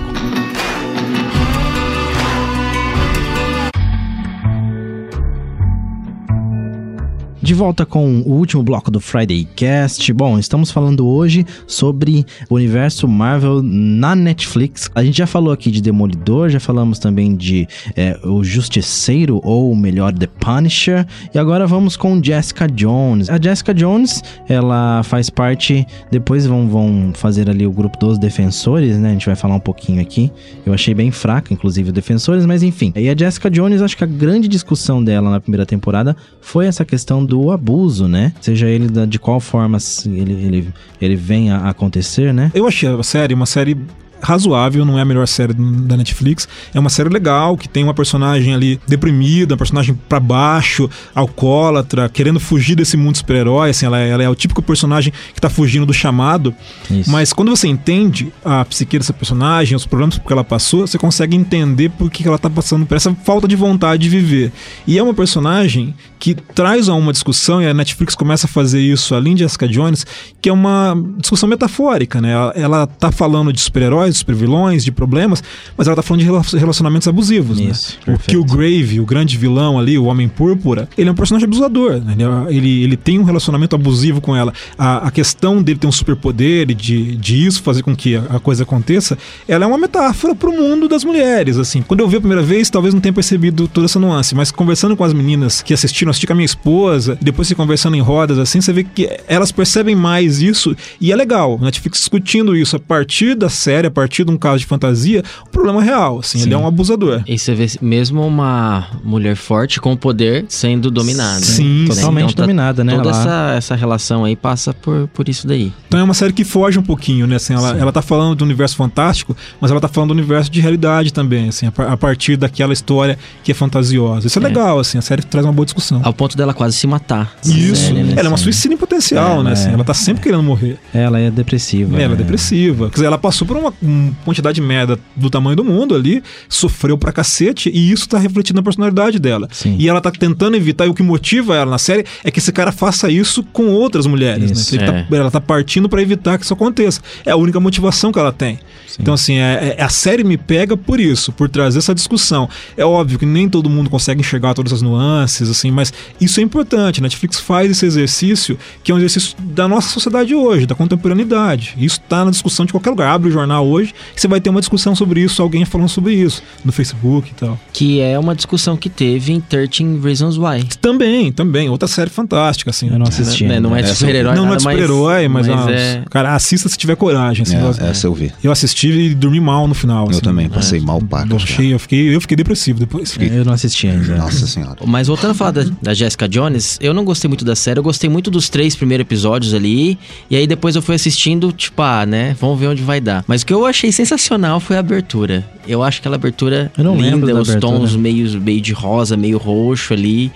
De 7.48 7.54
volta 7.54 7.86
com 7.86 8.24
o 8.26 8.34
último 8.34 8.62
bloco 8.62 8.92
do 8.92 9.00
Friday 9.00 9.48
Cast. 9.56 10.12
Bom, 10.12 10.38
estamos 10.38 10.70
falando 10.70 11.08
hoje 11.08 11.46
sobre 11.66 12.26
o 12.50 12.56
universo 12.56 13.08
Marvel 13.08 13.64
na 13.64 14.14
Netflix. 14.18 14.92
A 14.94 15.02
gente 15.02 15.20
já 15.20 15.26
falou 15.26 15.54
aqui 15.54 15.72
de 15.72 15.82
Demolidor, 15.82 16.50
já 16.50 16.60
falamos 16.60 17.00
também 17.00 17.38
de 17.38 17.66
é, 17.96 18.20
o 18.22 18.44
Justiceiro, 18.44 19.40
ou 19.46 19.74
melhor, 19.78 20.14
The 20.14 20.28
Punisher. 20.28 21.08
E 21.34 21.40
agora 21.40 21.66
vamos 21.66 21.96
com 21.96 22.22
Jessica 22.22 22.68
Jones. 22.68 23.30
A 23.30 23.42
Jessica 23.42 23.74
Jones, 23.74 24.22
ela 24.50 25.02
faz 25.04 25.30
parte. 25.30 25.88
Depois 26.12 26.46
vão, 26.46 26.68
vão 26.68 27.14
fazer 27.14 27.50
ali 27.50 27.66
o 27.66 27.72
grupo 27.72 27.98
dos 27.98 28.20
Defensores, 28.20 28.98
né? 28.98 29.08
A 29.08 29.14
gente 29.14 29.26
vai 29.26 29.38
falar 29.38 29.56
um 29.56 29.62
pouquinho 29.62 30.02
aqui. 30.02 30.30
Eu 30.66 30.74
achei 30.74 30.94
bem 30.94 31.12
fraca, 31.12 31.54
inclusive, 31.54 31.92
o 31.92 31.94
Defensores, 31.94 32.46
mas 32.46 32.62
enfim. 32.62 32.92
E 32.94 33.08
a 33.08 33.16
Jessica 33.16 33.50
Jones, 33.50 33.82
acho 33.82 33.96
que 33.96 34.04
a 34.04 34.08
grande 34.08 34.50
discussão 34.50 35.02
dela 35.02 35.32
na 35.32 35.40
primeira 35.40 35.66
temporada 35.66 36.14
foi 36.42 36.66
essa 36.66 36.84
questão 36.84 37.24
do 37.24 37.37
abuso, 37.52 38.08
né? 38.08 38.34
Seja 38.41 38.67
ele 38.67 38.88
da- 38.88 39.06
de 39.06 39.17
qual 39.19 39.39
forma 39.39 39.78
ele, 40.06 40.34
ele, 40.34 40.67
ele 41.02 41.15
vem 41.15 41.52
a 41.52 41.69
acontecer, 41.69 42.34
né? 42.34 42.52
Eu 42.54 42.67
achei 42.67 42.89
a 42.89 43.04
série 43.04 43.34
uma 43.34 43.45
série 43.45 43.78
razoável, 44.21 44.86
não 44.86 44.97
é 44.97 45.01
a 45.01 45.06
melhor 45.06 45.27
série 45.27 45.53
da 45.53 45.97
Netflix. 45.97 46.47
É 46.73 46.80
uma 46.80 46.89
série 46.89 47.10
legal, 47.10 47.58
que 47.58 47.67
tem 47.67 47.84
uma 47.84 47.93
personagem 47.93 48.53
ali 48.53 48.80
deprimida, 48.88 49.53
uma 49.53 49.58
personagem 49.58 49.97
pra 50.08 50.19
baixo, 50.19 50.89
alcoólatra, 51.13 52.10
querendo 52.10 52.39
fugir 52.39 52.75
desse 52.75 52.97
mundo 52.97 53.17
super-herói. 53.17 53.69
Assim, 53.69 53.86
ela, 53.86 53.99
é, 53.99 54.10
ela 54.10 54.23
é 54.23 54.30
o 54.30 54.36
típico 54.36 54.62
personagem 54.62 55.13
que 55.34 55.41
tá 55.41 55.49
fugindo 55.49 55.86
do 55.86 55.93
chamado. 55.93 56.53
Isso. 56.89 57.10
Mas 57.10 57.34
quando 57.34 57.49
você 57.49 57.67
entende 57.67 58.32
a 58.43 58.63
psique 58.65 58.97
dessa 58.97 59.13
personagem, 59.13 59.75
os 59.75 59.86
problemas 59.86 60.17
que 60.17 60.34
ela 60.34 60.43
passou, 60.43 60.88
você 60.88 60.97
consegue 60.97 61.36
entender 61.36 61.89
por 61.89 62.10
que 62.10 62.27
ela 62.27 62.38
tá 62.38 62.49
passando 62.49 62.86
por 62.86 62.95
essa 62.95 63.13
falta 63.23 63.47
de 63.47 63.56
vontade 63.56 64.03
de 64.03 64.10
viver. 64.10 64.51
E 64.86 64.97
é 64.97 65.03
uma 65.03 65.13
personagem 65.13 65.93
que 66.19 66.34
traz 66.34 66.89
a 66.89 66.93
uma 66.93 67.12
discussão, 67.12 67.62
e 67.62 67.67
a 67.67 67.73
Netflix 67.73 68.15
começa 68.15 68.47
a 68.47 68.49
fazer 68.49 68.82
isso 68.82 69.13
além 69.13 69.36
de 69.36 69.43
Jessica 69.43 69.67
Jones, 69.67 70.06
que 70.41 70.49
é 70.49 70.53
uma 70.53 70.95
discussão 71.17 71.47
metafórica, 71.47 72.21
né? 72.21 72.32
Ela, 72.32 72.53
ela 72.56 72.88
tá 72.88 73.12
falando 73.12 73.53
de 73.53 73.60
super-heróis, 73.60 74.07
heróis, 74.08 74.13
de 74.13 74.20
supervilões, 74.20 74.84
de 74.84 74.91
problemas, 74.91 75.43
mas 75.78 75.88
ela 75.88 75.96
tá 75.96 76.02
falando 76.02 76.22
de 76.22 76.26
rela- 76.26 76.41
relacionamentos 76.54 77.08
abusivos, 77.08 77.60
Isso, 77.60 77.93
né? 77.93 78.02
O 78.02 78.06
perfeito. 78.17 78.30
Killgrave, 78.30 79.00
o 79.00 79.06
grande 79.06 79.38
vilão 79.38 79.78
ali, 79.78 79.98
o 79.98 80.06
Homem 80.06 80.28
Púrpura, 80.28 80.88
ele 80.98 81.10
é 81.10 81.12
um 81.12 81.15
personagem 81.15 81.46
abusador, 81.46 82.02
né? 82.04 82.15
Ele, 82.50 82.58
ele, 82.58 82.84
ele 82.84 82.98
tem 82.98 83.20
um 83.20 83.24
relacionamento 83.24 83.76
abusivo 83.76 84.22
com 84.22 84.36
ela. 84.36 84.54
A, 84.78 85.08
a 85.08 85.12
questão 85.12 85.62
dele 85.62 85.80
ter 85.80 85.88
um 85.88 85.91
superpoder 85.91 86.72
e 86.72 86.74
de, 86.74 87.15
de 87.17 87.46
isso 87.46 87.62
fazer 87.62 87.84
com 87.84 87.96
que 87.96 88.15
a, 88.15 88.22
a 88.30 88.39
coisa 88.39 88.63
aconteça, 88.63 89.17
ela 89.48 89.65
é 89.65 89.67
uma 89.67 89.78
metáfora 89.78 90.34
pro 90.36 90.52
mundo 90.52 90.88
das 90.88 91.04
mulheres, 91.04 91.58
assim. 91.58 91.82
Quando 91.82 92.00
eu 92.00 92.08
vi 92.08 92.17
a 92.17 92.20
primeira 92.20 92.43
vez, 92.43 92.70
talvez 92.70 92.93
não 92.93 93.02
tenha 93.02 93.13
percebido 93.13 93.67
toda 93.67 93.86
essa 93.86 94.00
nuance, 94.00 94.34
mas 94.36 94.52
conversando 94.52 94.96
com 94.96 95.04
as 95.04 95.13
meninas 95.13 95.62
que 95.62 95.74
assistiram, 95.74 96.10
assisti 96.10 96.26
com 96.28 96.34
a 96.34 96.36
minha 96.36 96.46
esposa, 96.46 97.17
depois 97.22 97.48
se 97.48 97.56
conversando 97.56 97.96
em 97.96 98.02
rodas, 98.02 98.38
assim, 98.39 98.62
você 98.62 98.72
vê 98.74 98.84
que 98.84 99.10
elas 99.28 99.52
percebem 99.52 99.96
mais 99.96 100.41
isso 100.41 100.76
e 101.00 101.12
é 101.12 101.15
legal. 101.15 101.60
Netflix 101.62 102.00
discutindo 102.00 102.56
isso 102.56 102.76
a 102.76 102.80
partir 102.80 103.36
da 103.36 103.50
série, 103.50 103.88
a 103.88 103.91
partir 104.02 104.24
de 104.24 104.32
um 104.32 104.38
caso 104.38 104.60
de 104.60 104.66
fantasia, 104.68 105.24
o 105.46 105.50
problema 105.50 105.82
é 105.82 105.86
real, 105.86 106.20
assim, 106.20 106.40
ele 106.42 106.54
é 106.54 106.58
um 106.58 106.68
abusador. 106.68 107.24
E 107.28 107.38
você 107.38 107.56
vê 107.56 107.66
mesmo 107.82 108.22
uma 108.26 108.88
mulher 109.04 109.36
forte 109.36 109.80
com 109.82 109.96
poder 109.98 110.46
sendo 110.50 110.92
dominada. 110.92 111.40
Sim, 111.40 111.86
Né? 111.90 111.96
totalmente 111.96 112.36
tá- 112.36 112.44
dominada, 112.44 112.84
né? 112.84 112.96
Toda 112.96 113.10
essa, 113.10 113.54
essa 113.58 113.76
relação 113.76 114.24
aí 114.24 114.36
passa 114.36 114.74
por, 114.74 115.08
por 115.08 115.28
isso 115.28 115.48
daí. 115.48 115.74
Então 115.88 116.00
é 116.00 116.04
uma 116.04 116.14
série 116.14 116.32
que 116.32 116.44
foge 116.44 116.78
um 116.78 116.84
pouquinho, 116.84 117.26
né? 117.26 117.38
Assim, 117.38 117.54
ela, 117.54 117.76
ela 117.78 117.92
tá 117.92 118.02
falando 118.04 118.36
do 118.36 118.46
universo 118.46 118.76
fantástico, 118.76 119.36
mas 119.60 119.72
ela 119.72 119.80
tá 119.82 119.88
falando 119.88 120.10
do 120.10 120.14
universo 120.14 120.52
de 120.52 120.62
realidade 120.62 121.12
também, 121.12 121.50
assim, 121.50 121.66
a, 121.66 121.72
par- 121.72 121.90
a 121.92 121.98
partir 121.98 122.38
daquela 122.38 122.72
história 122.74 123.18
que 123.44 123.52
é 123.52 123.56
fantasiosa. 123.56 124.28
Isso 124.28 124.38
é, 124.38 124.44
É. 124.44 124.48
legal, 124.48 124.78
assim, 124.80 124.98
a 124.98 125.02
série 125.02 125.24
traz 125.24 125.46
uma 125.46 125.54
boa 125.54 125.66
discussão. 125.66 126.02
Ao 126.04 126.14
ponto 126.14 126.38
dela 126.38 126.54
quase 126.54 126.76
se 126.78 126.86
matar. 126.86 127.34
Isso, 127.44 127.88
série, 127.88 128.04
né? 128.04 128.14
ela 128.16 128.28
é 128.28 128.32
uma 128.32 128.38
suicida 128.38 128.74
em 128.74 128.78
potencial, 128.78 129.40
É, 129.40 129.44
né? 129.44 129.52
Assim, 129.54 129.70
é. 129.70 129.74
ela 129.74 129.84
tá 129.84 129.94
sempre 129.94 130.22
querendo 130.24 130.44
morrer. 130.44 130.78
Ela 130.94 131.20
é 131.20 131.32
depressiva. 131.32 131.96
Ela 131.96 132.04
é 132.04 132.08
né? 132.10 132.16
depressiva. 132.16 132.88
Quer 132.90 132.96
dizer, 132.96 133.06
ela 133.08 133.18
passou 133.18 133.48
por 133.48 133.58
uma, 133.58 133.74
uma 133.88 134.13
quantidade 134.26 134.56
de 134.56 134.62
merda 134.62 135.00
do 135.15 135.30
tamanho 135.30 135.56
do 135.56 135.63
mundo 135.63 135.95
ali, 135.95 136.23
sofreu 136.50 136.97
pra 136.97 137.12
cacete, 137.12 137.69
e 137.73 137.91
isso 137.91 138.08
tá 138.08 138.17
refletido 138.17 138.58
na 138.58 138.63
personalidade 138.63 139.19
dela. 139.19 139.47
Sim. 139.52 139.76
E 139.80 139.88
ela 139.88 140.02
tá 140.02 140.12
tentando 140.12 140.56
evitar, 140.58 140.86
e 140.86 140.89
o 140.89 140.93
que 140.93 141.04
motiva 141.04 141.56
ela 141.56 141.71
na 141.71 141.78
série 141.78 142.06
é 142.23 142.32
que 142.32 142.39
esse 142.39 142.52
cara 142.52 142.71
faça 142.71 143.10
isso 143.10 143.43
com 143.43 143.67
outras 143.67 144.06
mulheres. 144.06 144.52
Isso. 144.52 144.76
Né? 144.78 144.84
É. 144.84 145.04
tá- 145.04 145.15
ela 145.17 145.32
tá 145.32 145.41
partindo 145.41 145.88
pra 145.89 146.02
evitar 146.02 146.38
que 146.38 146.43
isso 146.45 146.54
aconteça. 146.54 147.02
É 147.26 147.32
a 147.32 147.36
única 147.36 147.60
motivação 147.60 148.12
que 148.12 148.19
ela 148.19 148.32
tem. 148.32 148.60
Então, 149.00 149.13
assim, 149.13 149.36
é, 149.36 149.76
é- 149.78 149.84
a 149.84 149.89
série 149.89 150.23
me 150.23 150.38
pega 150.38 150.76
por 150.76 151.00
isso, 151.00 151.32
por 151.32 151.47
trazer 151.47 151.78
essa 151.78 151.93
discussão. 151.93 152.50
É 152.76 152.84
óbvio 152.84 153.19
que 153.19 153.26
nem 153.28 153.47
todo 153.47 153.69
mundo 153.69 153.89
consegue 153.91 154.21
enxergar 154.21 154.56
todas 154.56 154.73
as 154.73 154.82
nuances, 154.82 155.50
assim, 155.50 155.69
mas 155.69 155.93
isso 156.19 156.39
é 156.39 156.43
importante. 156.43 157.00
Netflix 157.02 157.39
faz 157.39 157.69
esse 157.69 157.86
exercício, 157.86 158.58
que 158.84 158.91
é 158.91 158.95
um 158.95 158.97
exercício 158.97 159.36
da 159.39 159.67
nossa 159.67 159.89
sociedade 159.89 160.34
hoje, 160.34 160.65
da 160.65 160.73
contemporaneidade. 160.73 161.76
Isso 161.78 162.00
tá 162.02 162.26
na 162.26 162.32
discussão 162.32 162.65
de 162.65 162.71
qualquer 162.73 162.89
lugar. 162.89 163.13
Abre 163.13 163.30
o 163.30 163.32
jornal 163.32 163.67
hoje, 163.67 163.77
que 163.86 164.20
você 164.22 164.28
vai 164.28 164.42
ter 164.42 164.50
uma 164.50 164.60
discussão 164.60 164.96
sobre 164.96 165.22
isso, 165.22 165.42
alguém 165.42 165.63
falando 165.66 165.90
sobre 165.90 166.13
isso, 166.13 166.42
no 166.66 166.72
Facebook 166.72 167.30
e 167.32 167.34
tal. 167.34 167.60
Que 167.72 168.02
é 168.02 168.18
uma 168.18 168.36
discussão 168.36 168.76
que 168.76 168.90
teve 168.90 169.34
em 169.34 169.40
13 169.40 170.00
Reasons 170.04 170.38
Why. 170.38 170.63
Também, 170.82 171.32
também. 171.32 171.70
Outra 171.70 171.88
série 171.88 172.10
fantástica, 172.10 172.70
assim. 172.72 172.90
Eu 172.90 173.00
não 173.00 173.08
assisti. 173.08 173.46
Né? 173.46 173.60
Não 173.60 173.76
é 173.76 173.82
de 173.82 173.90
Essa- 173.90 174.00
super-herói, 174.00 174.36
Não, 174.36 174.46
não 174.46 174.54
é 174.54 174.58
de 174.58 174.63
mas- 174.63 174.74
super-herói, 174.74 175.28
mas, 175.28 175.48
mas 175.48 175.68
ah, 175.68 175.72
é... 175.72 176.04
cara, 176.10 176.36
assista 176.36 176.68
se 176.70 176.78
tiver 176.78 176.96
coragem. 176.96 177.44
Assim, 177.44 177.56
eu- 177.58 177.86
É, 177.86 177.90
essa 177.92 178.08
eu 178.08 178.13
vi. 178.13 178.32
Eu 178.44 178.52
assisti 178.52 178.88
e 178.90 179.16
dormi 179.16 179.40
mal 179.40 179.68
no 179.68 179.74
final. 179.74 180.06
Eu 180.06 180.12
assim. 180.12 180.22
também 180.22 180.50
passei 180.50 180.80
mal 180.80 181.00
Eu, 181.00 181.06
pacas. 181.08 181.30
cara. 181.30 181.44
achei, 181.44 181.74
eu, 181.74 181.80
fiquei, 181.80 182.16
eu 182.16 182.22
fiquei 182.22 182.38
depressivo 182.38 182.80
depois. 182.80 183.16
Eu 183.20 183.46
não 183.46 183.54
assisti 183.54 183.88
ainda. 183.88 184.16
Nossa 184.18 184.48
senhora. 184.48 184.78
Mas 184.86 185.08
voltando 185.08 185.32
a 185.32 185.34
falar 185.34 185.52
da, 185.52 185.66
da 185.82 185.94
Jessica 185.94 186.28
Jones, 186.28 186.78
eu 186.82 186.94
não 186.94 187.04
gostei 187.04 187.28
muito 187.28 187.44
da 187.46 187.56
série, 187.56 187.80
eu 187.80 187.84
gostei 187.84 188.10
muito 188.10 188.32
dos 188.32 188.50
três 188.50 188.76
primeiros 188.76 189.04
episódios 189.06 189.54
ali, 189.54 189.98
e 190.30 190.36
aí 190.36 190.48
depois 190.48 190.76
eu 190.76 190.82
fui 190.82 190.96
assistindo, 190.96 191.52
tipo, 191.52 191.82
ah, 191.82 192.06
né, 192.06 192.36
vamos 192.40 192.60
ver 192.60 192.68
onde 192.68 192.82
vai 192.84 193.00
dar. 193.02 193.24
Mas 193.28 193.42
o 193.42 193.46
que 193.46 193.54
eu 193.54 193.66
achei 193.67 193.91
sensacional 193.91 194.60
foi 194.60 194.75
a 194.77 194.80
abertura. 194.80 195.45
Eu 195.67 195.84
acho 195.84 195.99
aquela 195.99 196.15
abertura 196.15 196.71
Eu 196.77 196.84
não 196.84 196.95
lembro 196.95 197.19
linda, 197.27 197.34
da 197.34 197.41
os 197.41 197.49
abertura. 197.49 197.77
tons 197.80 197.95
meio, 197.95 198.39
meio 198.41 198.62
de 198.62 198.71
rosa, 198.71 199.17
meio 199.17 199.38
roxo 199.38 199.93
ali. 199.93 200.32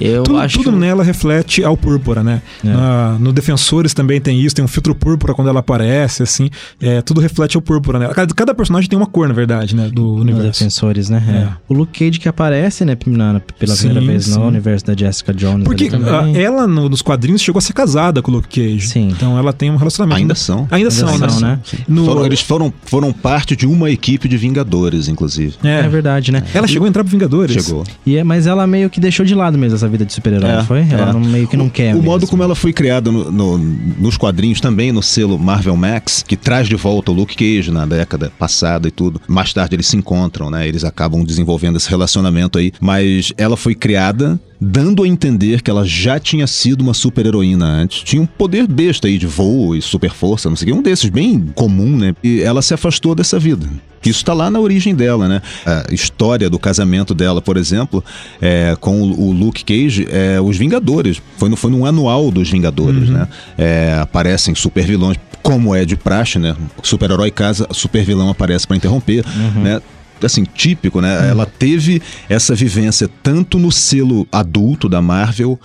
Eu 0.00 0.22
tudo, 0.24 0.38
acho 0.38 0.58
tudo 0.58 0.72
nela 0.76 1.02
reflete 1.04 1.62
ao 1.64 1.76
púrpura, 1.76 2.22
né? 2.22 2.42
É. 2.64 2.68
Na- 2.68 3.16
no 3.18 3.32
Defensores 3.32 3.92
também 3.94 4.20
tem 4.20 4.40
isso, 4.40 4.54
tem 4.54 4.64
um 4.64 4.68
filtro 4.68 4.94
púrpura 4.94 5.34
quando 5.34 5.48
ela 5.48 5.60
aparece, 5.60 6.22
assim. 6.22 6.48
É, 6.80 7.00
tudo 7.02 7.20
reflete 7.20 7.56
ao 7.56 7.62
púrpura, 7.62 7.98
né? 7.98 8.08
Cada, 8.14 8.34
cada 8.34 8.54
personagem 8.54 8.88
tem 8.88 8.96
uma 8.96 9.06
cor, 9.06 9.26
na 9.28 9.34
verdade, 9.34 9.74
né? 9.76 9.88
Do 9.92 10.14
Os 10.14 10.20
universo. 10.20 10.60
defensores, 10.60 11.08
né? 11.08 11.22
É. 11.28 11.32
É. 11.38 11.48
O 11.68 11.74
Luke 11.74 11.98
Cage 12.06 12.18
que 12.20 12.28
aparece, 12.28 12.84
né, 12.84 12.96
na- 13.06 13.40
pela 13.58 13.74
Sim, 13.74 13.88
primeira 13.88 14.12
vez 14.12 14.24
sim. 14.26 14.38
no 14.38 14.46
universo 14.46 14.86
da 14.86 14.94
Jessica 14.96 15.32
Jones. 15.34 15.64
Porque 15.64 15.90
ela, 16.34 16.66
no- 16.66 16.88
nos 16.88 17.02
quadrinhos, 17.02 17.40
chegou 17.42 17.58
a 17.58 17.62
ser 17.62 17.72
casada 17.72 18.20
com 18.22 18.30
o 18.30 18.34
Luke 18.34 18.48
Cage. 18.48 18.88
Sim. 18.88 19.08
Então 19.08 19.36
ela 19.38 19.52
tem 19.52 19.70
um 19.70 19.76
relacionamento. 19.76 20.18
Ainda 20.20 20.34
são. 20.34 20.66
Ainda, 20.70 20.90
são, 20.90 21.08
Ainda 21.08 21.26
né? 21.26 21.32
são, 21.32 21.40
né? 21.48 21.58
No- 21.88 22.04
Foram- 22.04 22.26
eles 22.26 22.40
foram, 22.40 22.67
foram 22.84 23.12
parte 23.12 23.54
de 23.56 23.66
uma 23.66 23.90
equipe 23.90 24.28
de 24.28 24.36
Vingadores, 24.36 25.08
inclusive. 25.08 25.54
É. 25.62 25.80
É 25.80 25.88
verdade, 25.88 26.30
né? 26.32 26.42
Ela 26.54 26.66
chegou 26.66 26.86
a 26.86 26.88
entrar 26.88 27.02
pro 27.04 27.10
Vingadores. 27.10 27.64
Chegou. 27.64 27.84
E 28.04 28.16
é, 28.16 28.24
mas 28.24 28.46
ela 28.46 28.66
meio 28.66 28.88
que 28.90 29.00
deixou 29.00 29.24
de 29.24 29.34
lado 29.34 29.56
mesmo 29.58 29.76
essa 29.76 29.88
vida 29.88 30.04
de 30.04 30.12
super-herói, 30.12 30.50
É, 30.50 30.64
foi? 30.64 30.80
Ela 30.90 31.10
é. 31.10 31.12
não, 31.12 31.20
meio 31.20 31.46
que 31.48 31.56
não 31.56 31.68
quer. 31.68 31.94
O 31.94 32.02
modo 32.02 32.20
mesmo. 32.20 32.28
como 32.30 32.42
ela 32.42 32.54
foi 32.54 32.72
criada 32.72 33.10
no- 33.10 33.30
no- 33.30 33.58
nos 33.58 34.16
quadrinhos 34.16 34.60
também, 34.60 34.92
no 34.92 35.02
selo 35.02 35.38
Marvel 35.38 35.76
Max, 35.76 36.24
que 36.26 36.36
traz 36.36 36.68
de 36.68 36.76
volta 36.76 37.10
o 37.10 37.14
Luke 37.14 37.36
Cage 37.36 37.70
na 37.70 37.86
década 37.86 38.32
passada 38.38 38.88
e 38.88 38.90
tudo. 38.90 39.20
Mais 39.28 39.52
tarde 39.52 39.76
eles 39.76 39.86
se 39.86 39.96
encontram, 39.96 40.50
né? 40.50 40.66
Eles 40.68 40.84
acabam 40.84 41.24
desenvolvendo 41.24 41.76
esse 41.76 41.88
relacionamento 41.88 42.58
aí. 42.58 42.72
Mas 42.80 43.32
ela 43.36 43.56
foi 43.56 43.74
criada 43.74 44.38
dando 44.60 45.02
a 45.02 45.08
entender 45.08 45.62
que 45.62 45.70
ela 45.70 45.84
já 45.84 46.18
tinha 46.18 46.46
sido 46.46 46.80
uma 46.80 46.94
super-heroína 46.94 47.64
antes. 47.64 48.02
Tinha 48.02 48.20
um 48.20 48.26
poder 48.26 48.66
besta 48.66 49.06
aí 49.06 49.18
de 49.18 49.26
voo 49.26 49.76
e 49.76 49.82
super 49.82 50.10
força, 50.10 50.48
não 50.48 50.56
sei 50.56 50.68
o 50.68 50.72
que. 50.72 50.78
Um 50.78 50.82
desses 50.82 51.10
bem 51.10 51.40
comum, 51.54 51.96
né? 51.96 52.14
E 52.22 52.40
ela 52.40 52.62
se 52.62 52.74
afastou 52.74 53.14
dessa 53.14 53.38
vida. 53.38 53.66
Isso 54.04 54.24
tá 54.24 54.32
lá 54.32 54.50
na 54.50 54.60
origem 54.60 54.94
dela, 54.94 55.28
né? 55.28 55.42
A 55.66 55.92
história 55.92 56.48
do 56.48 56.58
casamento 56.58 57.14
dela, 57.14 57.42
por 57.42 57.56
exemplo, 57.56 58.02
é, 58.40 58.76
com 58.80 59.02
o, 59.02 59.32
Luke 59.32 59.64
Cage, 59.64 60.06
é, 60.10 60.40
os 60.40 60.56
Vingadores. 60.56 61.20
Foi, 61.36 61.48
no, 61.48 61.56
foi 61.56 61.70
num 61.70 61.84
anual 61.84 62.30
dos 62.30 62.50
Vingadores, 62.50 63.08
né? 63.08 63.28
É, 63.56 63.98
aparecem 64.00 64.54
super 64.54 64.84
vilões, 64.84 65.18
como 65.42 65.74
é 65.74 65.84
de 65.84 65.96
praxe, 65.96 66.38
né? 66.38 66.54
Super-herói 66.82 67.30
casa, 67.30 67.66
super 67.72 68.04
vilão 68.04 68.28
aparece 68.28 68.66
para 68.66 68.76
interromper, 68.76 69.24
né? 69.56 69.80
Assim, 70.26 70.44
típico, 70.44 71.00
né? 71.00 71.30
Ela 71.30 71.46
teve 71.46 72.02
essa 72.28 72.54
vivência 72.54 73.08
tanto 73.22 73.58
no 73.58 73.70
selo 73.70 74.26
adulto 74.32 74.88
da 74.88 75.00
Marvel 75.00 75.58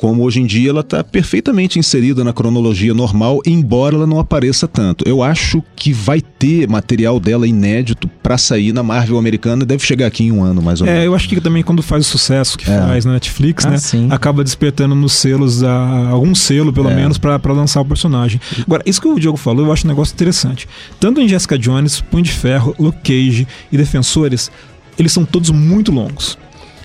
como 0.00 0.22
hoje 0.22 0.40
em 0.40 0.46
dia 0.46 0.70
ela 0.70 0.80
está 0.80 1.04
perfeitamente 1.04 1.78
inserida 1.78 2.24
na 2.24 2.32
cronologia 2.32 2.94
normal, 2.94 3.40
embora 3.44 3.96
ela 3.96 4.06
não 4.06 4.18
apareça 4.18 4.66
tanto. 4.66 5.06
Eu 5.06 5.22
acho 5.22 5.62
que 5.76 5.92
vai 5.92 6.22
ter 6.22 6.66
material 6.66 7.20
dela 7.20 7.46
inédito 7.46 8.08
para 8.22 8.38
sair 8.38 8.72
na 8.72 8.82
Marvel 8.82 9.18
americana, 9.18 9.62
deve 9.62 9.84
chegar 9.84 10.06
aqui 10.06 10.24
em 10.24 10.32
um 10.32 10.42
ano 10.42 10.62
mais 10.62 10.80
ou 10.80 10.86
menos. 10.86 11.02
É, 11.02 11.06
eu 11.06 11.14
acho 11.14 11.28
que 11.28 11.38
também 11.38 11.62
quando 11.62 11.82
faz 11.82 12.06
o 12.06 12.08
sucesso 12.08 12.56
que 12.56 12.70
É. 12.70 12.78
faz 12.78 13.04
na 13.04 13.12
Netflix, 13.12 13.66
Ah, 13.66 13.70
né? 13.72 13.76
sim. 13.76 14.08
Acaba 14.10 14.42
despertando 14.42 14.94
nos 14.94 15.12
selos 15.12 15.62
a- 15.62 16.08
algum 16.08 16.34
selo, 16.34 16.72
pelo 16.72 16.88
É. 16.88 16.94
menos, 16.94 17.18
pra 17.18 17.38
pra 17.38 17.52
lançar 17.52 17.82
o 17.82 17.84
personagem. 17.84 18.40
Agora, 18.66 18.82
isso 18.86 19.02
que 19.02 19.06
o 19.08 19.20
Diogo 19.20 19.36
falou, 19.36 19.66
eu 19.66 19.72
acho 19.72 19.84
um 19.86 19.88
negócio 19.90 20.14
interessante. 20.14 20.66
Tanto 20.98 21.20
em 21.20 21.28
Jessica 21.28 21.58
Jones, 21.58 22.00
Punho 22.00 22.22
de 22.24 22.32
Ferro, 22.32 22.74
Luke 22.78 22.98
Cage 23.04 23.46
e 23.70 23.76
Defensores, 23.76 24.50
eles 24.98 25.12
são 25.12 25.26
todos 25.26 25.50
muito 25.50 25.92
longos. 25.92 26.38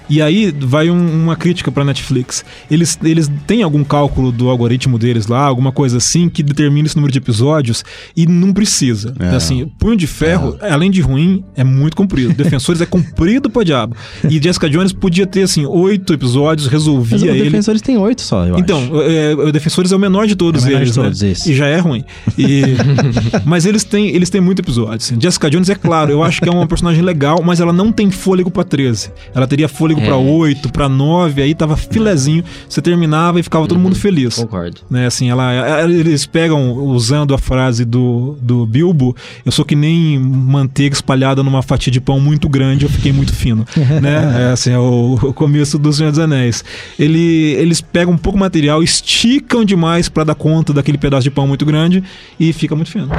E 0.10 0.22
aí 0.22 0.54
vai 0.60 0.90
um- 0.90 1.24
uma 1.24 1.36
crítica 1.36 1.72
pra 1.72 1.84
Netflix. 1.84 2.44
Eles, 2.70 2.98
eles 3.04 3.30
têm 3.48 3.64
algum 3.64 3.84
cálculo 3.84 4.32
do 4.32 4.50
algoritmo 4.50 4.98
deles 5.00 5.28
lá, 5.28 5.40
alguma 5.42 5.72
coisa 5.72 5.98
assim, 5.98 6.30
que 6.30 6.44
determina 6.44 6.86
esse 6.88 6.96
número 6.96 7.12
de 7.12 7.18
episódios 7.20 7.84
e 8.16 8.26
não 8.28 8.54
precisa. 8.54 9.14
É. 9.20 9.36
Assim, 9.36 9.72
Punho 9.80 9.96
de 9.98 10.08
Ferro, 10.08 10.58
além 10.62 10.92
de 10.92 11.02
ruim, 11.02 11.44
é 11.56 11.64
muito 11.64 11.96
comprido. 11.96 12.34
Defensores 12.34 12.82
é 12.82 12.86
comprido 12.86 13.50
pra 13.50 13.64
diabo. 13.64 13.96
E 14.30 14.42
Jessica 14.42 14.70
Jones 14.70 14.92
podia 14.94 15.26
ter, 15.26 15.44
assim, 15.44 15.66
oito 15.66 16.14
episódios, 16.14 16.66
Mas 16.68 16.72
resolvia 16.74 17.32
o 17.32 17.36
ele. 17.36 17.44
Defensores 17.46 17.82
tem 17.82 17.98
oito 17.98 18.22
só, 18.22 18.46
eu 18.46 18.58
Então, 18.60 18.78
acho. 18.82 19.02
é, 19.02 19.34
o 19.34 19.52
Defensores 19.52 19.92
é 19.92 19.96
o 19.96 20.00
menor 20.00 20.28
de 20.28 20.36
todos 20.36 20.64
É 20.64 20.68
menor 20.68 20.78
de 20.80 20.84
eles, 20.86 20.98
né? 20.98 21.04
todos, 21.04 21.22
isso. 21.24 21.50
E 21.52 21.56
já 21.56 21.68
é 21.68 21.80
ruim. 21.80 22.04
E- 22.38 22.62
mas 23.46 23.66
eles 23.66 23.84
têm, 23.84 24.08
eles 24.10 24.30
têm 24.30 24.42
muito 24.42 24.60
episódio. 24.60 24.96
assim. 24.96 25.16
Jessica 25.20 25.50
Jones, 25.50 25.70
é 25.70 25.76
claro, 25.76 26.12
eu 26.12 26.24
acho 26.24 26.42
que 26.42 26.50
é 26.50 26.52
uma 26.52 26.68
personagem 26.68 27.02
legal, 27.04 27.42
mas 27.44 27.60
ela 27.60 27.74
não 27.74 27.92
tem 27.92 28.12
fôlego 28.12 28.50
pra 28.52 28.64
13. 28.64 29.10
Ela 29.34 29.48
teria 29.48 29.68
fôlego 29.68 29.95
É. 30.00 30.06
pra 30.06 30.18
8, 30.18 30.72
pra 30.72 30.88
9, 30.90 31.42
aí 31.42 31.54
tava 31.56 31.76
filezinho. 31.78 32.44
Você 32.68 32.82
terminava 32.82 33.40
e 33.40 33.44
ficava 33.44 33.68
todo 33.68 33.80
mundo 33.80 33.96
feliz. 33.96 34.36
Concordo. 34.36 34.82
Né, 34.90 35.06
assim, 35.06 35.30
ela, 35.30 35.52
ela- 35.52 35.92
eles 35.94 36.26
pegam, 36.26 36.74
usando 36.78 37.34
a 37.34 37.38
frase 37.38 37.86
do, 37.86 38.38
do 38.42 38.66
Bilbo, 38.66 39.16
eu 39.46 39.52
sou 39.52 39.64
que 39.66 39.76
nem 39.76 40.20
manteiga 40.20 40.96
espalhada 40.96 41.44
numa 41.44 41.62
fatia 41.62 41.92
de 41.92 42.00
pão 42.02 42.20
muito 42.20 42.48
grande, 42.50 42.86
eu 42.86 42.90
fiquei 42.90 43.12
muito 43.12 43.34
fino. 43.34 43.66
né? 44.02 44.50
É, 44.50 44.52
assim, 44.52 44.72
é 44.72 44.80
o, 44.80 45.14
o 45.22 45.34
começo 45.34 45.78
do 45.78 45.92
Senhor 45.92 46.10
dos 46.12 46.20
Anéis. 46.20 46.64
Ele, 46.98 47.20
eles 47.58 47.82
pegam 47.82 48.14
um 48.14 48.18
pouco 48.18 48.38
material, 48.38 48.82
esticam 48.84 49.64
demais 49.66 50.10
pra 50.10 50.24
dar 50.24 50.36
conta 50.36 50.74
daquele 50.74 50.98
pedaço 50.98 51.24
de 51.24 51.32
pão 51.32 51.48
muito 51.48 51.66
grande 51.66 52.04
e 52.40 52.52
fica 52.54 52.76
muito 52.76 52.92
fino. 52.92 53.10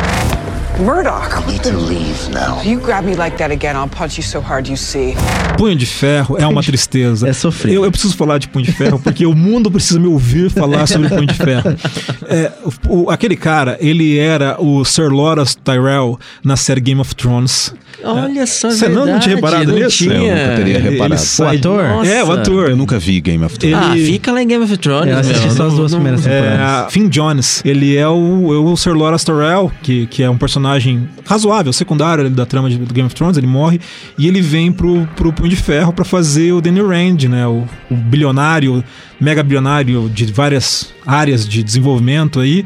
Murdoch. 0.78 1.42
I 1.42 1.46
need 1.50 1.62
to 1.62 1.70
leave 1.76 2.28
now. 2.30 2.60
You 2.62 2.78
grab 2.80 3.04
me 3.04 3.14
like 3.16 3.36
that 3.38 3.50
again, 3.50 3.76
I'll 3.76 3.88
punch 3.88 4.18
you 4.18 4.22
so 4.22 4.40
hard 4.40 4.68
you 4.68 4.76
see. 4.76 5.14
Punho 5.56 5.74
de 5.74 5.86
Ferro 5.86 6.36
é 6.38 6.46
uma 6.46 6.62
tristeza. 6.64 7.26
É 7.28 7.32
sofrer. 7.32 7.74
Eu, 7.74 7.84
eu 7.84 7.90
preciso 7.90 8.14
falar 8.16 8.38
de 8.38 8.48
Punho 8.48 8.64
de 8.66 8.72
Ferro 8.72 8.98
porque 8.98 9.24
o 9.24 9.34
mundo 9.34 9.70
precisa 9.70 9.98
me 9.98 10.06
ouvir 10.06 10.50
falar 10.50 10.86
sobre 10.88 11.08
Punho 11.08 11.26
de 11.26 11.34
Ferro. 11.34 11.74
É, 12.28 12.52
o- 12.88 13.04
o- 13.04 13.10
aquele 13.10 13.36
cara, 13.36 13.78
ele 13.80 14.18
era 14.18 14.60
o 14.60 14.84
Sir 14.84 15.08
Loras 15.10 15.54
Tyrell 15.54 16.18
na 16.44 16.56
série 16.56 16.80
Game 16.80 17.00
of 17.00 17.14
Thrones. 17.14 17.72
Olha 18.04 18.46
só, 18.46 18.70
Você 18.70 18.88
não, 18.88 19.06
não 19.06 19.18
tinha 19.18 19.34
verdade, 19.36 19.56
reparado 19.56 19.72
não 19.72 19.78
nisso? 19.78 19.96
Tinha. 19.98 20.14
Eu 20.14 20.20
nunca 20.36 20.56
teria 20.56 20.78
reparado. 20.80 21.14
ele 21.14 21.18
sai- 21.18 21.56
ator? 21.56 21.84
É, 21.84 22.22
o 22.22 22.26
Nossa. 22.26 22.40
ator. 22.40 22.70
Eu 22.70 22.76
nunca 22.76 22.98
vi 22.98 23.20
Game 23.20 23.44
of 23.44 23.58
Thrones. 23.58 23.78
Ah, 23.78 23.96
Ele- 23.96 24.06
fica 24.12 24.32
lá 24.32 24.42
em 24.42 24.46
Game 24.46 24.64
of 24.64 24.76
Thrones, 24.76 25.08
Eu 25.12 25.18
assisti 25.18 25.52
só 25.52 25.66
as 25.66 25.74
duas 25.74 25.92
não- 25.92 25.98
primeiras 26.00 26.26
É, 26.26 26.40
temporadas. 26.42 26.86
a 26.86 26.90
Finn 26.90 27.08
Jones, 27.08 27.62
ele 27.64 27.96
é 27.96 28.06
o, 28.06 28.54
é 28.54 28.58
o 28.58 28.76
Sir 28.76 28.92
Loras 28.92 29.24
Tyrell, 29.24 29.72
que, 29.82 30.06
que 30.06 30.22
é 30.22 30.28
um 30.30 30.36
personagem 30.36 31.08
razoável, 31.24 31.72
secundário 31.72 32.24
ali 32.26 32.34
da 32.34 32.44
trama 32.46 32.68
de, 32.70 32.76
do 32.76 32.92
Game 32.94 33.06
of 33.06 33.14
Thrones, 33.14 33.36
ele 33.38 33.46
morre 33.46 33.80
e 34.18 34.28
ele 34.28 34.40
vem 34.40 34.70
pro, 34.72 35.08
pro 35.16 35.32
Punho 35.32 35.48
de 35.48 35.56
Ferro 35.56 35.92
pra 35.92 36.04
fazer 36.04 36.52
o 36.52 36.60
Danny 36.60 36.80
Rand, 36.80 37.24
né, 37.28 37.46
o, 37.46 37.64
o 37.90 37.94
bilionário, 37.96 38.84
mega 39.20 39.42
bilionário 39.42 40.10
de 40.12 40.26
várias 40.26 40.92
áreas 41.06 41.48
de 41.48 41.62
desenvolvimento 41.62 42.40
aí 42.40 42.64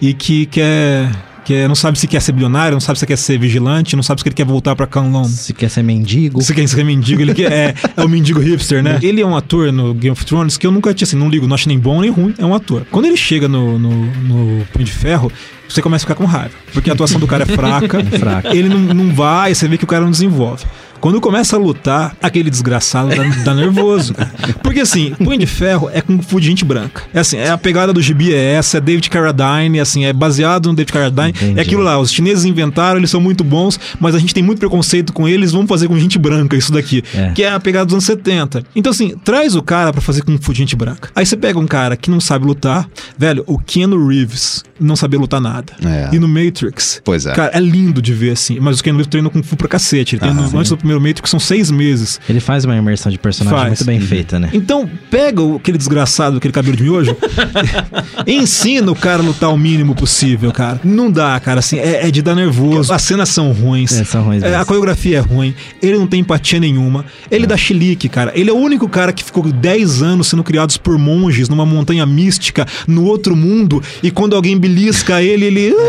e 0.00 0.12
que 0.12 0.46
quer... 0.46 1.08
Que 1.46 1.68
não 1.68 1.76
sabe 1.76 1.96
se 1.96 2.08
quer 2.08 2.20
ser 2.20 2.32
bilionário, 2.32 2.72
não 2.72 2.80
sabe 2.80 2.98
se 2.98 3.06
quer 3.06 3.16
ser 3.16 3.38
vigilante, 3.38 3.94
não 3.94 4.02
sabe 4.02 4.20
se 4.20 4.26
ele 4.26 4.34
quer 4.34 4.44
voltar 4.44 4.74
pra 4.74 4.84
Kowloon. 4.84 5.22
Se 5.22 5.54
quer 5.54 5.70
ser 5.70 5.84
mendigo. 5.84 6.42
Você 6.42 6.52
quer 6.52 6.66
ser 6.66 6.82
mendigo, 6.82 7.22
ele 7.22 7.32
quer, 7.32 7.52
é, 7.52 7.74
é 7.96 8.04
o 8.04 8.08
mendigo 8.08 8.40
hipster, 8.40 8.82
né? 8.82 8.98
Ele 9.00 9.20
é 9.20 9.26
um 9.26 9.36
ator 9.36 9.72
no 9.72 9.94
Game 9.94 10.10
of 10.10 10.26
Thrones 10.26 10.56
que 10.56 10.66
eu 10.66 10.72
nunca 10.72 10.92
tinha, 10.92 11.06
assim, 11.06 11.16
não 11.16 11.28
ligo, 11.28 11.46
não 11.46 11.54
acho 11.54 11.68
nem 11.68 11.78
bom 11.78 12.00
nem 12.00 12.10
ruim, 12.10 12.34
é 12.36 12.44
um 12.44 12.52
ator. 12.52 12.84
Quando 12.90 13.04
ele 13.04 13.16
chega 13.16 13.46
no, 13.46 13.78
no, 13.78 13.90
no 13.90 14.66
Punho 14.72 14.84
de 14.84 14.90
Ferro, 14.90 15.30
você 15.68 15.80
começa 15.80 16.04
a 16.04 16.08
ficar 16.08 16.16
com 16.16 16.24
raiva. 16.24 16.50
Porque 16.72 16.90
a 16.90 16.94
atuação 16.94 17.20
do 17.20 17.28
cara 17.28 17.44
é 17.44 17.46
fraca, 17.46 18.02
fraca. 18.18 18.56
ele 18.56 18.68
não, 18.68 18.80
não 18.80 19.14
vai, 19.14 19.54
você 19.54 19.68
vê 19.68 19.78
que 19.78 19.84
o 19.84 19.86
cara 19.86 20.02
não 20.02 20.10
desenvolve. 20.10 20.64
Quando 21.06 21.20
começa 21.20 21.54
a 21.54 21.58
lutar, 21.60 22.16
aquele 22.20 22.50
desgraçado 22.50 23.10
dá, 23.10 23.22
dá 23.44 23.54
nervoso. 23.54 24.12
cara. 24.12 24.28
Porque 24.60 24.80
assim, 24.80 25.14
Punho 25.14 25.38
de 25.38 25.46
Ferro 25.46 25.88
é 25.92 26.00
com 26.00 26.20
fu 26.20 26.40
de 26.40 26.48
gente 26.48 26.64
branca. 26.64 27.04
É 27.14 27.20
assim, 27.20 27.36
é 27.36 27.48
a 27.48 27.56
pegada 27.56 27.92
do 27.92 28.02
gibi 28.02 28.34
é 28.34 28.54
essa, 28.54 28.78
é 28.78 28.80
David 28.80 29.08
Carradine, 29.08 29.78
assim, 29.78 30.04
é 30.04 30.12
baseado 30.12 30.66
no 30.66 30.74
David 30.74 30.92
Carradine. 30.92 31.28
Entendi. 31.28 31.60
É 31.60 31.62
aquilo 31.62 31.80
lá, 31.84 31.96
os 32.00 32.10
chineses 32.10 32.44
inventaram, 32.44 32.98
eles 32.98 33.08
são 33.08 33.20
muito 33.20 33.44
bons, 33.44 33.78
mas 34.00 34.16
a 34.16 34.18
gente 34.18 34.34
tem 34.34 34.42
muito 34.42 34.58
preconceito 34.58 35.12
com 35.12 35.28
eles, 35.28 35.52
vamos 35.52 35.68
fazer 35.68 35.86
com 35.86 35.96
gente 35.96 36.18
branca 36.18 36.56
isso 36.56 36.72
daqui. 36.72 37.04
É. 37.14 37.30
Que 37.30 37.44
é 37.44 37.52
a 37.52 37.60
pegada 37.60 37.84
dos 37.84 37.94
anos 37.94 38.04
70. 38.04 38.64
Então 38.74 38.90
assim, 38.90 39.16
traz 39.24 39.54
o 39.54 39.62
cara 39.62 39.92
pra 39.92 40.02
fazer 40.02 40.22
com 40.22 40.36
fu 40.38 40.52
de 40.52 40.58
gente 40.58 40.74
branca. 40.74 41.08
Aí 41.14 41.24
você 41.24 41.36
pega 41.36 41.56
um 41.56 41.68
cara 41.68 41.96
que 41.96 42.10
não 42.10 42.18
sabe 42.18 42.46
lutar, 42.46 42.88
velho, 43.16 43.44
o 43.46 43.60
Keanu 43.60 44.08
Reeves 44.08 44.64
não 44.80 44.96
sabia 44.96 45.18
lutar 45.18 45.40
nada. 45.40 45.72
É. 45.84 46.14
E 46.14 46.18
no 46.18 46.28
Matrix, 46.28 47.00
Pois 47.04 47.26
é. 47.26 47.32
cara, 47.32 47.50
é 47.56 47.60
lindo 47.60 48.00
de 48.02 48.12
ver 48.12 48.30
assim, 48.32 48.58
mas 48.60 48.80
o 48.80 48.82
Keanu 48.82 48.98
Reeves 48.98 49.10
treina 49.10 49.30
com 49.30 49.42
fu 49.42 49.56
pra 49.56 49.68
cacete. 49.68 50.14
Ele 50.16 50.20
treina 50.20 50.40
Aham. 50.42 50.58
antes 50.58 50.70
do 50.70 50.76
primeiro 50.76 51.00
Matrix, 51.00 51.30
são 51.30 51.40
seis 51.40 51.70
meses. 51.70 52.20
Ele 52.28 52.40
faz 52.40 52.64
uma 52.64 52.76
imersão 52.76 53.10
de 53.10 53.18
personagem 53.18 53.58
Faz. 53.58 53.68
muito 53.70 53.84
bem 53.84 54.00
feita, 54.00 54.38
né? 54.38 54.50
Então, 54.52 54.88
pega 55.10 55.42
aquele 55.56 55.78
desgraçado, 55.78 56.36
aquele 56.38 56.52
cabelo 56.52 56.76
de 56.76 56.82
miojo, 56.82 57.16
e 58.26 58.34
ensina 58.34 58.90
o 58.90 58.94
cara 58.94 59.22
a 59.22 59.26
lutar 59.26 59.52
o 59.52 59.56
mínimo 59.58 59.94
possível, 59.94 60.52
cara. 60.52 60.80
Não 60.84 61.10
dá, 61.10 61.38
cara, 61.40 61.60
assim, 61.60 61.78
é, 61.78 62.06
é 62.06 62.10
de 62.10 62.22
dar 62.22 62.34
nervoso. 62.34 62.92
As 62.92 63.02
cenas 63.02 63.28
são 63.28 63.52
ruins. 63.52 63.92
É, 63.92 64.04
são 64.04 64.22
ruins 64.22 64.42
É, 64.42 64.56
a 64.56 64.64
coreografia 64.64 65.18
é 65.18 65.20
ruim. 65.20 65.54
Ele 65.82 65.98
não 65.98 66.06
tem 66.06 66.20
empatia 66.20 66.60
nenhuma. 66.60 67.04
Ele 67.30 67.46
dá 67.46 67.56
chilique, 67.56 68.08
cara. 68.08 68.32
Ele 68.34 68.50
é 68.50 68.52
o 68.52 68.56
único 68.56 68.88
cara 68.88 69.12
que 69.12 69.22
ficou 69.24 69.42
10 69.44 70.02
anos 70.02 70.26
sendo 70.28 70.42
criados 70.44 70.76
por 70.76 70.98
monges 70.98 71.48
numa 71.48 71.64
montanha 71.66 72.04
mística, 72.06 72.66
no 72.86 73.04
outro 73.04 73.36
mundo, 73.36 73.82
e 74.02 74.10
quando 74.10 74.34
alguém 74.36 74.58
belisca 74.66 75.22
ele, 75.22 75.44
ele. 75.46 75.74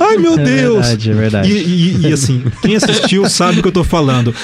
Ai, 0.00 0.16
meu 0.18 0.34
É 0.34 0.44
Deus! 0.44 0.86
verdade, 0.86 1.10
é 1.10 1.14
verdade. 1.14 1.50
E, 1.50 1.96
e- 2.02 2.06
e, 2.08 2.12
assim, 2.12 2.42
quem 2.62 2.76
assistiu 2.76 3.28
sabe 3.28 3.58
o 3.58 3.62
que 3.62 3.68
eu 3.68 3.72
tô 3.72 3.84
falando. 3.84 4.34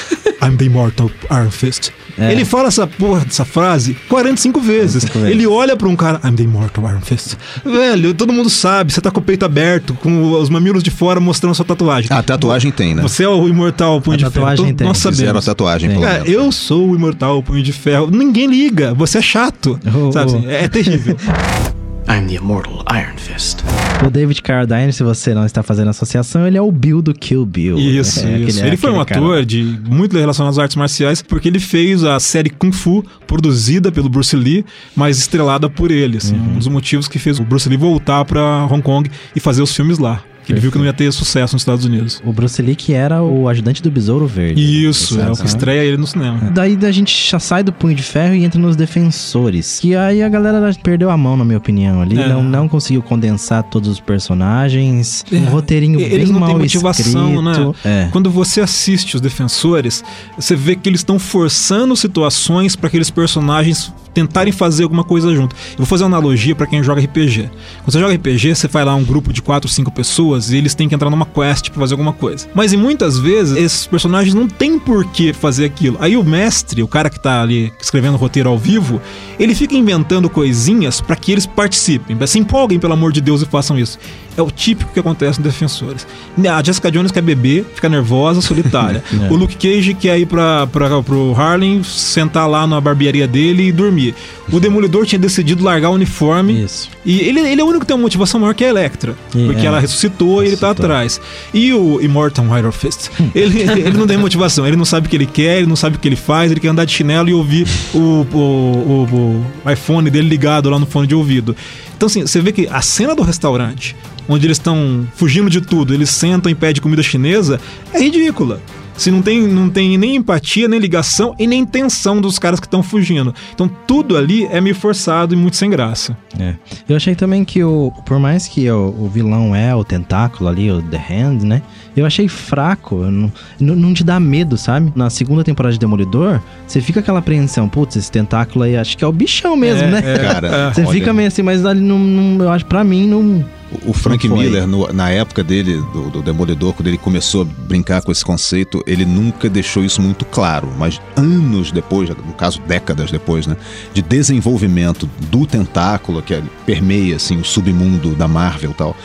I'm 0.43 0.57
the 0.57 0.65
immortal 0.65 1.11
Iron 1.31 1.51
Fist. 1.51 1.91
É. 2.19 2.31
Ele 2.33 2.45
fala 2.45 2.69
essa 2.69 2.87
porra 2.87 3.25
dessa 3.25 3.45
frase 3.45 3.97
45 4.09 4.61
vezes. 4.61 5.05
45 5.05 5.19
vezes. 5.21 5.35
Ele 5.35 5.47
olha 5.47 5.77
pra 5.77 5.89
um 5.89 5.97
cara, 5.97 6.21
I'm 6.25 6.35
the 6.35 6.43
immortal 6.43 6.85
Iron 6.91 7.01
Fist. 7.01 7.37
Velho, 7.65 8.13
todo 8.13 8.33
mundo 8.33 8.51
sabe, 8.51 8.93
você 8.93 9.01
tá 9.01 9.11
com 9.11 9.21
o 9.21 9.23
peito 9.23 9.45
aberto, 9.45 9.95
com 9.95 10.33
os 10.33 10.51
mamilos 10.51 10.83
de 10.83 10.91
fora 10.91 11.21
mostrando 11.21 11.55
sua 11.55 11.65
tatuagem. 11.65 12.09
A 12.11 12.23
tatuagem 12.23 12.71
tem, 12.71 12.95
né? 12.95 13.03
Você 13.03 13.25
é 13.25 13.29
o 13.29 13.49
imortal 13.49 14.01
Punho 14.01 14.15
A 14.15 14.19
de 14.19 14.25
Ferro. 14.25 14.35
tatuagem 14.35 14.67
Todo- 14.67 14.77
tem. 14.77 14.87
Nós 14.87 15.03
Fizeram 15.03 15.39
a 15.39 15.43
tatuagem, 15.43 15.89
Tem. 15.91 15.99
pelo 15.99 16.11
Cara, 16.11 16.25
menos. 16.25 16.41
eu 16.43 16.53
sou 16.53 16.91
o 16.91 16.95
imortal 16.95 17.43
Punho 17.43 17.63
de 17.63 17.73
Ferro. 17.73 18.11
Ninguém 18.11 18.47
liga, 18.47 18.95
você 18.95 19.19
é 19.19 19.23
chato. 19.23 19.79
Oh, 19.87 20.13
sabe 20.13 20.33
oh. 20.33 20.37
assim, 20.37 20.47
é 20.49 20.69
terrível. 20.69 21.17
I'm 22.09 22.27
the 22.27 22.35
immortal 22.37 22.85
Iron 22.93 23.17
Fist. 23.17 23.59
O 24.07 24.11
David 24.11 24.43
Carradine, 24.43 24.93
se 24.93 25.03
você 25.03 25.33
não 25.35 25.47
está 25.47 25.63
fazendo 25.63 25.89
associação, 25.89 26.47
ele 26.47 26.59
é 26.59 26.61
o 26.63 26.71
Bill 26.73 27.01
do 27.01 27.15
Kill 27.15 27.47
Bill. 27.47 27.79
Isso, 27.79 28.21
É, 28.21 28.23
aquele- 28.35 28.45
isso. 28.51 28.65
Ele 28.65 28.77
foi 28.77 28.91
um 28.91 29.05
cara. 29.05 29.21
ator 29.21 29.45
de 29.45 29.63
muito 29.89 30.19
relacionado 30.19 30.51
às 30.53 30.59
artes 30.59 30.77
marciais, 30.77 31.23
porque 31.23 31.49
ele 31.49 31.61
fez 31.61 32.03
a 32.05 32.19
série 32.19 32.51
Kung 32.51 32.73
Fu, 32.73 33.05
produzida 33.27 33.93
pelo 33.93 34.09
Bruce 34.09 34.35
Lee, 34.37 34.65
mas 34.97 35.19
estrelada 35.19 35.71
por 35.71 35.91
ele. 35.91 36.17
Assim, 36.19 36.35
Uhum. 36.35 36.55
Um 36.55 36.59
dos 36.59 36.69
motivos 36.69 37.07
que 37.09 37.19
fez 37.19 37.39
o 37.39 37.45
Bruce 37.45 37.69
Lee 37.69 37.79
voltar 37.79 38.25
pra 38.25 38.67
Hong 38.67 38.83
Kong 38.83 39.09
e 39.35 39.41
fazer 39.41 39.63
os 39.63 39.75
filmes 39.75 39.99
lá. 39.99 40.23
Que 40.45 40.53
ele 40.53 40.61
viu 40.61 40.73
que 40.73 40.79
não 40.79 40.85
ia 40.85 40.93
ter 40.93 41.13
sucesso 41.13 41.55
nos 41.55 41.63
Estados 41.63 41.85
Unidos. 41.85 42.21
O 42.25 42.33
Bruce 42.33 42.61
Lee, 42.61 42.75
que 42.75 42.93
era 42.95 43.23
o 43.23 43.49
ajudante 43.49 43.83
do 43.83 43.91
Besouro 43.91 44.27
Verde. 44.27 44.61
Isso, 44.89 45.21
é 45.21 45.31
o 45.31 45.37
que 45.37 45.47
estreia 45.47 45.83
ele 45.85 45.97
no 45.97 46.07
cinema. 46.07 46.51
Daí 46.53 46.77
a 46.83 46.91
gente 46.91 47.31
já 47.31 47.39
sai 47.39 47.63
do 47.63 47.73
Punho 47.73 47.95
de 47.95 48.03
Ferro 48.03 48.35
e 48.35 48.45
entra 48.45 48.61
nos 48.61 48.75
Defensores. 48.77 49.79
Que 49.81 49.95
aí 49.95 50.23
a 50.23 50.29
galera 50.29 50.75
perdeu 50.83 51.11
a 51.11 51.17
mão, 51.17 51.37
na 51.37 51.45
minha 51.45 51.59
opinião. 51.59 52.01
Ali 52.03 52.19
É. 52.21 52.29
não, 52.29 52.43
não 52.43 52.69
conseguiu 52.69 53.03
condensar 53.03 53.63
todos 53.63 53.89
os 53.89 54.01
personagens. 54.01 55.25
Um 55.33 55.45
roteirinho 55.47 56.01
Eles 56.01 56.25
bem 56.25 56.33
não 56.33 56.41
mal 56.41 56.51
têm 56.51 56.59
motivação, 56.59 57.35
escrito. 57.35 57.77
né? 57.85 58.05
É. 58.07 58.09
Quando 58.11 58.31
você 58.31 58.61
assiste 58.61 59.15
os 59.15 59.21
defensores, 59.21 60.03
você 60.37 60.57
vê 60.57 60.75
que 60.77 60.89
eles 60.89 61.01
estão 61.01 61.19
forçando 61.19 61.97
situações 61.97 62.75
para 62.77 62.89
aqueles 62.89 63.11
personagens 63.11 63.93
tentarem 64.13 64.53
fazer 64.53 64.85
alguma 64.85 65.05
coisa 65.05 65.35
junto. 65.35 65.55
Eu 65.73 65.79
vou 65.79 65.87
fazer 65.87 66.05
uma 66.05 66.17
analogia 66.17 66.55
para 66.55 66.67
quem 66.67 66.83
joga 66.83 67.01
RPG. 67.01 67.51
Quando 67.83 67.93
você 67.93 68.01
joga 68.01 68.15
RPG, 68.15 68.55
você 68.55 68.69
vai 68.69 68.85
lá 68.85 68.95
um 68.95 69.05
grupo 69.05 69.33
de 69.33 69.43
4, 69.43 69.69
5 69.69 69.91
pessoas 69.91 70.51
e 70.51 70.57
eles 70.57 70.75
têm 70.75 70.89
que 70.89 70.95
entrar 70.95 71.11
numa 71.11 71.27
quest 71.27 71.71
para 71.71 71.81
fazer 71.81 71.95
alguma 71.95 72.13
coisa. 72.13 72.47
Mas 72.55 72.73
em 72.73 72.77
muitas 72.77 73.19
vezes 73.19 73.57
esses 73.57 73.87
personagens 73.87 74.35
não 74.35 74.49
têm 74.49 74.79
por 74.79 75.05
que 75.07 75.33
fazer 75.33 75.65
aquilo. 75.65 75.97
Aí 76.01 76.17
o 76.17 76.25
mestre, 76.25 76.83
o 76.83 76.89
cara 76.89 77.11
que 77.11 77.21
tá 77.21 77.43
ali 77.43 77.73
escrevendo 77.81 78.15
o 78.15 78.19
roteiro 78.19 78.49
ao 78.49 78.59
vivo, 78.59 79.01
ele 79.39 79.55
fica 79.55 79.75
inventando 79.75 80.29
coisinhas 80.29 81.01
para 81.01 81.17
que 81.17 81.33
eles 81.33 81.47
participem, 81.47 82.17
se 82.27 82.39
empolguem 82.39 82.79
pelo 82.79 82.93
amor 82.93 83.13
de 83.13 83.21
Deus 83.21 83.43
e 83.43 83.47
façam 83.47 83.79
isso. 83.79 83.99
É 84.37 84.41
o 84.41 84.51
típico 84.51 84.93
que 84.93 85.01
acontece 85.01 85.39
nos 85.39 85.53
defensores. 85.53 86.07
A 86.51 86.63
Jessica 86.63 86.91
Jones 86.91 87.13
quer 87.13 87.21
beber, 87.21 87.67
fica 87.75 87.89
nervosa, 87.89 88.41
solitária. 88.41 89.03
É. 89.13 89.31
O 89.31 89.37
Luke 89.37 89.57
Cage 89.57 89.95
quer 89.95 90.19
ir 90.19 90.27
pra, 90.27 90.67
pra, 90.67 91.03
pro 91.03 91.35
Harlem, 91.37 91.83
sentar 91.85 92.49
lá 92.49 92.67
na 92.67 92.81
barbearia 92.81 93.29
dele 93.29 93.69
e 93.69 93.73
dormir. 93.73 94.02
O 94.51 94.59
Demolidor 94.59 95.07
tinha 95.07 95.19
decidido 95.19 95.63
largar 95.63 95.91
o 95.91 95.95
uniforme. 95.95 96.63
Isso. 96.65 96.91
E 97.05 97.21
ele, 97.21 97.41
ele 97.41 97.61
é 97.61 97.65
o 97.65 97.67
único 97.67 97.81
que 97.81 97.87
tem 97.87 97.97
uma 97.97 98.03
motivação 98.03 98.41
maior 98.41 98.55
que 98.55 98.65
a 98.65 98.69
Electra. 98.69 99.15
E, 99.35 99.47
porque 99.47 99.63
é. 99.63 99.67
ela 99.67 99.81
ressuscitou 99.81 100.43
e 100.43 100.47
ele 100.49 100.57
tá 100.57 100.69
Ressuscitou. 100.69 100.87
atrás. 100.87 101.21
E 101.53 101.73
o 101.73 102.01
Immortal 102.01 102.47
Iron 102.59 102.73
Fist, 102.73 103.11
ele, 103.35 103.61
ele 103.81 103.97
não 103.97 104.07
tem 104.07 104.17
motivação. 104.17 104.67
Ele 104.67 104.77
não 104.77 104.85
sabe 104.85 105.07
o 105.07 105.11
que 105.11 105.17
ele 105.17 105.27
quer, 105.27 105.59
ele 105.59 105.67
não 105.67 105.77
sabe 105.77 105.97
o 105.97 105.99
que 105.99 106.09
ele 106.09 106.17
faz, 106.17 106.51
ele 106.51 106.61
quer 106.61 106.69
andar 106.69 106.85
de 106.85 106.93
chinelo 106.93 107.29
e 107.29 107.35
ouvir 107.35 107.67
o, 107.95 107.99
o, 107.99 108.39
o, 108.39 109.47
o 109.65 109.71
iPhone 109.71 110.09
dele 110.11 110.29
ligado 110.29 110.69
lá 110.71 110.79
no 110.79 110.87
fone 110.87 111.07
de 111.07 111.15
ouvido. 111.15 111.55
Então, 111.97 112.07
assim, 112.07 112.23
você 112.23 112.41
vê 112.41 112.53
que 112.53 112.67
a 112.69 112.83
cena 112.83 113.15
do 113.15 113.23
restaurante, 113.23 113.95
onde 114.29 114.47
eles 114.47 114.57
estão 114.57 115.07
fugindo 115.15 115.49
de 115.49 115.61
tudo, 115.61 115.95
eles 115.95 116.11
sentam 116.11 116.51
e 116.51 116.55
pedem 116.55 116.83
comida 116.83 117.03
chinesa, 117.03 117.61
é 117.93 118.01
ridícula. 118.01 118.61
Se 118.97 119.11
não 119.11 119.23
tem, 119.23 119.41
não 119.49 119.69
tem 119.71 119.97
nem 119.97 120.17
empatia, 120.17 120.69
nem 120.69 120.79
ligação 120.79 121.35
e 121.39 121.47
nem 121.47 121.61
intenção 121.61 122.21
dos 122.21 122.39
caras 122.39 122.61
que 122.61 122.67
estão 122.67 122.83
fugindo. 122.83 123.35
Então 123.55 123.69
tudo 123.87 124.17
ali 124.17 124.45
é 124.51 124.61
meio 124.61 124.75
forçado 124.75 125.35
e 125.35 125.37
muito 125.37 125.57
sem 125.57 125.71
graça. 125.71 126.17
É. 126.39 126.55
Eu 126.89 126.97
achei 126.97 127.15
também 127.15 127.45
que 127.45 127.63
o. 127.65 127.91
Por 128.05 128.19
mais 128.19 128.47
que 128.47 128.71
o, 128.71 128.95
o 128.99 129.09
vilão 129.09 129.55
é 129.57 129.75
o 129.75 129.83
tentáculo 129.83 130.49
ali, 130.49 130.71
o 130.71 130.83
The 130.83 130.99
Hand, 131.11 131.43
né? 131.43 131.63
Eu 131.97 132.07
achei 132.07 132.29
fraco. 132.29 132.97
Não, 132.97 133.33
não, 133.59 133.75
não 133.77 133.95
te 133.95 134.05
dá 134.05 134.19
medo, 134.21 134.57
sabe? 134.57 134.93
Na 134.95 135.11
segunda 135.11 135.43
temporada 135.45 135.73
de 135.73 135.79
Demolidor, 135.79 136.41
você 136.67 136.81
fica 136.81 137.01
aquela 137.01 137.19
apreensão. 137.19 137.69
Putz, 137.69 137.97
esse 137.97 138.11
tentáculo 138.11 138.65
aí, 138.65 138.77
acho 138.77 138.97
que 138.97 139.05
é 139.05 139.07
o 139.07 139.13
bichão 139.13 139.57
mesmo, 139.57 139.85
É, 139.89 139.91
né? 139.91 140.03
é. 140.05 140.19
Cara, 140.19 140.73
Você 140.75 140.83
olha, 140.83 140.91
fica 140.91 141.13
meio 141.13 141.29
assim, 141.29 141.43
mas 141.43 141.65
ali 141.67 141.81
não, 141.81 141.99
não- 141.99 142.45
eu 142.45 142.51
acho 142.51 142.67
pra 142.67 142.85
mim 142.85 143.07
não. 143.09 143.45
O 143.85 143.93
Frank. 143.93 144.29
Miller, 144.29 144.67
no- 144.67 144.93
na 144.93 145.11
época 145.11 145.43
dele, 145.43 145.77
do, 145.93 146.11
do 146.11 146.23
Demolidor, 146.23 146.73
quando 146.75 146.89
ele 146.89 146.99
começou 146.99 147.43
a 147.43 147.45
brincar 147.45 148.03
com 148.03 148.13
esse 148.13 148.25
conceito, 148.25 148.83
ele 148.87 149.05
nunca 149.05 149.49
deixou 149.49 149.85
isso 149.85 150.01
muito 150.03 150.25
claro. 150.25 150.69
Mas 150.79 151.01
anos 151.17 151.71
depois, 151.73 152.09
no 152.09 152.33
caso 152.35 152.61
décadas 152.67 153.11
depois, 153.11 153.47
né, 153.47 153.57
de 153.95 154.03
desenvolvimento 154.03 155.09
do 155.31 155.47
tentáculo, 155.47 156.23
que 156.23 156.35
é- 156.35 156.43
permeia 156.67 157.17
assim, 157.17 157.37
o 157.39 157.45
submundo 157.45 158.15
da 158.15 158.27
Marvel 158.29 158.71
e 158.71 158.75
tal, 158.75 158.97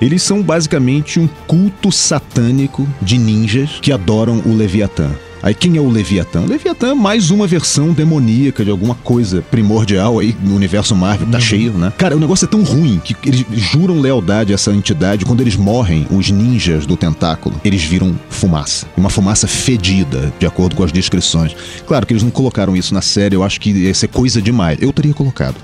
eles 0.00 0.22
são 0.22 0.42
basicamente 0.42 1.18
um 1.18 1.26
culto 1.46 1.90
satânico 1.92 2.86
de 3.00 3.16
ninjas 3.18 3.78
que 3.80 3.92
adoram 3.92 4.42
o 4.44 4.54
Leviatã. 4.54 5.10
Aí 5.46 5.54
quem 5.54 5.76
é 5.76 5.80
o 5.80 5.88
Leviatã? 5.88 6.40
O 6.40 6.46
Leviatã 6.48 6.88
é 6.88 6.94
mais 6.94 7.30
uma 7.30 7.46
versão 7.46 7.92
demoníaca 7.92 8.64
de 8.64 8.70
alguma 8.72 8.96
coisa 8.96 9.42
primordial 9.48 10.18
aí 10.18 10.34
no 10.42 10.56
universo 10.56 10.92
Marvel, 10.96 11.28
tá 11.28 11.38
cheio, 11.38 11.70
né? 11.72 11.92
Cara, 11.96 12.16
o 12.16 12.18
negócio 12.18 12.46
é 12.46 12.48
tão 12.48 12.64
ruim 12.64 13.00
que 13.04 13.14
eles 13.24 13.44
juram 13.52 14.00
lealdade 14.00 14.50
a 14.50 14.54
essa 14.56 14.72
entidade. 14.72 15.24
Quando 15.24 15.40
eles 15.42 15.54
morrem, 15.54 16.04
os 16.10 16.32
ninjas 16.32 16.84
do 16.84 16.96
tentáculo, 16.96 17.54
eles 17.64 17.80
viram 17.84 18.18
fumaça. 18.28 18.88
Uma 18.96 19.08
fumaça 19.08 19.46
fedida, 19.46 20.32
de 20.36 20.46
acordo 20.46 20.74
com 20.74 20.82
as 20.82 20.90
descrições. 20.90 21.54
Claro 21.86 22.04
que 22.04 22.12
eles 22.12 22.24
não 22.24 22.30
colocaram 22.32 22.74
isso 22.74 22.92
na 22.92 23.00
série, 23.00 23.36
eu 23.36 23.44
acho 23.44 23.60
que 23.60 23.70
ia 23.70 23.94
ser 23.94 24.08
coisa 24.08 24.42
demais. 24.42 24.78
Eu 24.82 24.92
teria 24.92 25.14
colocado. 25.14 25.54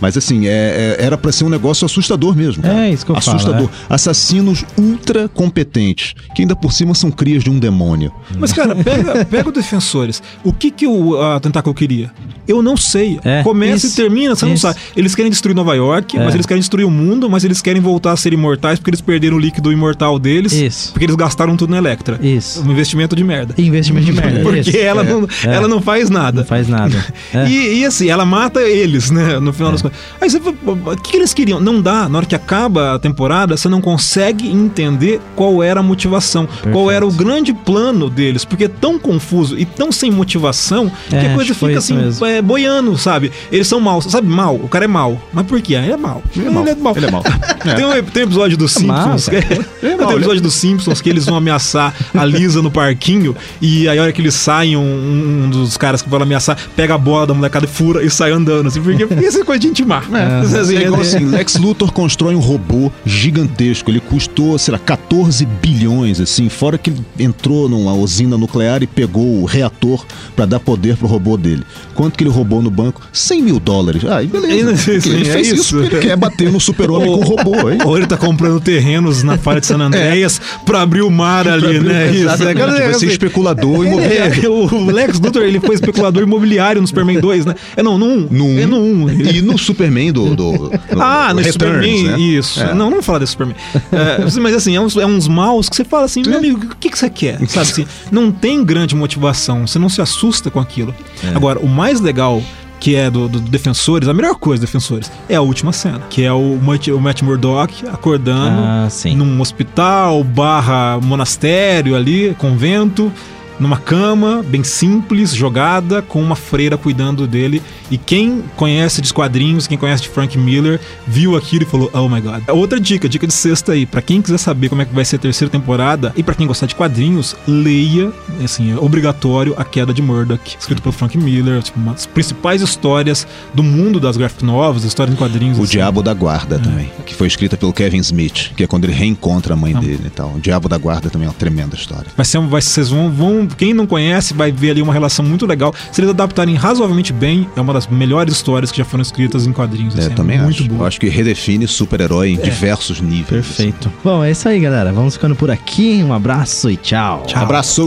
Mas 0.00 0.16
assim, 0.16 0.46
é- 0.46 0.96
é- 1.00 1.04
era 1.06 1.18
pra 1.18 1.32
ser 1.32 1.42
um 1.42 1.48
negócio 1.48 1.84
assustador 1.84 2.36
mesmo. 2.36 2.62
cara. 2.62 2.86
É, 2.86 2.92
isso 2.92 3.04
que 3.04 3.10
eu 3.10 3.20
falo, 3.20 3.36
Assustador. 3.36 3.68
Assassinos 3.90 4.64
ultra 4.78 5.28
competentes, 5.28 6.14
que 6.36 6.42
ainda 6.42 6.54
por 6.54 6.72
cima 6.72 6.94
são 6.94 7.10
crias 7.10 7.42
de 7.42 7.50
um 7.50 7.58
demônio. 7.58 8.12
Mas, 8.38 8.52
cara, 8.52 8.76
pega, 8.76 9.23
pega 9.30 9.48
o 9.48 9.52
Defensores. 9.52 10.22
O 10.42 10.52
que, 10.52 10.70
que 10.70 10.86
o 10.86 11.20
a 11.20 11.40
Tentáculo 11.40 11.74
queria? 11.74 12.10
Eu 12.46 12.62
não 12.62 12.76
sei. 12.76 13.18
É, 13.24 13.42
Começa 13.42 13.86
isso, 13.86 13.98
e 13.98 14.02
termina, 14.02 14.34
você 14.36 14.44
não 14.44 14.52
isso. 14.52 14.62
sabe. 14.62 14.78
Eles 14.94 15.14
querem 15.14 15.30
destruir 15.30 15.54
Nova 15.54 15.74
York, 15.74 16.16
É. 16.18 16.22
mas 16.24 16.34
eles 16.34 16.44
querem 16.44 16.60
destruir 16.60 16.84
o 16.84 16.90
mundo, 16.90 17.28
mas 17.30 17.42
eles 17.42 17.62
querem 17.62 17.80
voltar 17.80 18.12
a 18.12 18.16
ser 18.16 18.32
imortais 18.34 18.78
porque 18.78 18.90
eles 18.90 19.00
perderam 19.00 19.36
o 19.36 19.40
líquido 19.40 19.72
imortal 19.72 20.18
deles. 20.18 20.52
Isso. 20.52 20.92
Porque 20.92 21.06
eles 21.06 21.16
gastaram 21.16 21.56
tudo 21.56 21.70
na 21.70 21.78
Electra. 21.78 22.18
Isso. 22.22 22.62
Um 22.62 22.70
investimento 22.70 23.16
de 23.16 23.24
merda. 23.24 23.54
Investimento 23.56 24.04
de 24.06 24.12
merda. 24.20 24.40
Porque 24.42 24.60
isso. 24.60 24.76
ela, 24.76 25.02
não, 25.02 25.26
É. 25.44 25.54
ela 25.54 25.66
não 25.68 25.80
faz 25.80 26.10
nada. 26.10 26.40
Não 26.42 26.46
faz 26.46 26.68
nada. 26.68 26.94
É. 27.32 27.48
E, 27.48 27.78
e 27.80 27.84
assim, 27.86 28.08
ela 28.08 28.24
mata 28.24 28.60
eles, 28.62 29.10
né? 29.10 29.40
No 29.40 29.52
final 29.52 29.72
das 29.72 29.80
contas. 29.82 29.98
Aí 30.20 30.28
você 30.30 30.38
fala, 30.40 30.54
o 30.92 30.96
que, 30.96 31.16
eles 31.16 31.32
queriam? 31.34 31.58
Não 31.60 31.80
dá. 31.80 32.08
Na 32.08 32.18
hora 32.18 32.26
que 32.26 32.34
acaba 32.34 32.94
a 32.94 32.98
temporada, 32.98 33.56
você 33.56 33.68
não 33.68 33.80
consegue 33.80 34.48
entender 34.48 35.20
qual 35.34 35.62
era 35.62 35.80
a 35.80 35.82
motivação, 35.82 36.46
qual 36.70 36.90
era 36.90 37.04
o 37.06 37.10
grande 37.10 37.52
plano 37.52 38.08
deles, 38.10 38.44
porque 38.44 38.64
é 38.64 38.68
tão 38.68 38.98
confuso 39.04 39.58
e 39.58 39.64
tão 39.64 39.92
sem 39.92 40.10
motivação 40.10 40.90
que 41.08 41.14
É, 41.14 41.18
a 41.20 41.22
acho 41.26 41.34
coisa 41.34 41.54
que 41.54 41.60
fica 41.60 41.78
assim, 41.78 41.96
é, 42.26 42.40
boiando, 42.42 42.96
sabe? 42.98 43.30
Eles 43.52 43.66
são 43.68 43.78
maus. 43.80 44.04
Sabe, 44.06 44.26
mal? 44.28 44.54
O 44.56 44.68
cara 44.68 44.84
é 44.86 44.88
mal. 44.88 45.20
Mas 45.32 45.46
por 45.46 45.60
quê? 45.60 45.74
Ele 45.74 45.92
é 45.92 45.96
mal. 45.96 46.22
Ele 46.34 46.46
é 46.46 46.50
mal. 46.50 46.64
Ele 46.96 47.06
é 47.06 47.10
mau. 47.10 47.22
Tem, 47.22 47.84
um, 47.84 48.02
tem 48.02 48.22
um 48.22 48.26
episódio 48.26 48.56
dos 48.56 48.76
mal, 48.78 49.18
Simpsons. 49.18 49.28
que- 49.28 49.64
tem 49.80 49.96
um 49.96 50.12
episódio 50.12 50.40
dos 50.40 50.54
Simpsons 50.54 51.00
que 51.00 51.08
eles 51.10 51.26
vão 51.26 51.36
ameaçar 51.36 51.94
a 52.14 52.24
Lisa 52.24 52.60
no 52.62 52.70
parquinho. 52.70 53.36
E 53.60 53.88
aí, 53.88 53.98
a 53.98 54.02
hora 54.02 54.12
que 54.12 54.20
eles 54.20 54.34
saem, 54.34 54.76
um, 54.76 55.44
um 55.44 55.50
dos 55.50 55.76
caras 55.76 56.00
que 56.02 56.08
vão 56.08 56.20
ameaçar 56.22 56.56
pega 56.74 56.94
a 56.94 56.98
bola 56.98 57.26
da 57.26 57.34
molecada 57.34 57.66
e 57.66 57.68
fura 57.68 58.02
e 58.04 58.10
sai 58.10 58.30
andando. 58.32 58.68
Assim, 58.68 58.80
porque, 58.80 59.06
porque 59.06 59.24
isso 59.26 59.38
é 59.40 59.44
coisa 59.44 59.60
de 59.60 59.66
intimar. 59.68 60.04
É, 60.12 60.40
Assim, 60.58 60.76
é 60.76 60.82
igual 60.82 61.00
é- 61.00 61.04
assim, 61.04 61.24
Lex 61.26 61.56
Luthor 61.56 61.92
constrói 61.92 62.34
um 62.34 62.40
robô 62.40 62.90
gigantesco. 63.04 63.90
Ele 63.90 64.00
custou, 64.00 64.58
sei 64.58 64.72
lá, 64.72 64.78
14 64.78 65.44
bilhões, 65.46 66.20
assim. 66.20 66.48
Fora 66.48 66.78
que 66.78 66.92
entrou 67.18 67.68
numa 67.68 67.92
usina 67.94 68.36
nuclear 68.38 68.82
e 68.82 68.86
pegou 68.94 69.40
o 69.42 69.44
reator 69.44 70.04
pra 70.36 70.46
dar 70.46 70.60
poder 70.60 70.96
pro 70.96 71.06
robô 71.06 71.36
dele. 71.36 71.62
Quanto 71.94 72.16
que 72.16 72.24
ele 72.24 72.30
roubou 72.30 72.60
no 72.62 72.70
banco? 72.70 73.02
100 73.12 73.42
mil 73.42 73.60
dólares. 73.60 74.02
Ah, 74.04 74.22
e 74.22 74.26
beleza. 74.26 74.76
Sim, 74.76 75.00
sim, 75.00 75.10
ele 75.10 75.28
é 75.28 75.32
fez 75.32 75.48
isso. 75.48 75.60
isso. 75.60 75.80
ele 75.80 75.98
quer 76.00 76.16
bater 76.16 76.50
no 76.50 76.60
super-homem 76.60 77.06
com 77.08 77.18
o 77.18 77.22
robô, 77.24 77.70
hein? 77.70 77.78
Ou 77.84 77.96
ele 77.96 78.06
tá 78.06 78.16
comprando 78.16 78.60
terrenos 78.60 79.22
na 79.22 79.38
falha 79.38 79.60
de 79.60 79.66
San 79.66 79.78
Andreas 79.80 80.40
pra 80.66 80.82
abrir 80.82 81.02
o 81.02 81.10
mar 81.10 81.46
ali, 81.46 81.80
né? 81.80 82.10
Isso, 82.10 82.18
é, 82.18 82.20
Exatamente, 82.24 82.56
cara, 82.58 82.72
vai 82.72 82.80
ser 82.82 82.88
assim, 82.96 83.06
especulador 83.06 83.84
É, 83.84 83.88
imobiliário. 83.88 84.52
o 84.52 84.90
Lex 84.90 85.20
Luthor, 85.20 85.42
ele 85.42 85.60
foi 85.60 85.74
especulador 85.74 86.22
imobiliário 86.22 86.80
no 86.80 86.86
Superman 86.86 87.20
2, 87.20 87.46
né? 87.46 87.54
É 87.76 87.82
não, 87.82 87.96
no 87.96 88.06
1. 88.06 88.28
No 88.30 88.44
um, 88.46 88.58
É 88.58 88.66
no 88.66 88.78
1. 88.80 89.10
E 89.20 89.42
no 89.42 89.56
Superman 89.58 90.12
do. 90.12 90.34
do, 90.34 90.70
Ah, 90.98 91.32
no 91.32 91.40
Returns, 91.40 91.52
Superman, 91.52 92.02
né? 92.08 92.18
isso. 92.18 92.60
É. 92.60 92.68
Não, 92.74 92.84
não 92.84 92.90
vamos 92.90 93.06
falar 93.06 93.18
desse 93.20 93.32
Superman. 93.32 93.56
É, 93.92 94.40
mas 94.40 94.54
assim, 94.54 94.74
é 94.76 94.80
uns, 94.80 94.96
é 94.96 95.06
uns 95.06 95.28
maus 95.28 95.68
que 95.68 95.76
você 95.76 95.84
fala 95.84 96.04
assim, 96.04 96.22
meu 96.26 96.38
amigo, 96.38 96.66
o 96.72 96.76
que, 96.76 96.90
que 96.90 96.98
você 96.98 97.08
quer? 97.08 97.38
Sabe 97.48 97.70
assim, 97.70 97.86
não 98.10 98.30
tem 98.32 98.64
grande 98.64 98.83
motivação, 98.92 99.66
você 99.66 99.78
não 99.78 99.88
se 99.88 100.02
assusta 100.02 100.50
com 100.50 100.58
aquilo. 100.58 100.92
É. 101.22 101.28
Agora, 101.36 101.60
o 101.60 101.68
mais 101.68 102.00
legal 102.00 102.42
que 102.80 102.96
é 102.96 103.08
do, 103.08 103.28
do 103.28 103.40
Defensores, 103.40 104.08
a 104.08 104.12
melhor 104.12 104.34
coisa 104.34 104.60
do 104.60 104.66
Defensores, 104.66 105.10
é 105.28 105.36
a 105.36 105.40
última 105.40 105.72
cena, 105.72 106.00
que 106.10 106.22
é 106.22 106.30
o, 106.32 106.58
Matt- 106.62 106.88
o 106.88 107.00
Matt 107.00 107.22
Murdock 107.22 107.86
acordando 107.88 108.60
Ah, 108.60 108.88
num 109.16 109.40
hospital 109.40 110.22
barra 110.22 110.98
monastério 111.00 111.96
ali, 111.96 112.34
convento, 112.36 113.10
numa 113.58 113.76
cama 113.76 114.42
bem 114.46 114.64
simples, 114.64 115.34
jogada, 115.34 116.02
com 116.02 116.22
uma 116.22 116.36
freira 116.36 116.76
cuidando 116.76 117.26
dele. 117.26 117.62
E 117.90 117.98
quem 117.98 118.42
conhece 118.56 119.00
de 119.00 119.12
quadrinhos, 119.12 119.66
quem 119.66 119.78
conhece 119.78 120.02
de 120.02 120.08
Frank 120.08 120.36
Miller, 120.38 120.80
viu 121.06 121.36
aquilo 121.36 121.64
e 121.64 121.66
falou: 121.66 121.90
Oh 121.92 122.08
my 122.08 122.20
god. 122.20 122.42
Outra 122.48 122.80
dica, 122.80 123.08
dica 123.08 123.26
de 123.26 123.34
sexta 123.34 123.72
aí, 123.72 123.86
pra 123.86 124.02
quem 124.02 124.22
quiser 124.22 124.38
saber 124.38 124.68
como 124.68 124.82
é 124.82 124.84
que 124.84 124.94
vai 124.94 125.04
ser 125.04 125.16
a 125.16 125.18
terceira 125.18 125.50
temporada 125.50 126.12
e 126.16 126.22
pra 126.22 126.34
quem 126.34 126.46
gostar 126.46 126.66
de 126.66 126.74
quadrinhos, 126.74 127.36
leia, 127.46 128.12
assim, 128.42 128.72
é 128.72 128.76
obrigatório 128.76 129.54
A 129.56 129.64
Queda 129.64 129.92
de 129.92 130.02
Murdoch, 130.02 130.56
escrito 130.58 130.82
pelo 130.82 130.92
Frank 130.92 131.16
Miller, 131.16 131.62
tipo, 131.62 131.78
uma 131.78 131.92
das 131.92 132.06
principais 132.06 132.62
histórias 132.62 133.26
do 133.52 133.62
mundo 133.62 134.00
das 134.00 134.16
graphic 134.16 134.44
novels, 134.44 134.84
histórias 134.84 135.14
em 135.14 135.18
quadrinhos. 135.18 135.58
O 135.58 135.62
assim. 135.62 135.72
Diabo 135.72 136.02
da 136.02 136.14
Guarda 136.14 136.58
também, 136.58 136.90
que 137.04 137.14
foi 137.14 137.26
escrita 137.26 137.56
pelo 137.56 137.72
Kevin 137.72 137.98
Smith, 137.98 138.52
que 138.56 138.64
é 138.64 138.66
quando 138.66 138.84
ele 138.84 138.92
reencontra 138.92 139.54
a 139.54 139.56
mãe 139.56 139.74
dele 139.74 140.04
e 140.06 140.10
tal. 140.10 140.34
O 140.34 140.40
Diabo 140.40 140.68
da 140.68 140.78
Guarda 140.78 141.10
também 141.10 141.26
é 141.26 141.28
uma 141.28 141.34
tremenda 141.34 141.76
história. 141.76 142.06
Vai 142.16 142.24
ser, 142.24 142.40
vai, 142.40 142.60
vocês 142.60 142.88
vão, 142.88 143.10
vão, 143.10 143.43
quem 143.46 143.74
não 143.74 143.86
conhece 143.86 144.34
vai 144.34 144.52
ver 144.52 144.70
ali 144.70 144.82
uma 144.82 144.92
relação 144.92 145.24
muito 145.24 145.46
legal. 145.46 145.74
Se 145.92 146.00
eles 146.00 146.10
adaptarem 146.10 146.54
razoavelmente 146.54 147.12
bem, 147.12 147.48
é 147.56 147.60
uma 147.60 147.72
das 147.72 147.86
melhores 147.86 148.34
histórias 148.34 148.70
que 148.70 148.78
já 148.78 148.84
foram 148.84 149.02
escritas 149.02 149.46
em 149.46 149.52
quadrinhos. 149.52 149.96
É, 149.96 150.06
assim, 150.06 150.14
também 150.14 150.38
muito 150.38 150.62
acho. 150.62 150.70
Eu 150.70 150.76
boa. 150.76 150.88
acho 150.88 151.00
que 151.00 151.08
redefine 151.08 151.66
super-herói 151.66 152.30
em 152.30 152.36
diversos 152.36 153.00
níveis. 153.00 153.46
Perfeito. 153.46 153.92
Bom, 154.02 154.22
é 154.24 154.30
isso 154.30 154.48
aí, 154.48 154.60
galera. 154.60 154.92
Vamos 154.92 155.14
ficando 155.14 155.34
por 155.34 155.50
aqui. 155.50 156.02
Um 156.04 156.12
abraço 156.12 156.70
e 156.70 156.76
tchau. 156.76 157.24
assim. 157.26 157.34
Abraço! 157.34 157.84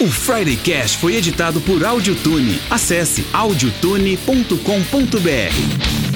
O 0.00 0.06
Friday 0.08 0.56
Cash 0.56 0.94
foi 0.94 1.16
editado 1.16 1.60
por 1.60 1.84
Audiotune. 1.84 2.58
Acesse 2.68 3.24
audiotune.com.br. 3.32 6.11